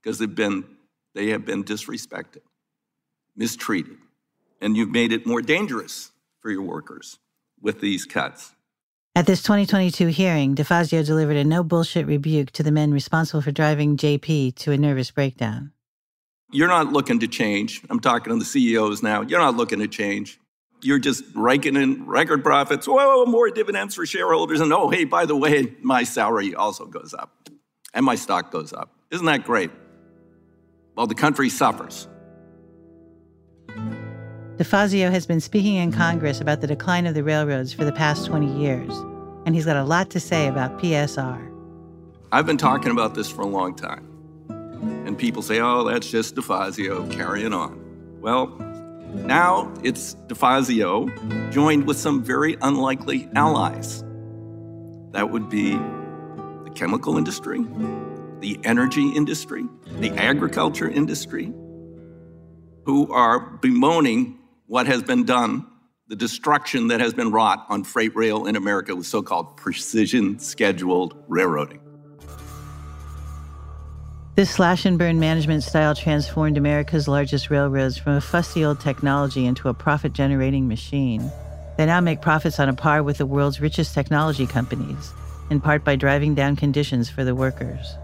because 0.00 0.18
they've 0.18 0.32
been 0.32 0.64
they 1.14 1.28
have 1.28 1.46
been 1.46 1.64
disrespected, 1.64 2.42
mistreated. 3.34 3.96
And 4.60 4.76
you've 4.76 4.90
made 4.90 5.10
it 5.12 5.26
more 5.26 5.40
dangerous 5.40 6.12
for 6.40 6.50
your 6.50 6.62
workers 6.62 7.18
with 7.60 7.80
these 7.80 8.04
cuts. 8.04 8.52
At 9.14 9.26
this 9.26 9.42
2022 9.42 10.08
hearing, 10.08 10.54
DeFazio 10.54 11.04
delivered 11.04 11.36
a 11.36 11.44
no 11.44 11.62
bullshit 11.62 12.06
rebuke 12.06 12.50
to 12.52 12.62
the 12.62 12.72
men 12.72 12.92
responsible 12.92 13.40
for 13.40 13.52
driving 13.52 13.96
JP 13.96 14.56
to 14.56 14.72
a 14.72 14.76
nervous 14.76 15.10
breakdown. 15.10 15.72
You're 16.50 16.68
not 16.68 16.92
looking 16.92 17.20
to 17.20 17.26
change. 17.26 17.82
I'm 17.88 18.00
talking 18.00 18.32
to 18.32 18.38
the 18.38 18.44
CEOs 18.44 19.02
now. 19.02 19.22
You're 19.22 19.40
not 19.40 19.56
looking 19.56 19.78
to 19.78 19.88
change 19.88 20.38
you're 20.82 20.98
just 20.98 21.24
raking 21.34 21.76
in 21.76 22.06
record 22.06 22.42
profits. 22.42 22.86
Whoa, 22.86 23.24
more 23.26 23.50
dividends 23.50 23.94
for 23.94 24.04
shareholders. 24.06 24.60
And 24.60 24.72
oh, 24.72 24.90
hey, 24.90 25.04
by 25.04 25.26
the 25.26 25.36
way, 25.36 25.74
my 25.80 26.04
salary 26.04 26.54
also 26.54 26.86
goes 26.86 27.14
up 27.14 27.48
and 27.94 28.04
my 28.04 28.14
stock 28.14 28.50
goes 28.50 28.72
up. 28.72 28.94
Isn't 29.10 29.26
that 29.26 29.44
great? 29.44 29.70
Well, 30.96 31.06
the 31.06 31.14
country 31.14 31.48
suffers. 31.48 32.08
DeFazio 34.56 35.10
has 35.10 35.26
been 35.26 35.40
speaking 35.40 35.76
in 35.76 35.92
Congress 35.92 36.40
about 36.40 36.60
the 36.60 36.66
decline 36.66 37.06
of 37.06 37.14
the 37.14 37.24
railroads 37.24 37.72
for 37.72 37.84
the 37.84 37.92
past 37.92 38.26
20 38.26 38.60
years, 38.60 38.92
and 39.46 39.54
he's 39.54 39.64
got 39.64 39.76
a 39.76 39.84
lot 39.84 40.10
to 40.10 40.20
say 40.20 40.46
about 40.46 40.78
PSR. 40.78 41.48
I've 42.30 42.46
been 42.46 42.58
talking 42.58 42.92
about 42.92 43.14
this 43.14 43.30
for 43.30 43.42
a 43.42 43.46
long 43.46 43.74
time. 43.74 44.08
And 45.06 45.18
people 45.18 45.42
say, 45.42 45.60
oh, 45.60 45.84
that's 45.84 46.10
just 46.10 46.36
DeFazio 46.36 47.10
carrying 47.10 47.52
on. 47.52 48.20
Well, 48.20 48.56
now 49.14 49.72
it's 49.82 50.14
DeFazio 50.28 51.52
joined 51.52 51.86
with 51.86 51.98
some 51.98 52.24
very 52.24 52.56
unlikely 52.62 53.28
allies. 53.34 54.02
That 55.12 55.30
would 55.30 55.50
be 55.50 55.72
the 55.72 56.72
chemical 56.74 57.18
industry, 57.18 57.60
the 58.40 58.58
energy 58.64 59.10
industry, 59.10 59.66
the 60.00 60.10
agriculture 60.12 60.88
industry, 60.88 61.52
who 62.84 63.12
are 63.12 63.38
bemoaning 63.60 64.38
what 64.66 64.86
has 64.86 65.02
been 65.02 65.24
done, 65.24 65.66
the 66.08 66.16
destruction 66.16 66.88
that 66.88 67.00
has 67.00 67.12
been 67.12 67.30
wrought 67.30 67.66
on 67.68 67.84
freight 67.84 68.16
rail 68.16 68.46
in 68.46 68.56
America 68.56 68.96
with 68.96 69.06
so 69.06 69.20
called 69.20 69.58
precision 69.58 70.38
scheduled 70.38 71.22
railroading. 71.28 71.81
This 74.34 74.50
slash 74.50 74.86
and 74.86 74.98
burn 74.98 75.20
management 75.20 75.62
style 75.62 75.94
transformed 75.94 76.56
America's 76.56 77.06
largest 77.06 77.50
railroads 77.50 77.98
from 77.98 78.14
a 78.14 78.20
fussy 78.22 78.64
old 78.64 78.80
technology 78.80 79.44
into 79.44 79.68
a 79.68 79.74
profit 79.74 80.14
generating 80.14 80.66
machine. 80.66 81.30
They 81.76 81.84
now 81.84 82.00
make 82.00 82.22
profits 82.22 82.58
on 82.58 82.70
a 82.70 82.72
par 82.72 83.02
with 83.02 83.18
the 83.18 83.26
world's 83.26 83.60
richest 83.60 83.92
technology 83.92 84.46
companies, 84.46 85.12
in 85.50 85.60
part 85.60 85.84
by 85.84 85.96
driving 85.96 86.34
down 86.34 86.56
conditions 86.56 87.10
for 87.10 87.24
the 87.24 87.34
workers. 87.34 87.94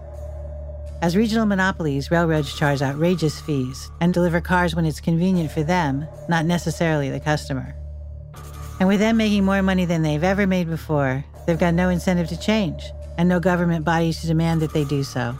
As 1.01 1.17
regional 1.17 1.47
monopolies, 1.47 2.11
railroads 2.11 2.55
charge 2.55 2.83
outrageous 2.83 3.41
fees 3.41 3.89
and 3.99 4.13
deliver 4.13 4.39
cars 4.39 4.75
when 4.75 4.85
it's 4.85 5.01
convenient 5.01 5.49
for 5.49 5.63
them, 5.63 6.07
not 6.27 6.45
necessarily 6.45 7.09
the 7.09 7.19
customer. 7.19 7.73
And 8.79 8.87
with 8.87 8.99
them 8.99 9.17
making 9.17 9.45
more 9.45 9.63
money 9.63 9.85
than 9.85 10.03
they've 10.03 10.23
ever 10.23 10.45
made 10.45 10.69
before, 10.69 11.25
they've 11.47 11.57
got 11.57 11.73
no 11.73 11.89
incentive 11.89 12.27
to 12.27 12.39
change 12.39 12.83
and 13.17 13.27
no 13.27 13.39
government 13.39 13.83
bodies 13.83 14.21
to 14.21 14.27
demand 14.27 14.61
that 14.61 14.73
they 14.73 14.83
do 14.83 15.03
so. 15.03 15.35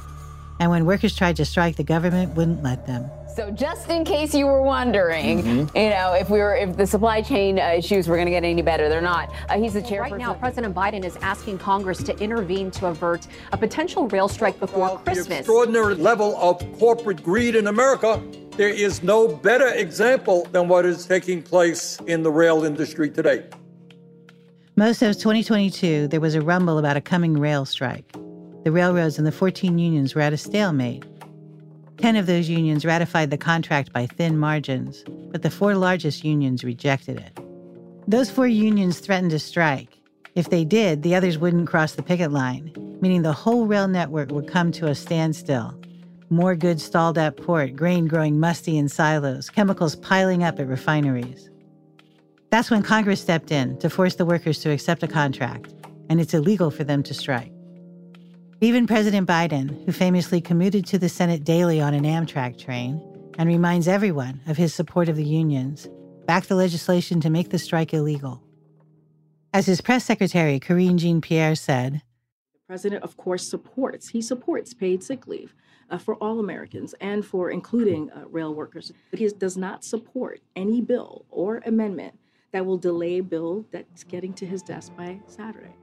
And 0.60 0.70
when 0.72 0.86
workers 0.86 1.16
tried 1.16 1.38
to 1.38 1.46
strike, 1.46 1.78
the 1.78 1.84
government 1.84 2.36
wouldn't 2.36 2.62
let 2.64 2.86
them. 2.86 3.10
So 3.34 3.50
just 3.52 3.90
in 3.90 4.04
case 4.04 4.34
you 4.36 4.46
were 4.46 4.62
wondering, 4.62 5.42
Mm-hmm. 5.44 5.78
you 5.78 5.90
know, 5.92 6.14
if 6.14 6.30
we 6.30 6.40
were, 6.40 6.56
if 6.56 6.76
the 6.76 6.86
supply 6.86 7.22
chain 7.22 7.58
uh, 7.58 7.68
issues 7.78 8.08
were 8.10 8.16
going 8.18 8.26
to 8.26 8.32
get 8.32 8.44
any 8.44 8.62
better, 8.62 8.90
they're 8.90 9.00
not. 9.00 9.32
Uh, 9.48 9.58
he's 9.58 9.74
the 9.74 9.82
chairperson. 9.82 10.12
Right 10.12 10.18
now, 10.18 10.34
President 10.34 10.76
Biden 10.76 11.06
is 11.06 11.16
asking 11.18 11.60
Congress 11.60 12.04
to 12.04 12.18
intervene 12.20 12.70
to 12.72 12.88
avert 12.88 13.28
a 13.54 13.58
potential 13.58 14.10
rail 14.10 14.28
strike 14.28 14.60
before 14.60 14.90
The 14.90 14.98
Christmas. 15.14 15.40
extraordinary 15.40 15.96
level 15.96 16.36
of 16.38 16.60
corporate 16.78 17.24
greed 17.24 17.56
in 17.56 17.68
America, 17.68 18.22
there 18.58 18.68
is 18.70 19.02
no 19.04 19.28
better 19.30 19.68
example 19.70 20.46
than 20.52 20.68
what 20.68 20.86
is 20.86 21.06
taking 21.06 21.42
place 21.42 21.98
in 22.08 22.24
the 22.24 22.32
rail 22.32 22.66
industry 22.66 23.10
today. 23.10 23.46
Most 24.76 25.02
of 25.02 25.14
2022, 25.16 26.10
there 26.10 26.20
was 26.20 26.36
a 26.36 26.42
rumble 26.42 26.78
about 26.78 26.98
a 26.98 27.02
coming 27.02 27.38
rail 27.40 27.64
strike. 27.64 28.14
The 28.64 28.72
railroads 28.72 29.18
and 29.18 29.26
the 29.26 29.32
14 29.32 29.78
unions 29.80 30.14
were 30.14 30.22
at 30.22 30.34
a 30.34 30.38
stalemate. 30.38 31.06
10 31.98 32.16
of 32.16 32.26
those 32.26 32.50
unions 32.50 32.86
ratified 32.86 33.30
the 33.30 33.38
contract 33.38 33.94
by 33.94 34.06
thin 34.06 34.38
margins, 34.38 35.04
but 35.32 35.42
the 35.42 35.50
four 35.50 35.76
largest 35.76 36.24
unions 36.24 36.64
rejected 36.64 37.18
it. 37.18 37.40
Those 38.08 38.30
four 38.30 38.48
unions 38.48 39.00
threatened 39.00 39.32
to 39.32 39.40
strike. 39.40 39.98
If 40.36 40.50
they 40.50 40.66
did, 40.66 41.04
the 41.04 41.16
others 41.16 41.38
wouldn't 41.38 41.68
cross 41.68 41.94
the 41.94 42.04
picket 42.04 42.32
line, 42.32 42.72
meaning 43.02 43.22
the 43.22 43.34
whole 43.34 43.66
rail 43.66 43.88
network 43.88 44.32
would 44.32 44.48
come 44.48 44.72
to 44.74 44.88
a 44.88 44.96
standstill. 44.96 45.80
More 46.30 46.56
goods 46.56 46.84
stalled 46.84 47.18
at 47.18 47.38
port, 47.38 47.76
grain 47.76 48.08
growing 48.08 48.40
musty 48.40 48.78
in 48.78 48.90
silos, 48.90 49.50
chemicals 49.50 49.96
piling 49.96 50.44
up 50.44 50.60
at 50.60 50.68
refineries. 50.68 51.50
That's 52.50 52.70
when 52.70 52.84
Congress 52.84 53.22
stepped 53.22 53.52
in 53.52 53.78
to 53.80 53.90
force 53.90 54.16
the 54.16 54.26
workers 54.26 54.60
to 54.60 54.72
accept 54.72 55.04
a 55.04 55.08
contract, 55.08 55.74
and 56.10 56.20
it's 56.20 56.34
illegal 56.34 56.72
for 56.72 56.84
them 56.84 57.04
to 57.04 57.14
strike. 57.14 57.52
Even 58.62 58.88
President 58.88 59.26
Biden, 59.26 59.86
who 59.86 59.94
famously 59.94 60.42
commuted 60.42 60.86
to 60.88 60.98
the 61.00 61.08
Senate 61.08 61.46
daily 61.46 61.80
on 61.80 61.94
an 61.94 62.04
Amtrak 62.04 62.58
train 62.58 63.02
and 63.38 63.48
reminds 63.48 63.88
everyone 63.88 64.42
of 64.48 64.58
his 64.58 64.74
support 64.74 65.08
of 65.08 65.16
the 65.16 65.24
unions, 65.24 65.88
backed 66.26 66.50
the 66.50 66.56
legislation 66.56 67.22
to 67.22 67.30
make 67.30 67.52
the 67.52 67.58
strike 67.58 67.94
illegal. 67.94 68.44
As 69.54 69.66
his 69.66 69.80
press 69.80 70.04
secretary, 70.04 70.60
Karine 70.60 70.98
Jean 70.98 71.22
Pierre, 71.22 71.56
said, 71.56 72.02
The 72.52 72.60
president, 72.68 73.02
of 73.02 73.16
course, 73.16 73.48
supports, 73.48 74.10
he 74.10 74.22
supports 74.22 74.74
paid 74.74 75.06
sick 75.06 75.26
leave 75.26 75.56
uh, 75.90 75.98
for 75.98 76.16
all 76.16 76.38
Americans 76.42 76.94
and 77.00 77.26
for 77.26 77.50
including 77.52 78.12
uh, 78.12 78.26
rail 78.28 78.54
workers. 78.54 78.92
But 79.10 79.20
he 79.20 79.30
does 79.30 79.56
not 79.56 79.86
support 79.86 80.42
any 80.58 80.82
bill 80.82 81.24
or 81.32 81.64
amendment 81.66 82.20
that 82.52 82.66
will 82.66 82.78
delay 82.78 83.22
bill 83.22 83.66
that's 83.72 84.04
getting 84.04 84.34
to 84.34 84.46
his 84.46 84.62
desk 84.62 84.94
by 84.98 85.22
Saturday. 85.28 85.79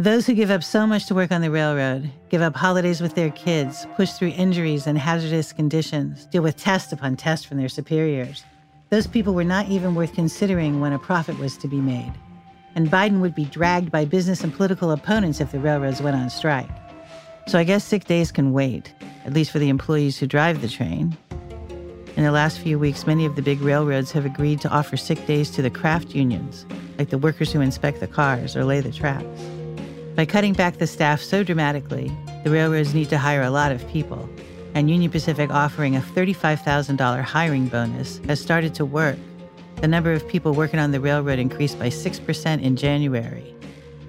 Those 0.00 0.26
who 0.26 0.32
give 0.32 0.50
up 0.50 0.64
so 0.64 0.86
much 0.86 1.04
to 1.08 1.14
work 1.14 1.30
on 1.30 1.42
the 1.42 1.50
railroad, 1.50 2.10
give 2.30 2.40
up 2.40 2.56
holidays 2.56 3.02
with 3.02 3.14
their 3.14 3.28
kids, 3.28 3.86
push 3.96 4.12
through 4.12 4.28
injuries 4.28 4.86
and 4.86 4.96
hazardous 4.96 5.52
conditions, 5.52 6.24
deal 6.24 6.42
with 6.42 6.56
test 6.56 6.90
upon 6.90 7.16
test 7.16 7.46
from 7.46 7.58
their 7.58 7.68
superiors, 7.68 8.42
those 8.88 9.06
people 9.06 9.34
were 9.34 9.44
not 9.44 9.68
even 9.68 9.94
worth 9.94 10.14
considering 10.14 10.80
when 10.80 10.94
a 10.94 10.98
profit 10.98 11.38
was 11.38 11.54
to 11.58 11.68
be 11.68 11.82
made. 11.82 12.14
And 12.74 12.90
Biden 12.90 13.20
would 13.20 13.34
be 13.34 13.44
dragged 13.44 13.92
by 13.92 14.06
business 14.06 14.42
and 14.42 14.54
political 14.54 14.90
opponents 14.90 15.38
if 15.38 15.52
the 15.52 15.60
railroads 15.60 16.00
went 16.00 16.16
on 16.16 16.30
strike. 16.30 16.70
So 17.46 17.58
I 17.58 17.64
guess 17.64 17.84
sick 17.84 18.06
days 18.06 18.32
can 18.32 18.54
wait, 18.54 18.94
at 19.26 19.34
least 19.34 19.50
for 19.50 19.58
the 19.58 19.68
employees 19.68 20.16
who 20.16 20.26
drive 20.26 20.62
the 20.62 20.68
train. 20.68 21.14
In 22.16 22.24
the 22.24 22.32
last 22.32 22.58
few 22.58 22.78
weeks, 22.78 23.06
many 23.06 23.26
of 23.26 23.36
the 23.36 23.42
big 23.42 23.60
railroads 23.60 24.12
have 24.12 24.24
agreed 24.24 24.62
to 24.62 24.70
offer 24.70 24.96
sick 24.96 25.26
days 25.26 25.50
to 25.50 25.60
the 25.60 25.68
craft 25.68 26.14
unions, 26.14 26.64
like 26.98 27.10
the 27.10 27.18
workers 27.18 27.52
who 27.52 27.60
inspect 27.60 28.00
the 28.00 28.06
cars 28.06 28.56
or 28.56 28.64
lay 28.64 28.80
the 28.80 28.92
tracks. 28.92 29.59
By 30.20 30.26
cutting 30.26 30.52
back 30.52 30.76
the 30.76 30.86
staff 30.86 31.22
so 31.22 31.42
dramatically, 31.42 32.12
the 32.44 32.50
railroads 32.50 32.92
need 32.92 33.08
to 33.08 33.16
hire 33.16 33.40
a 33.40 33.48
lot 33.48 33.72
of 33.72 33.88
people, 33.88 34.28
and 34.74 34.90
Union 34.90 35.10
Pacific 35.10 35.48
offering 35.48 35.96
a 35.96 36.00
$35,000 36.00 37.22
hiring 37.22 37.68
bonus 37.68 38.20
has 38.26 38.38
started 38.38 38.74
to 38.74 38.84
work. 38.84 39.16
The 39.76 39.88
number 39.88 40.12
of 40.12 40.28
people 40.28 40.52
working 40.52 40.78
on 40.78 40.90
the 40.90 41.00
railroad 41.00 41.38
increased 41.38 41.78
by 41.78 41.88
6% 41.88 42.60
in 42.60 42.76
January, 42.76 43.54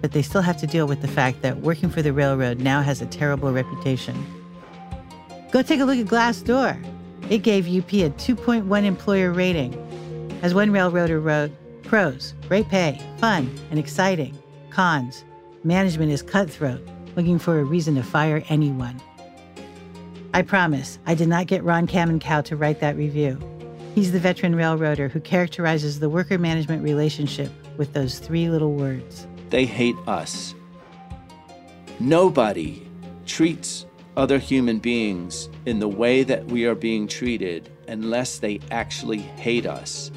but 0.02 0.12
they 0.12 0.22
still 0.22 0.42
have 0.42 0.58
to 0.58 0.68
deal 0.68 0.86
with 0.86 1.02
the 1.02 1.08
fact 1.08 1.44
that 1.44 1.62
working 1.62 1.90
for 1.90 2.02
the 2.02 2.12
railroad 2.12 2.60
now 2.60 2.82
has 2.82 3.02
a 3.02 3.06
terrible 3.06 3.54
reputation. 3.54 4.22
Go 5.50 5.62
take 5.62 5.80
a 5.80 5.86
look 5.86 5.98
at 5.98 6.08
Glassdoor. 6.08 6.78
It 7.30 7.38
gave 7.38 7.68
UP 7.68 7.94
a 7.94 8.10
2.1 8.10 8.84
employer 8.84 9.32
rating. 9.32 9.74
As 10.42 10.54
one 10.54 10.72
railroader 10.72 11.22
wrote, 11.22 11.52
pros, 11.84 12.34
great 12.50 12.68
pay, 12.68 13.00
fun, 13.18 13.50
and 13.70 13.80
exciting. 13.80 14.38
Cons, 14.72 15.24
management 15.64 16.12
is 16.12 16.22
cutthroat, 16.22 16.82
looking 17.16 17.40
for 17.40 17.60
a 17.60 17.64
reason 17.64 17.96
to 17.96 18.04
fire 18.04 18.44
anyone. 18.50 19.00
I 20.34 20.42
promise, 20.42 20.98
I 21.06 21.14
did 21.14 21.28
not 21.28 21.48
get 21.48 21.64
Ron 21.64 21.88
Kaminkow 21.88 22.44
to 22.46 22.56
write 22.56 22.80
that 22.80 22.96
review. 22.96 23.38
He's 23.94 24.12
the 24.12 24.20
veteran 24.20 24.56
railroader 24.56 25.10
who 25.10 25.20
characterizes 25.20 26.00
the 26.00 26.10
worker 26.10 26.38
management 26.38 26.84
relationship 26.84 27.52
with 27.78 27.94
those 27.94 28.20
three 28.20 28.50
little 28.50 28.74
words. 28.74 29.28
They 29.50 29.66
hate 29.66 29.98
us. 30.08 30.56
Nobody 32.00 32.88
treats 33.26 33.86
other 34.16 34.40
human 34.40 34.80
beings 34.80 35.50
in 35.66 35.80
the 35.80 35.88
way 35.88 36.24
that 36.24 36.46
we 36.46 36.66
are 36.66 36.76
being 36.76 37.08
treated 37.08 37.70
unless 37.88 38.40
they 38.40 38.60
actually 38.72 39.20
hate 39.20 39.66
us. 39.66 40.12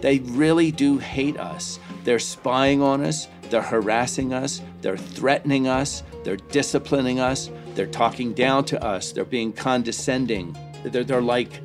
They 0.00 0.18
really 0.20 0.70
do 0.70 0.98
hate 0.98 1.38
us. 1.38 1.80
They're 2.04 2.18
spying 2.18 2.82
on 2.82 3.02
us, 3.02 3.28
they're 3.50 3.62
harassing 3.62 4.32
us, 4.32 4.60
they're 4.82 4.96
threatening 4.96 5.68
us, 5.68 6.02
they're 6.24 6.36
disciplining 6.36 7.20
us, 7.20 7.50
they're 7.74 7.86
talking 7.86 8.32
down 8.32 8.64
to 8.66 8.84
us, 8.84 9.12
they're 9.12 9.24
being 9.24 9.52
condescending. 9.52 10.56
They're, 10.84 11.04
they're 11.04 11.20
like 11.20 11.60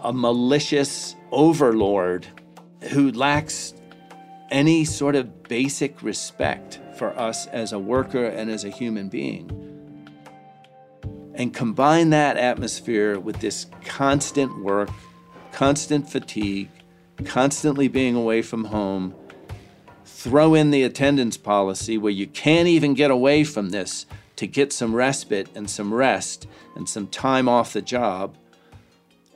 a 0.00 0.12
malicious 0.12 1.16
overlord 1.30 2.26
who 2.90 3.10
lacks 3.12 3.74
any 4.50 4.84
sort 4.84 5.16
of 5.16 5.44
basic 5.44 6.02
respect 6.02 6.80
for 6.96 7.18
us 7.18 7.46
as 7.48 7.72
a 7.72 7.78
worker 7.78 8.24
and 8.24 8.50
as 8.50 8.64
a 8.64 8.70
human 8.70 9.08
being. 9.08 9.50
And 11.34 11.52
combine 11.52 12.10
that 12.10 12.36
atmosphere 12.36 13.18
with 13.18 13.40
this 13.40 13.66
constant 13.84 14.62
work, 14.62 14.90
constant 15.52 16.08
fatigue, 16.08 16.68
constantly 17.24 17.88
being 17.88 18.14
away 18.14 18.42
from 18.42 18.64
home. 18.66 19.14
Throw 20.24 20.54
in 20.54 20.70
the 20.70 20.84
attendance 20.84 21.36
policy 21.36 21.98
where 21.98 22.10
you 22.10 22.26
can't 22.26 22.66
even 22.66 22.94
get 22.94 23.10
away 23.10 23.44
from 23.44 23.68
this 23.68 24.06
to 24.36 24.46
get 24.46 24.72
some 24.72 24.94
respite 24.94 25.50
and 25.54 25.68
some 25.68 25.92
rest 25.92 26.48
and 26.74 26.88
some 26.88 27.08
time 27.08 27.46
off 27.46 27.74
the 27.74 27.82
job. 27.82 28.34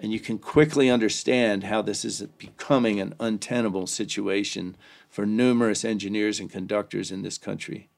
And 0.01 0.15
you 0.15 0.19
can 0.19 0.39
quickly 0.39 0.89
understand 0.89 1.65
how 1.65 1.83
this 1.83 2.07
is 2.07 2.23
becoming 2.39 3.01
an 3.01 3.15
untenable 3.21 3.87
situation 3.87 4.79
for 5.11 5.27
numerous 5.27 5.85
engineers 5.85 6.41
and 6.41 6.51
conductors 6.51 7.11
in 7.11 7.21
this 7.21 7.37
country. 7.37 7.91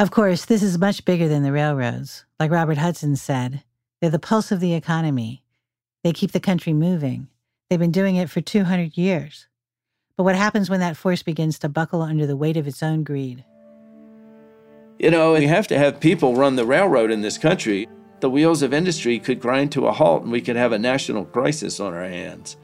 Of 0.00 0.10
course, 0.10 0.44
this 0.44 0.60
is 0.64 0.76
much 0.76 1.04
bigger 1.04 1.28
than 1.28 1.44
the 1.44 1.52
railroads. 1.52 2.24
Like 2.40 2.50
Robert 2.50 2.78
Hudson 2.78 3.14
said, 3.14 3.62
they're 4.00 4.10
the 4.10 4.18
pulse 4.18 4.50
of 4.50 4.58
the 4.58 4.74
economy. 4.74 5.44
They 6.02 6.12
keep 6.12 6.32
the 6.32 6.40
country 6.40 6.72
moving. 6.72 7.28
They've 7.70 7.78
been 7.78 7.92
doing 7.92 8.16
it 8.16 8.28
for 8.28 8.40
200 8.40 8.96
years. 8.96 9.46
But 10.16 10.24
what 10.24 10.34
happens 10.34 10.70
when 10.70 10.80
that 10.80 10.96
force 10.96 11.22
begins 11.22 11.58
to 11.58 11.68
buckle 11.68 12.00
under 12.00 12.26
the 12.26 12.36
weight 12.36 12.56
of 12.56 12.66
its 12.66 12.82
own 12.82 13.04
greed? 13.04 13.44
You 14.98 15.10
know, 15.10 15.34
we 15.34 15.46
have 15.46 15.66
to 15.68 15.78
have 15.78 16.00
people 16.00 16.36
run 16.36 16.56
the 16.56 16.64
railroad 16.64 17.10
in 17.10 17.20
this 17.20 17.36
country. 17.36 17.86
The 18.20 18.30
wheels 18.30 18.62
of 18.62 18.72
industry 18.72 19.18
could 19.18 19.40
grind 19.40 19.72
to 19.72 19.86
a 19.86 19.92
halt 19.92 20.22
and 20.22 20.32
we 20.32 20.40
could 20.40 20.56
have 20.56 20.72
a 20.72 20.78
national 20.78 21.26
crisis 21.26 21.80
on 21.80 21.92
our 21.92 22.08
hands. 22.08 22.56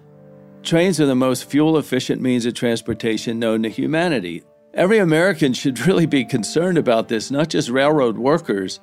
Trains 0.63 0.99
are 0.99 1.07
the 1.07 1.15
most 1.15 1.45
fuel 1.45 1.77
efficient 1.77 2.23
means 2.23 2.47
of 2.47 2.55
transportation 2.55 3.39
known 3.39 3.63
to 3.65 3.69
humanity. 3.69 4.45
Every 4.73 4.99
American 4.99 5.53
should 5.53 5.87
really 5.87 6.07
be 6.07 6.25
concerned 6.25 6.79
about 6.79 7.09
this, 7.09 7.31
not 7.31 7.51
just 7.51 7.69
railroad 7.69 8.17
workers. 8.17 8.81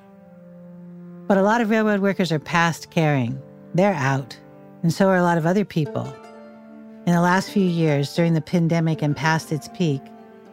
But 1.25 1.37
a 1.37 1.41
lot 1.41 1.61
of 1.61 1.71
railroad 1.71 2.01
workers 2.01 2.31
are 2.31 2.39
past 2.39 2.91
caring. 2.91 3.41
They're 3.73 3.93
out, 3.93 4.37
and 4.83 4.93
so 4.93 5.07
are 5.07 5.17
a 5.17 5.23
lot 5.23 5.39
of 5.39 5.47
other 5.47 5.65
people. 5.65 6.13
In 7.05 7.13
the 7.15 7.21
last 7.21 7.49
few 7.51 7.63
years, 7.63 8.13
during 8.13 8.33
the 8.33 8.41
pandemic 8.41 9.01
and 9.01 9.15
past 9.15 9.51
its 9.51 9.69
peak, 9.69 10.01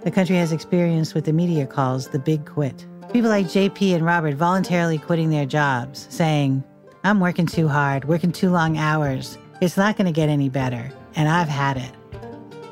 the 0.05 0.11
country 0.11 0.37
has 0.37 0.53
experienced 0.53 1.15
what 1.15 1.25
the 1.25 1.33
media 1.33 1.67
calls 1.67 2.09
the 2.09 2.19
big 2.19 2.47
quit. 2.47 2.87
People 3.13 3.29
like 3.29 3.47
JP 3.47 3.95
and 3.95 4.05
Robert 4.05 4.35
voluntarily 4.35 4.99
quitting 4.99 5.31
their 5.31 5.45
jobs, 5.45 6.07
saying, 6.09 6.63
I'm 7.05 7.21
working 7.21 7.47
too 7.47 7.69
hard, 7.69 8.05
working 8.07 8.33
too 8.33 8.51
long 8.51 8.79
hours. 8.79 9.37
It's 9.61 9.77
not 9.77 9.97
going 9.97 10.07
to 10.07 10.13
get 10.13 10.29
any 10.29 10.49
better, 10.49 10.91
and 11.15 11.29
I've 11.29 11.49
had 11.49 11.77
it. 11.77 11.91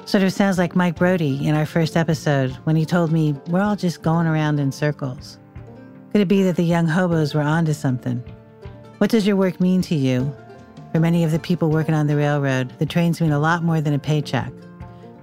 Sort 0.07 0.23
of 0.23 0.33
sounds 0.33 0.59
like 0.59 0.77
Mike 0.77 0.97
Brody 0.97 1.47
in 1.47 1.55
our 1.55 1.67
first 1.67 1.97
episode 1.97 2.53
when 2.65 2.77
he 2.77 2.87
told 2.87 3.11
me 3.11 3.33
we're 3.49 3.63
all 3.63 3.77
just 3.77 4.03
going 4.03 4.27
around 4.27 4.61
in 4.61 4.71
circles. 4.71 5.39
Could 6.13 6.21
it 6.21 6.29
be 6.29 6.43
that 6.45 6.57
the 6.57 6.63
young 6.63 6.87
hobos 6.87 7.35
were 7.35 7.43
onto 7.43 7.73
something? 7.73 8.23
What 8.99 9.11
does 9.11 9.27
your 9.27 9.37
work 9.37 9.61
mean 9.61 9.83
to 9.83 9.95
you? 9.95 10.35
For 10.95 11.01
many 11.01 11.25
of 11.25 11.33
the 11.33 11.41
people 11.41 11.71
working 11.71 11.93
on 11.93 12.07
the 12.07 12.17
railroad, 12.17 12.73
the 12.79 12.87
trains 12.87 13.21
mean 13.21 13.33
a 13.33 13.39
lot 13.41 13.65
more 13.65 13.81
than 13.81 13.95
a 13.95 13.99
paycheck. 13.99 14.53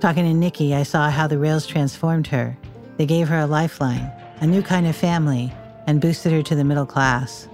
Talking 0.02 0.26
to 0.26 0.34
Nickie, 0.34 0.74
I 0.74 0.84
saw 0.84 1.10
how 1.10 1.28
the 1.28 1.38
rails 1.38 1.66
transformed 1.66 2.28
her. 2.28 2.58
They 2.98 3.06
gave 3.06 3.30
her 3.30 3.40
a 3.40 3.46
lifeline, 3.46 4.12
a 4.42 4.48
new 4.48 4.64
kind 4.64 4.86
of 4.86 4.98
family, 4.98 5.50
and 5.88 6.02
boosted 6.02 6.34
her 6.34 6.44
to 6.44 6.56
the 6.56 6.66
middle 6.66 6.86
class. 6.86 7.48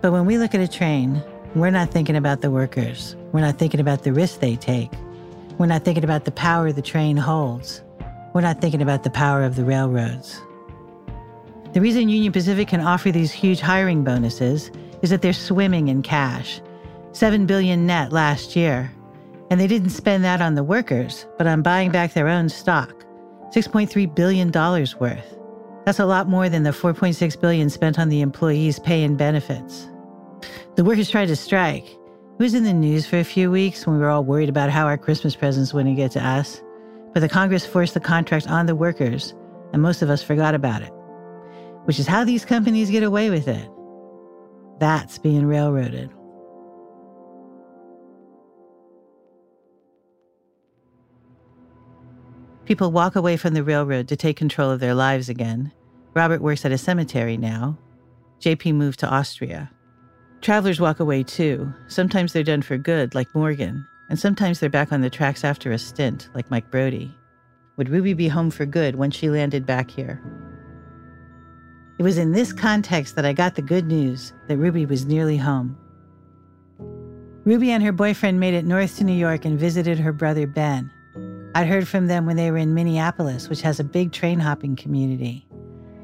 But 0.00 0.12
when 0.12 0.24
we 0.24 0.38
look 0.38 0.54
at 0.54 0.62
a 0.62 0.66
train, 0.66 1.22
We're 1.54 1.68
not 1.68 1.90
thinking 1.90 2.16
about 2.16 2.40
the 2.40 2.50
workers. 2.50 3.14
We're 3.32 3.42
not 3.42 3.58
thinking 3.58 3.78
about 3.78 4.04
the 4.04 4.12
risks 4.14 4.38
they 4.38 4.56
take. 4.56 4.90
We're 5.58 5.66
not 5.66 5.84
thinking 5.84 6.02
about 6.02 6.24
the 6.24 6.32
power 6.32 6.72
the 6.72 6.80
train 6.80 7.18
holds. 7.18 7.82
We're 8.32 8.40
not 8.40 8.62
thinking 8.62 8.80
about 8.80 9.04
the 9.04 9.10
power 9.10 9.42
of 9.42 9.54
the 9.54 9.66
railroads. 9.66 10.40
The 11.74 11.82
reason 11.82 12.08
Union 12.08 12.32
Pacific 12.32 12.68
can 12.68 12.80
offer 12.80 13.12
these 13.12 13.32
huge 13.32 13.60
hiring 13.60 14.02
bonuses 14.02 14.70
is 15.02 15.10
that 15.10 15.20
they're 15.20 15.34
swimming 15.34 15.88
in 15.88 16.00
cash. 16.00 16.62
7 17.14 17.46
billion 17.46 17.86
net 17.86 18.12
last 18.12 18.56
year. 18.56 18.92
And 19.48 19.60
they 19.60 19.68
didn't 19.68 19.90
spend 19.90 20.24
that 20.24 20.40
on 20.40 20.56
the 20.56 20.64
workers, 20.64 21.26
but 21.38 21.46
on 21.46 21.62
buying 21.62 21.92
back 21.92 22.12
their 22.12 22.26
own 22.26 22.48
stock. 22.48 23.04
$6.3 23.54 24.12
billion 24.16 24.50
worth. 24.50 25.38
That's 25.86 26.00
a 26.00 26.06
lot 26.06 26.28
more 26.28 26.48
than 26.48 26.64
the 26.64 26.70
4.6 26.70 27.40
billion 27.40 27.70
spent 27.70 28.00
on 28.00 28.08
the 28.08 28.20
employees' 28.20 28.80
pay 28.80 29.04
and 29.04 29.16
benefits. 29.16 29.88
The 30.74 30.82
workers 30.82 31.08
tried 31.08 31.26
to 31.26 31.36
strike. 31.36 31.86
It 31.86 32.42
was 32.42 32.54
in 32.54 32.64
the 32.64 32.72
news 32.72 33.06
for 33.06 33.18
a 33.18 33.24
few 33.24 33.48
weeks 33.48 33.86
when 33.86 33.94
we 33.94 34.02
were 34.02 34.10
all 34.10 34.24
worried 34.24 34.48
about 34.48 34.70
how 34.70 34.86
our 34.86 34.98
Christmas 34.98 35.36
presents 35.36 35.72
wouldn't 35.72 35.96
get 35.96 36.10
to 36.12 36.26
us. 36.26 36.60
But 37.12 37.20
the 37.20 37.28
Congress 37.28 37.64
forced 37.64 37.94
the 37.94 38.00
contract 38.00 38.48
on 38.48 38.66
the 38.66 38.74
workers, 38.74 39.34
and 39.72 39.80
most 39.80 40.02
of 40.02 40.10
us 40.10 40.20
forgot 40.20 40.56
about 40.56 40.82
it. 40.82 40.90
Which 41.84 42.00
is 42.00 42.08
how 42.08 42.24
these 42.24 42.44
companies 42.44 42.90
get 42.90 43.04
away 43.04 43.30
with 43.30 43.46
it. 43.46 43.70
That's 44.80 45.18
being 45.18 45.46
railroaded. 45.46 46.10
People 52.66 52.92
walk 52.92 53.14
away 53.14 53.36
from 53.36 53.52
the 53.52 53.62
railroad 53.62 54.08
to 54.08 54.16
take 54.16 54.36
control 54.36 54.70
of 54.70 54.80
their 54.80 54.94
lives 54.94 55.28
again. 55.28 55.70
Robert 56.14 56.40
works 56.40 56.64
at 56.64 56.72
a 56.72 56.78
cemetery 56.78 57.36
now. 57.36 57.78
JP 58.40 58.74
moved 58.74 59.00
to 59.00 59.08
Austria. 59.08 59.70
Travelers 60.40 60.80
walk 60.80 61.00
away 61.00 61.22
too. 61.22 61.72
Sometimes 61.88 62.32
they're 62.32 62.42
done 62.42 62.62
for 62.62 62.78
good, 62.78 63.14
like 63.14 63.34
Morgan, 63.34 63.86
and 64.08 64.18
sometimes 64.18 64.60
they're 64.60 64.70
back 64.70 64.92
on 64.92 65.02
the 65.02 65.10
tracks 65.10 65.44
after 65.44 65.72
a 65.72 65.78
stint, 65.78 66.28
like 66.34 66.50
Mike 66.50 66.70
Brody. 66.70 67.14
Would 67.76 67.88
Ruby 67.88 68.14
be 68.14 68.28
home 68.28 68.50
for 68.50 68.64
good 68.64 68.96
when 68.96 69.10
she 69.10 69.28
landed 69.28 69.66
back 69.66 69.90
here? 69.90 70.22
It 71.98 72.02
was 72.02 72.18
in 72.18 72.32
this 72.32 72.52
context 72.52 73.14
that 73.16 73.26
I 73.26 73.32
got 73.32 73.56
the 73.56 73.62
good 73.62 73.86
news 73.86 74.32
that 74.48 74.56
Ruby 74.56 74.86
was 74.86 75.04
nearly 75.04 75.36
home. 75.36 75.76
Ruby 77.44 77.72
and 77.72 77.82
her 77.82 77.92
boyfriend 77.92 78.40
made 78.40 78.54
it 78.54 78.64
north 78.64 78.96
to 78.96 79.04
New 79.04 79.12
York 79.12 79.44
and 79.44 79.58
visited 79.58 79.98
her 79.98 80.12
brother 80.12 80.46
Ben. 80.46 80.90
I'd 81.56 81.68
heard 81.68 81.86
from 81.86 82.08
them 82.08 82.26
when 82.26 82.34
they 82.36 82.50
were 82.50 82.56
in 82.56 82.74
Minneapolis, 82.74 83.48
which 83.48 83.62
has 83.62 83.78
a 83.78 83.84
big 83.84 84.10
train 84.10 84.40
hopping 84.40 84.74
community. 84.74 85.46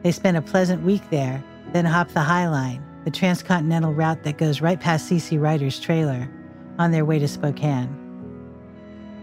They 0.04 0.12
spent 0.12 0.36
a 0.36 0.42
pleasant 0.42 0.84
week 0.84 1.02
there, 1.10 1.42
then 1.72 1.84
hopped 1.84 2.14
the 2.14 2.20
High 2.20 2.48
Line, 2.48 2.84
the 3.04 3.10
transcontinental 3.10 3.92
route 3.92 4.22
that 4.22 4.38
goes 4.38 4.60
right 4.60 4.78
past 4.78 5.10
CC 5.10 5.40
Ryder's 5.40 5.80
trailer, 5.80 6.30
on 6.78 6.92
their 6.92 7.04
way 7.04 7.18
to 7.18 7.26
Spokane. 7.26 7.96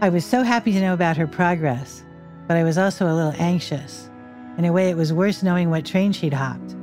I 0.01 0.09
was 0.09 0.25
so 0.25 0.43
happy 0.43 0.73
to 0.73 0.81
know 0.81 0.93
about 0.93 1.15
her 1.15 1.27
progress, 1.27 2.03
but 2.45 2.57
I 2.57 2.63
was 2.63 2.77
also 2.77 3.05
a 3.05 3.15
little 3.15 3.41
anxious. 3.41 4.09
In 4.57 4.65
a 4.65 4.73
way, 4.73 4.89
it 4.89 4.97
was 4.97 5.13
worse 5.13 5.43
knowing 5.43 5.69
what 5.69 5.85
train 5.85 6.11
she'd 6.11 6.33
hopped. 6.33 6.75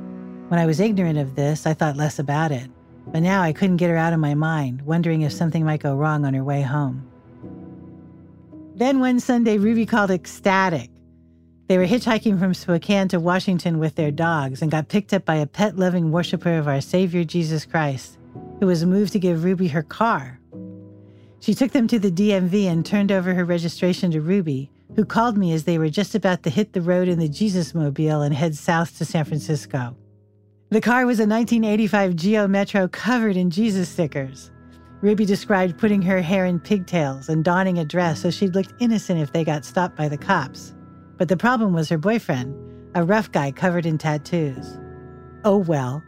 When 0.47 0.59
I 0.59 0.65
was 0.65 0.79
ignorant 0.79 1.19
of 1.19 1.35
this, 1.35 1.67
I 1.67 1.75
thought 1.75 1.97
less 1.97 2.17
about 2.17 2.51
it, 2.51 2.69
but 3.07 3.21
now 3.21 3.43
I 3.43 3.53
couldn't 3.53 3.77
get 3.77 3.91
her 3.91 3.97
out 3.97 4.13
of 4.13 4.19
my 4.19 4.33
mind, 4.33 4.81
wondering 4.81 5.21
if 5.21 5.31
something 5.31 5.63
might 5.63 5.83
go 5.83 5.95
wrong 5.95 6.25
on 6.25 6.33
her 6.33 6.43
way 6.43 6.63
home. 6.63 7.07
Then 8.75 8.99
one 8.99 9.21
Sunday, 9.21 9.57
Ruby 9.57 9.85
called 9.85 10.11
ecstatic. 10.11 10.89
They 11.67 11.77
were 11.77 11.87
hitchhiking 11.87 12.37
from 12.37 12.53
Spokane 12.53 13.07
to 13.07 13.21
Washington 13.21 13.79
with 13.79 13.95
their 13.95 14.11
dogs 14.11 14.61
and 14.61 14.69
got 14.69 14.89
picked 14.89 15.13
up 15.13 15.23
by 15.23 15.35
a 15.35 15.47
pet 15.47 15.77
loving 15.77 16.11
worshiper 16.11 16.57
of 16.57 16.67
our 16.67 16.81
Savior 16.81 17.23
Jesus 17.23 17.65
Christ, 17.65 18.17
who 18.59 18.67
was 18.67 18.85
moved 18.85 19.13
to 19.13 19.19
give 19.19 19.45
Ruby 19.45 19.69
her 19.69 19.81
car. 19.81 20.41
She 21.39 21.53
took 21.53 21.71
them 21.71 21.87
to 21.87 21.99
the 21.99 22.11
DMV 22.11 22.65
and 22.65 22.85
turned 22.85 23.13
over 23.13 23.33
her 23.33 23.45
registration 23.45 24.11
to 24.11 24.19
Ruby, 24.19 24.69
who 24.97 25.05
called 25.05 25.37
me 25.37 25.53
as 25.53 25.63
they 25.63 25.77
were 25.77 25.89
just 25.89 26.13
about 26.13 26.43
to 26.43 26.49
hit 26.49 26.73
the 26.73 26.81
road 26.81 27.07
in 27.07 27.17
the 27.17 27.29
Jesus 27.29 27.73
Mobile 27.73 28.21
and 28.21 28.35
head 28.35 28.55
south 28.55 28.97
to 28.97 29.05
San 29.05 29.23
Francisco. 29.23 29.95
The 30.69 30.81
car 30.81 31.05
was 31.05 31.19
a 31.19 31.27
1985 31.27 32.15
Geo 32.17 32.47
Metro 32.47 32.89
covered 32.89 33.37
in 33.37 33.51
Jesus 33.51 33.87
stickers. 33.87 34.51
Ruby 35.01 35.25
described 35.25 35.77
putting 35.77 36.01
her 36.03 36.21
hair 36.21 36.45
in 36.45 36.59
pigtails 36.59 37.29
and 37.29 37.43
donning 37.43 37.77
a 37.77 37.85
dress 37.85 38.21
so 38.21 38.31
she'd 38.31 38.55
look 38.55 38.67
innocent 38.79 39.19
if 39.19 39.33
they 39.33 39.43
got 39.43 39.65
stopped 39.65 39.95
by 39.95 40.07
the 40.07 40.17
cops. 40.17 40.73
But 41.17 41.27
the 41.27 41.37
problem 41.37 41.73
was 41.73 41.89
her 41.89 41.97
boyfriend, 41.97 42.55
a 42.95 43.03
rough 43.03 43.31
guy 43.31 43.51
covered 43.51 43.85
in 43.85 43.97
tattoos. 43.97 44.77
Oh 45.43 45.57
well, 45.57 46.01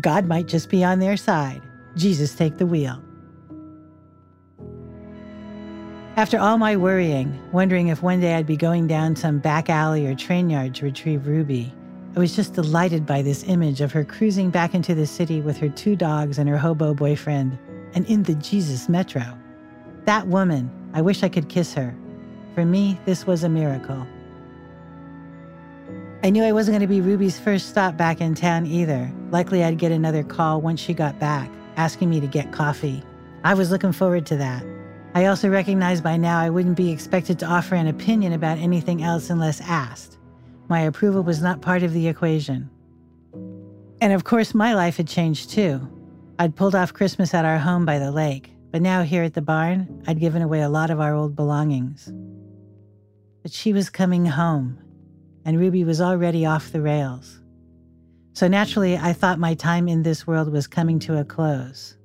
God 0.00 0.26
might 0.26 0.46
just 0.46 0.68
be 0.68 0.84
on 0.84 0.98
their 0.98 1.16
side. 1.16 1.62
Jesus 1.96 2.34
take 2.34 2.58
the 2.58 2.66
wheel. 2.66 3.02
After 6.16 6.38
all 6.38 6.58
my 6.58 6.76
worrying, 6.76 7.36
wondering 7.50 7.88
if 7.88 8.02
one 8.02 8.20
day 8.20 8.34
I'd 8.34 8.46
be 8.46 8.56
going 8.56 8.86
down 8.86 9.16
some 9.16 9.40
back 9.40 9.68
alley 9.68 10.06
or 10.06 10.14
train 10.14 10.48
yard 10.48 10.74
to 10.76 10.84
retrieve 10.84 11.26
Ruby, 11.26 11.72
I 12.14 12.20
was 12.20 12.36
just 12.36 12.52
delighted 12.52 13.04
by 13.04 13.22
this 13.22 13.42
image 13.48 13.80
of 13.80 13.90
her 13.90 14.04
cruising 14.04 14.50
back 14.50 14.74
into 14.74 14.94
the 14.94 15.06
city 15.06 15.40
with 15.40 15.56
her 15.56 15.68
two 15.68 15.96
dogs 15.96 16.38
and 16.38 16.48
her 16.48 16.58
hobo 16.58 16.94
boyfriend 16.94 17.58
and 17.94 18.06
in 18.06 18.22
the 18.22 18.34
Jesus 18.34 18.88
Metro. 18.88 19.22
That 20.04 20.26
woman, 20.26 20.70
I 20.92 21.00
wish 21.00 21.22
I 21.22 21.28
could 21.28 21.48
kiss 21.48 21.74
her. 21.74 21.94
For 22.54 22.64
me, 22.64 23.00
this 23.04 23.26
was 23.26 23.42
a 23.42 23.48
miracle. 23.48 24.06
I 26.22 26.30
knew 26.30 26.42
I 26.42 26.52
wasn't 26.52 26.78
going 26.78 26.88
to 26.88 26.94
be 26.94 27.00
Ruby's 27.00 27.38
first 27.38 27.68
stop 27.68 27.96
back 27.96 28.20
in 28.20 28.34
town 28.34 28.66
either. 28.66 29.12
Likely 29.30 29.62
I'd 29.62 29.78
get 29.78 29.92
another 29.92 30.22
call 30.22 30.60
once 30.60 30.80
she 30.80 30.94
got 30.94 31.18
back, 31.18 31.50
asking 31.76 32.08
me 32.08 32.20
to 32.20 32.26
get 32.26 32.52
coffee. 32.52 33.02
I 33.42 33.54
was 33.54 33.70
looking 33.70 33.92
forward 33.92 34.24
to 34.26 34.36
that. 34.36 34.64
I 35.14 35.26
also 35.26 35.48
recognized 35.48 36.02
by 36.02 36.16
now 36.16 36.40
I 36.40 36.50
wouldn't 36.50 36.76
be 36.76 36.90
expected 36.90 37.38
to 37.40 37.46
offer 37.46 37.74
an 37.74 37.88
opinion 37.88 38.32
about 38.32 38.58
anything 38.58 39.02
else 39.02 39.30
unless 39.30 39.60
asked. 39.60 40.18
My 40.68 40.80
approval 40.80 41.22
was 41.22 41.42
not 41.42 41.60
part 41.60 41.82
of 41.82 41.92
the 41.92 42.08
equation. 42.08 42.70
And 44.00 44.12
of 44.12 44.24
course, 44.24 44.54
my 44.54 44.74
life 44.74 44.96
had 44.96 45.06
changed 45.06 45.50
too. 45.50 45.86
I'd 46.36 46.56
pulled 46.56 46.74
off 46.74 46.92
Christmas 46.92 47.32
at 47.32 47.44
our 47.44 47.58
home 47.58 47.86
by 47.86 48.00
the 48.00 48.10
lake, 48.10 48.50
but 48.72 48.82
now 48.82 49.02
here 49.02 49.22
at 49.22 49.34
the 49.34 49.42
barn, 49.42 50.02
I'd 50.08 50.18
given 50.18 50.42
away 50.42 50.62
a 50.62 50.68
lot 50.68 50.90
of 50.90 50.98
our 50.98 51.14
old 51.14 51.36
belongings. 51.36 52.12
But 53.42 53.52
she 53.52 53.72
was 53.72 53.88
coming 53.88 54.26
home, 54.26 54.78
and 55.44 55.60
Ruby 55.60 55.84
was 55.84 56.00
already 56.00 56.44
off 56.44 56.72
the 56.72 56.80
rails. 56.80 57.40
So 58.32 58.48
naturally, 58.48 58.96
I 58.96 59.12
thought 59.12 59.38
my 59.38 59.54
time 59.54 59.86
in 59.86 60.02
this 60.02 60.26
world 60.26 60.50
was 60.50 60.66
coming 60.66 60.98
to 61.00 61.18
a 61.18 61.24
close. 61.24 61.96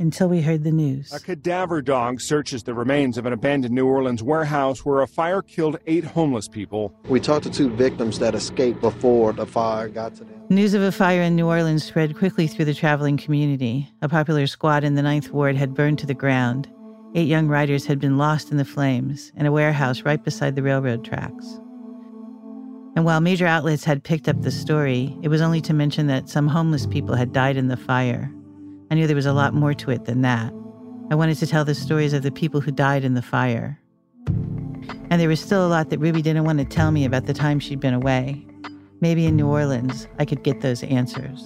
Until 0.00 0.28
we 0.28 0.40
heard 0.40 0.62
the 0.62 0.70
news. 0.70 1.12
A 1.12 1.18
cadaver 1.18 1.82
dog 1.82 2.20
searches 2.20 2.62
the 2.62 2.72
remains 2.72 3.18
of 3.18 3.26
an 3.26 3.32
abandoned 3.32 3.74
New 3.74 3.86
Orleans 3.86 4.22
warehouse 4.22 4.84
where 4.84 5.02
a 5.02 5.08
fire 5.08 5.42
killed 5.42 5.78
eight 5.86 6.04
homeless 6.04 6.46
people. 6.46 6.94
We 7.08 7.18
talked 7.18 7.44
to 7.44 7.50
two 7.50 7.70
victims 7.70 8.20
that 8.20 8.36
escaped 8.36 8.80
before 8.80 9.32
the 9.32 9.46
fire 9.46 9.88
got 9.88 10.14
to 10.16 10.24
them. 10.24 10.40
News 10.50 10.74
of 10.74 10.82
a 10.82 10.92
fire 10.92 11.22
in 11.22 11.34
New 11.34 11.46
Orleans 11.46 11.82
spread 11.82 12.16
quickly 12.16 12.46
through 12.46 12.66
the 12.66 12.74
traveling 12.74 13.16
community. 13.16 13.92
A 14.00 14.08
popular 14.08 14.46
squad 14.46 14.84
in 14.84 14.94
the 14.94 15.02
Ninth 15.02 15.30
Ward 15.30 15.56
had 15.56 15.74
burned 15.74 15.98
to 15.98 16.06
the 16.06 16.14
ground. 16.14 16.68
Eight 17.14 17.26
young 17.26 17.48
riders 17.48 17.86
had 17.86 17.98
been 17.98 18.18
lost 18.18 18.52
in 18.52 18.56
the 18.56 18.64
flames 18.64 19.32
in 19.36 19.46
a 19.46 19.52
warehouse 19.52 20.02
right 20.02 20.22
beside 20.22 20.54
the 20.54 20.62
railroad 20.62 21.04
tracks. 21.04 21.58
And 22.94 23.04
while 23.04 23.20
major 23.20 23.46
outlets 23.46 23.84
had 23.84 24.04
picked 24.04 24.28
up 24.28 24.42
the 24.42 24.50
story, 24.50 25.16
it 25.22 25.28
was 25.28 25.40
only 25.40 25.60
to 25.62 25.72
mention 25.72 26.06
that 26.08 26.28
some 26.28 26.48
homeless 26.48 26.86
people 26.86 27.14
had 27.14 27.32
died 27.32 27.56
in 27.56 27.68
the 27.68 27.76
fire. 27.76 28.32
I 28.90 28.94
knew 28.94 29.06
there 29.06 29.16
was 29.16 29.26
a 29.26 29.32
lot 29.32 29.54
more 29.54 29.74
to 29.74 29.90
it 29.90 30.06
than 30.06 30.22
that. 30.22 30.52
I 31.10 31.14
wanted 31.14 31.36
to 31.38 31.46
tell 31.46 31.64
the 31.64 31.74
stories 31.74 32.12
of 32.12 32.22
the 32.22 32.30
people 32.30 32.60
who 32.60 32.70
died 32.70 33.04
in 33.04 33.14
the 33.14 33.22
fire. 33.22 33.80
And 35.10 35.20
there 35.20 35.28
was 35.28 35.40
still 35.40 35.66
a 35.66 35.68
lot 35.68 35.90
that 35.90 35.98
Ruby 35.98 36.22
didn't 36.22 36.44
want 36.44 36.58
to 36.58 36.64
tell 36.64 36.90
me 36.90 37.04
about 37.04 37.26
the 37.26 37.34
time 37.34 37.60
she'd 37.60 37.80
been 37.80 37.94
away. 37.94 38.46
Maybe 39.00 39.26
in 39.26 39.36
New 39.36 39.46
Orleans, 39.46 40.08
I 40.18 40.24
could 40.24 40.42
get 40.42 40.60
those 40.60 40.82
answers. 40.84 41.44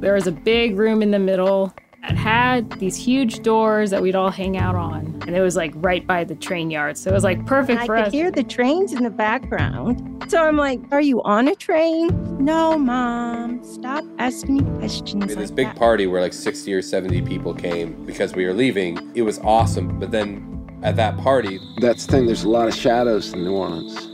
There 0.00 0.14
was 0.14 0.26
a 0.26 0.32
big 0.32 0.78
room 0.78 1.02
in 1.02 1.10
the 1.10 1.18
middle 1.18 1.74
that 2.02 2.16
had 2.16 2.70
these 2.78 2.96
huge 2.96 3.40
doors 3.42 3.90
that 3.90 4.00
we'd 4.00 4.14
all 4.14 4.30
hang 4.30 4.56
out 4.56 4.74
on. 4.74 5.22
And 5.26 5.36
it 5.36 5.40
was 5.42 5.54
like 5.56 5.72
right 5.76 6.06
by 6.06 6.24
the 6.24 6.34
train 6.34 6.70
yard. 6.70 6.96
So 6.96 7.10
it 7.10 7.14
was 7.14 7.24
like 7.24 7.44
perfect 7.46 7.82
I 7.82 7.86
for 7.86 7.96
could 7.96 8.06
us. 8.06 8.12
hear 8.12 8.30
the 8.30 8.42
trains 8.42 8.92
in 8.92 9.02
the 9.02 9.10
background. 9.10 10.24
So 10.28 10.42
I'm 10.42 10.56
like, 10.56 10.80
Are 10.92 11.00
you 11.02 11.22
on 11.22 11.48
a 11.48 11.54
train? 11.54 12.08
No, 12.42 12.78
mom. 12.78 13.62
Stop 13.62 14.04
asking 14.18 14.56
me 14.56 14.78
questions. 14.78 15.14
We 15.26 15.30
had 15.32 15.38
this 15.38 15.50
like 15.50 15.56
big 15.56 15.66
that. 15.66 15.76
party 15.76 16.06
where 16.06 16.22
like 16.22 16.32
60 16.32 16.72
or 16.72 16.80
70 16.82 17.20
people 17.22 17.52
came 17.52 18.04
because 18.06 18.34
we 18.34 18.46
were 18.46 18.54
leaving. 18.54 19.10
It 19.14 19.22
was 19.22 19.38
awesome. 19.40 19.98
But 19.98 20.10
then 20.10 20.46
at 20.82 20.96
that 20.96 21.18
party, 21.18 21.60
That's 21.80 22.06
the 22.06 22.12
thing, 22.12 22.26
there's 22.26 22.44
a 22.44 22.48
lot 22.48 22.66
of 22.66 22.74
shadows 22.74 23.32
in 23.34 23.44
New 23.44 23.52
Orleans. 23.54 24.06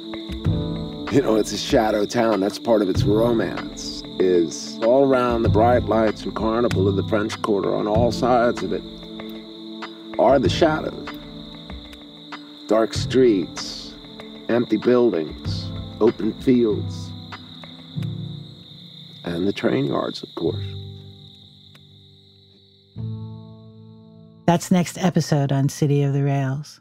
You 1.14 1.22
know, 1.22 1.36
it's 1.36 1.52
a 1.52 1.56
shadow 1.56 2.04
town. 2.04 2.40
That's 2.40 2.58
part 2.58 2.82
of 2.82 2.90
its 2.90 3.04
romance. 3.04 3.95
Is 4.18 4.78
all 4.82 5.04
around 5.06 5.42
the 5.42 5.50
bright 5.50 5.84
lights 5.84 6.22
and 6.22 6.34
carnival 6.34 6.88
of 6.88 6.96
the 6.96 7.06
French 7.06 7.40
Quarter 7.42 7.74
on 7.74 7.86
all 7.86 8.10
sides 8.10 8.62
of 8.62 8.72
it 8.72 8.82
are 10.18 10.38
the 10.38 10.48
shadows. 10.48 11.08
Dark 12.66 12.94
streets, 12.94 13.94
empty 14.48 14.78
buildings, 14.78 15.70
open 16.00 16.32
fields, 16.40 17.10
and 19.24 19.46
the 19.46 19.52
train 19.52 19.84
yards, 19.84 20.22
of 20.22 20.34
course. 20.34 20.64
That's 24.46 24.70
next 24.70 24.96
episode 24.98 25.52
on 25.52 25.68
City 25.68 26.02
of 26.02 26.12
the 26.12 26.24
Rails. 26.24 26.80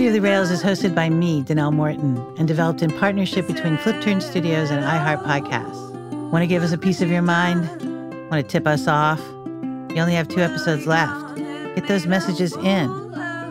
City 0.00 0.08
of 0.08 0.14
the 0.14 0.22
Rails 0.22 0.50
is 0.50 0.62
hosted 0.62 0.94
by 0.94 1.10
me, 1.10 1.42
Danelle 1.42 1.74
Morton, 1.74 2.16
and 2.38 2.48
developed 2.48 2.80
in 2.80 2.90
partnership 2.90 3.46
between 3.46 3.76
Flipturn 3.76 4.22
Studios 4.22 4.70
and 4.70 4.82
iHeart 4.82 5.22
Podcasts. 5.24 6.30
Want 6.30 6.42
to 6.42 6.46
give 6.46 6.62
us 6.62 6.72
a 6.72 6.78
piece 6.78 7.02
of 7.02 7.10
your 7.10 7.20
mind? 7.20 7.68
Want 8.30 8.42
to 8.42 8.50
tip 8.50 8.66
us 8.66 8.88
off? 8.88 9.20
You 9.20 9.96
only 9.98 10.14
have 10.14 10.26
two 10.26 10.40
episodes 10.40 10.86
left. 10.86 11.36
Get 11.36 11.86
those 11.86 12.06
messages 12.06 12.56
in. 12.56 13.10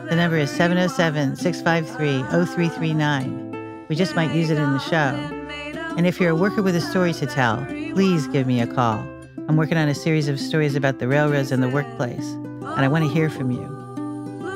The 0.10 0.16
number 0.16 0.38
is 0.38 0.50
707 0.50 1.36
653 1.36 2.24
0339. 2.24 3.86
We 3.88 3.96
just 3.96 4.16
might 4.16 4.34
use 4.34 4.50
it 4.50 4.58
in 4.58 4.74
the 4.74 4.80
show. 4.80 5.14
And 5.98 6.08
if 6.08 6.20
you're 6.20 6.32
a 6.32 6.36
worker 6.36 6.64
with 6.64 6.76
a 6.76 6.82
story 6.82 7.14
to 7.14 7.28
tell, 7.28 7.64
please 7.94 8.26
give 8.26 8.48
me 8.48 8.60
a 8.60 8.66
call. 8.66 9.08
I'm 9.48 9.56
working 9.56 9.78
on 9.78 9.88
a 9.88 9.94
series 9.94 10.28
of 10.28 10.40
stories 10.40 10.74
about 10.74 10.98
the 10.98 11.08
railroads 11.08 11.52
and 11.52 11.62
the 11.62 11.70
workplace, 11.70 12.26
and 12.26 12.80
I 12.84 12.88
want 12.88 13.04
to 13.04 13.10
hear 13.12 13.30
from 13.30 13.52
you. 13.52 13.66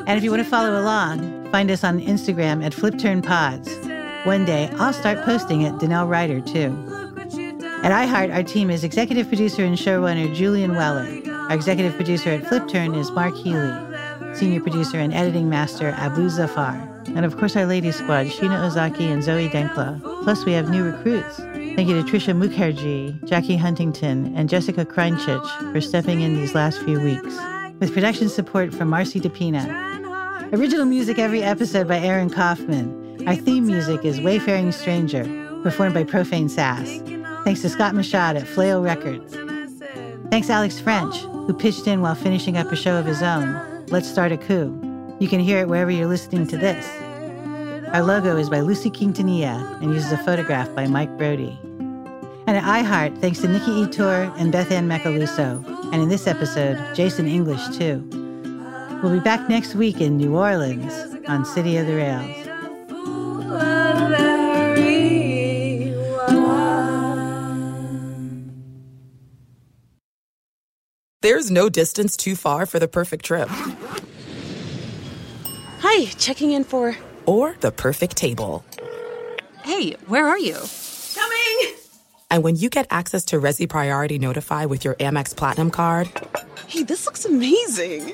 And 0.07 0.17
if 0.17 0.23
you 0.23 0.31
want 0.31 0.43
to 0.43 0.49
follow 0.49 0.81
along, 0.81 1.42
find 1.53 1.69
us 1.69 1.83
on 1.83 1.99
Instagram 1.99 2.65
at 2.65 2.71
FlipTurnPods. 2.71 4.25
One 4.25 4.43
day, 4.43 4.71
I'll 4.79 4.91
start 4.91 5.23
posting 5.23 5.65
at 5.65 5.73
Danelle 5.73 6.09
Ryder, 6.09 6.41
too. 6.41 6.75
At 7.83 7.91
iHeart, 7.91 8.33
our 8.33 8.41
team 8.41 8.71
is 8.71 8.83
executive 8.83 9.27
producer 9.27 9.63
and 9.63 9.77
showrunner 9.77 10.33
Julian 10.33 10.75
Weller. 10.75 11.07
Our 11.27 11.53
executive 11.53 11.93
producer 11.93 12.31
at 12.31 12.41
FlipTurn 12.41 12.97
is 12.97 13.11
Mark 13.11 13.35
Healy. 13.35 13.71
Senior 14.35 14.61
producer 14.61 14.97
and 14.97 15.13
editing 15.13 15.47
master 15.47 15.89
Abu 15.89 16.27
Zafar. 16.27 16.73
And 17.09 17.23
of 17.23 17.37
course, 17.37 17.55
our 17.55 17.67
ladies 17.67 17.97
squad, 17.97 18.25
Sheena 18.25 18.65
Ozaki 18.65 19.05
and 19.05 19.23
Zoe 19.23 19.47
Denkla. 19.47 20.01
Plus, 20.23 20.45
we 20.45 20.53
have 20.53 20.71
new 20.71 20.83
recruits. 20.83 21.37
Thank 21.37 21.87
you 21.87 22.01
to 22.01 22.09
Trisha 22.09 22.35
Mukherjee, 22.35 23.23
Jackie 23.25 23.57
Huntington, 23.57 24.35
and 24.35 24.49
Jessica 24.49 24.85
Kreinchich 24.85 25.71
for 25.71 25.81
stepping 25.81 26.21
in 26.21 26.33
these 26.33 26.55
last 26.55 26.81
few 26.81 26.99
weeks. 26.99 27.37
With 27.79 27.93
production 27.93 28.27
support 28.27 28.73
from 28.73 28.89
Marcy 28.89 29.19
DePina. 29.19 30.02
Original 30.53 30.85
music 30.85 31.17
every 31.17 31.41
episode 31.41 31.87
by 31.87 31.97
Aaron 31.97 32.29
Kaufman. 32.29 33.27
Our 33.27 33.35
theme 33.35 33.65
music 33.65 34.05
is 34.05 34.21
Wayfaring 34.21 34.71
Stranger, 34.71 35.23
performed 35.63 35.95
by 35.95 36.03
Profane 36.03 36.47
Sass. 36.47 36.99
Thanks 37.43 37.63
to 37.63 37.69
Scott 37.69 37.95
Machad 37.95 38.39
at 38.39 38.47
Flail 38.47 38.83
Records. 38.83 39.35
Thanks 40.29 40.51
Alex 40.51 40.79
French, 40.79 41.15
who 41.17 41.55
pitched 41.55 41.87
in 41.87 42.01
while 42.01 42.13
finishing 42.13 42.55
up 42.55 42.71
a 42.71 42.75
show 42.75 42.99
of 42.99 43.05
his 43.07 43.23
own, 43.23 43.83
Let's 43.87 44.07
Start 44.07 44.31
a 44.31 44.37
Coup. 44.37 45.17
You 45.19 45.27
can 45.27 45.39
hear 45.39 45.57
it 45.57 45.67
wherever 45.67 45.89
you're 45.89 46.05
listening 46.05 46.45
to 46.49 46.57
this. 46.57 46.87
Our 47.91 48.03
logo 48.03 48.37
is 48.37 48.51
by 48.51 48.59
Lucy 48.59 48.91
Quintanilla 48.91 49.81
and 49.81 49.91
uses 49.91 50.11
a 50.11 50.17
photograph 50.19 50.71
by 50.75 50.85
Mike 50.85 51.17
Brody. 51.17 51.57
And 52.45 52.55
at 52.55 52.63
iHeart, 52.63 53.19
thanks 53.21 53.39
to 53.39 53.47
Nikki 53.47 53.87
Etor 53.87 54.31
and 54.37 54.51
Beth 54.51 54.71
Ann 54.71 54.87
Macaluso, 54.87 55.65
and 55.91 56.03
in 56.03 56.09
this 56.09 56.27
episode, 56.27 56.93
Jason 56.93 57.25
English, 57.25 57.75
too. 57.75 58.07
We'll 59.03 59.11
be 59.11 59.19
back 59.19 59.49
next 59.49 59.75
week 59.75 59.99
in 59.99 60.15
New 60.15 60.37
Orleans 60.37 60.93
on 61.27 61.43
City 61.43 61.75
of 61.75 61.87
the 61.87 61.95
Rails. 61.95 62.47
There's 71.21 71.51
no 71.51 71.67
distance 71.67 72.15
too 72.15 72.37
far 72.37 72.65
for 72.65 72.79
the 72.79 72.87
perfect 72.87 73.25
trip. 73.25 73.49
Hi, 75.79 76.05
checking 76.17 76.51
in 76.51 76.63
for. 76.63 76.95
Or 77.25 77.57
the 77.59 77.73
perfect 77.73 78.15
table. 78.15 78.63
Hey, 79.63 79.97
where 80.07 80.25
are 80.25 80.39
you? 80.39 80.57
Coming! 81.13 81.75
And 82.31 82.41
when 82.41 82.55
you 82.55 82.69
get 82.69 82.87
access 82.89 83.25
to 83.25 83.35
Resy 83.35 83.67
Priority 83.67 84.17
Notify 84.17 84.63
with 84.63 84.85
your 84.85 84.95
Amex 84.95 85.35
Platinum 85.35 85.71
card. 85.71 86.09
Hey, 86.67 86.83
this 86.83 87.05
looks 87.05 87.25
amazing! 87.25 88.13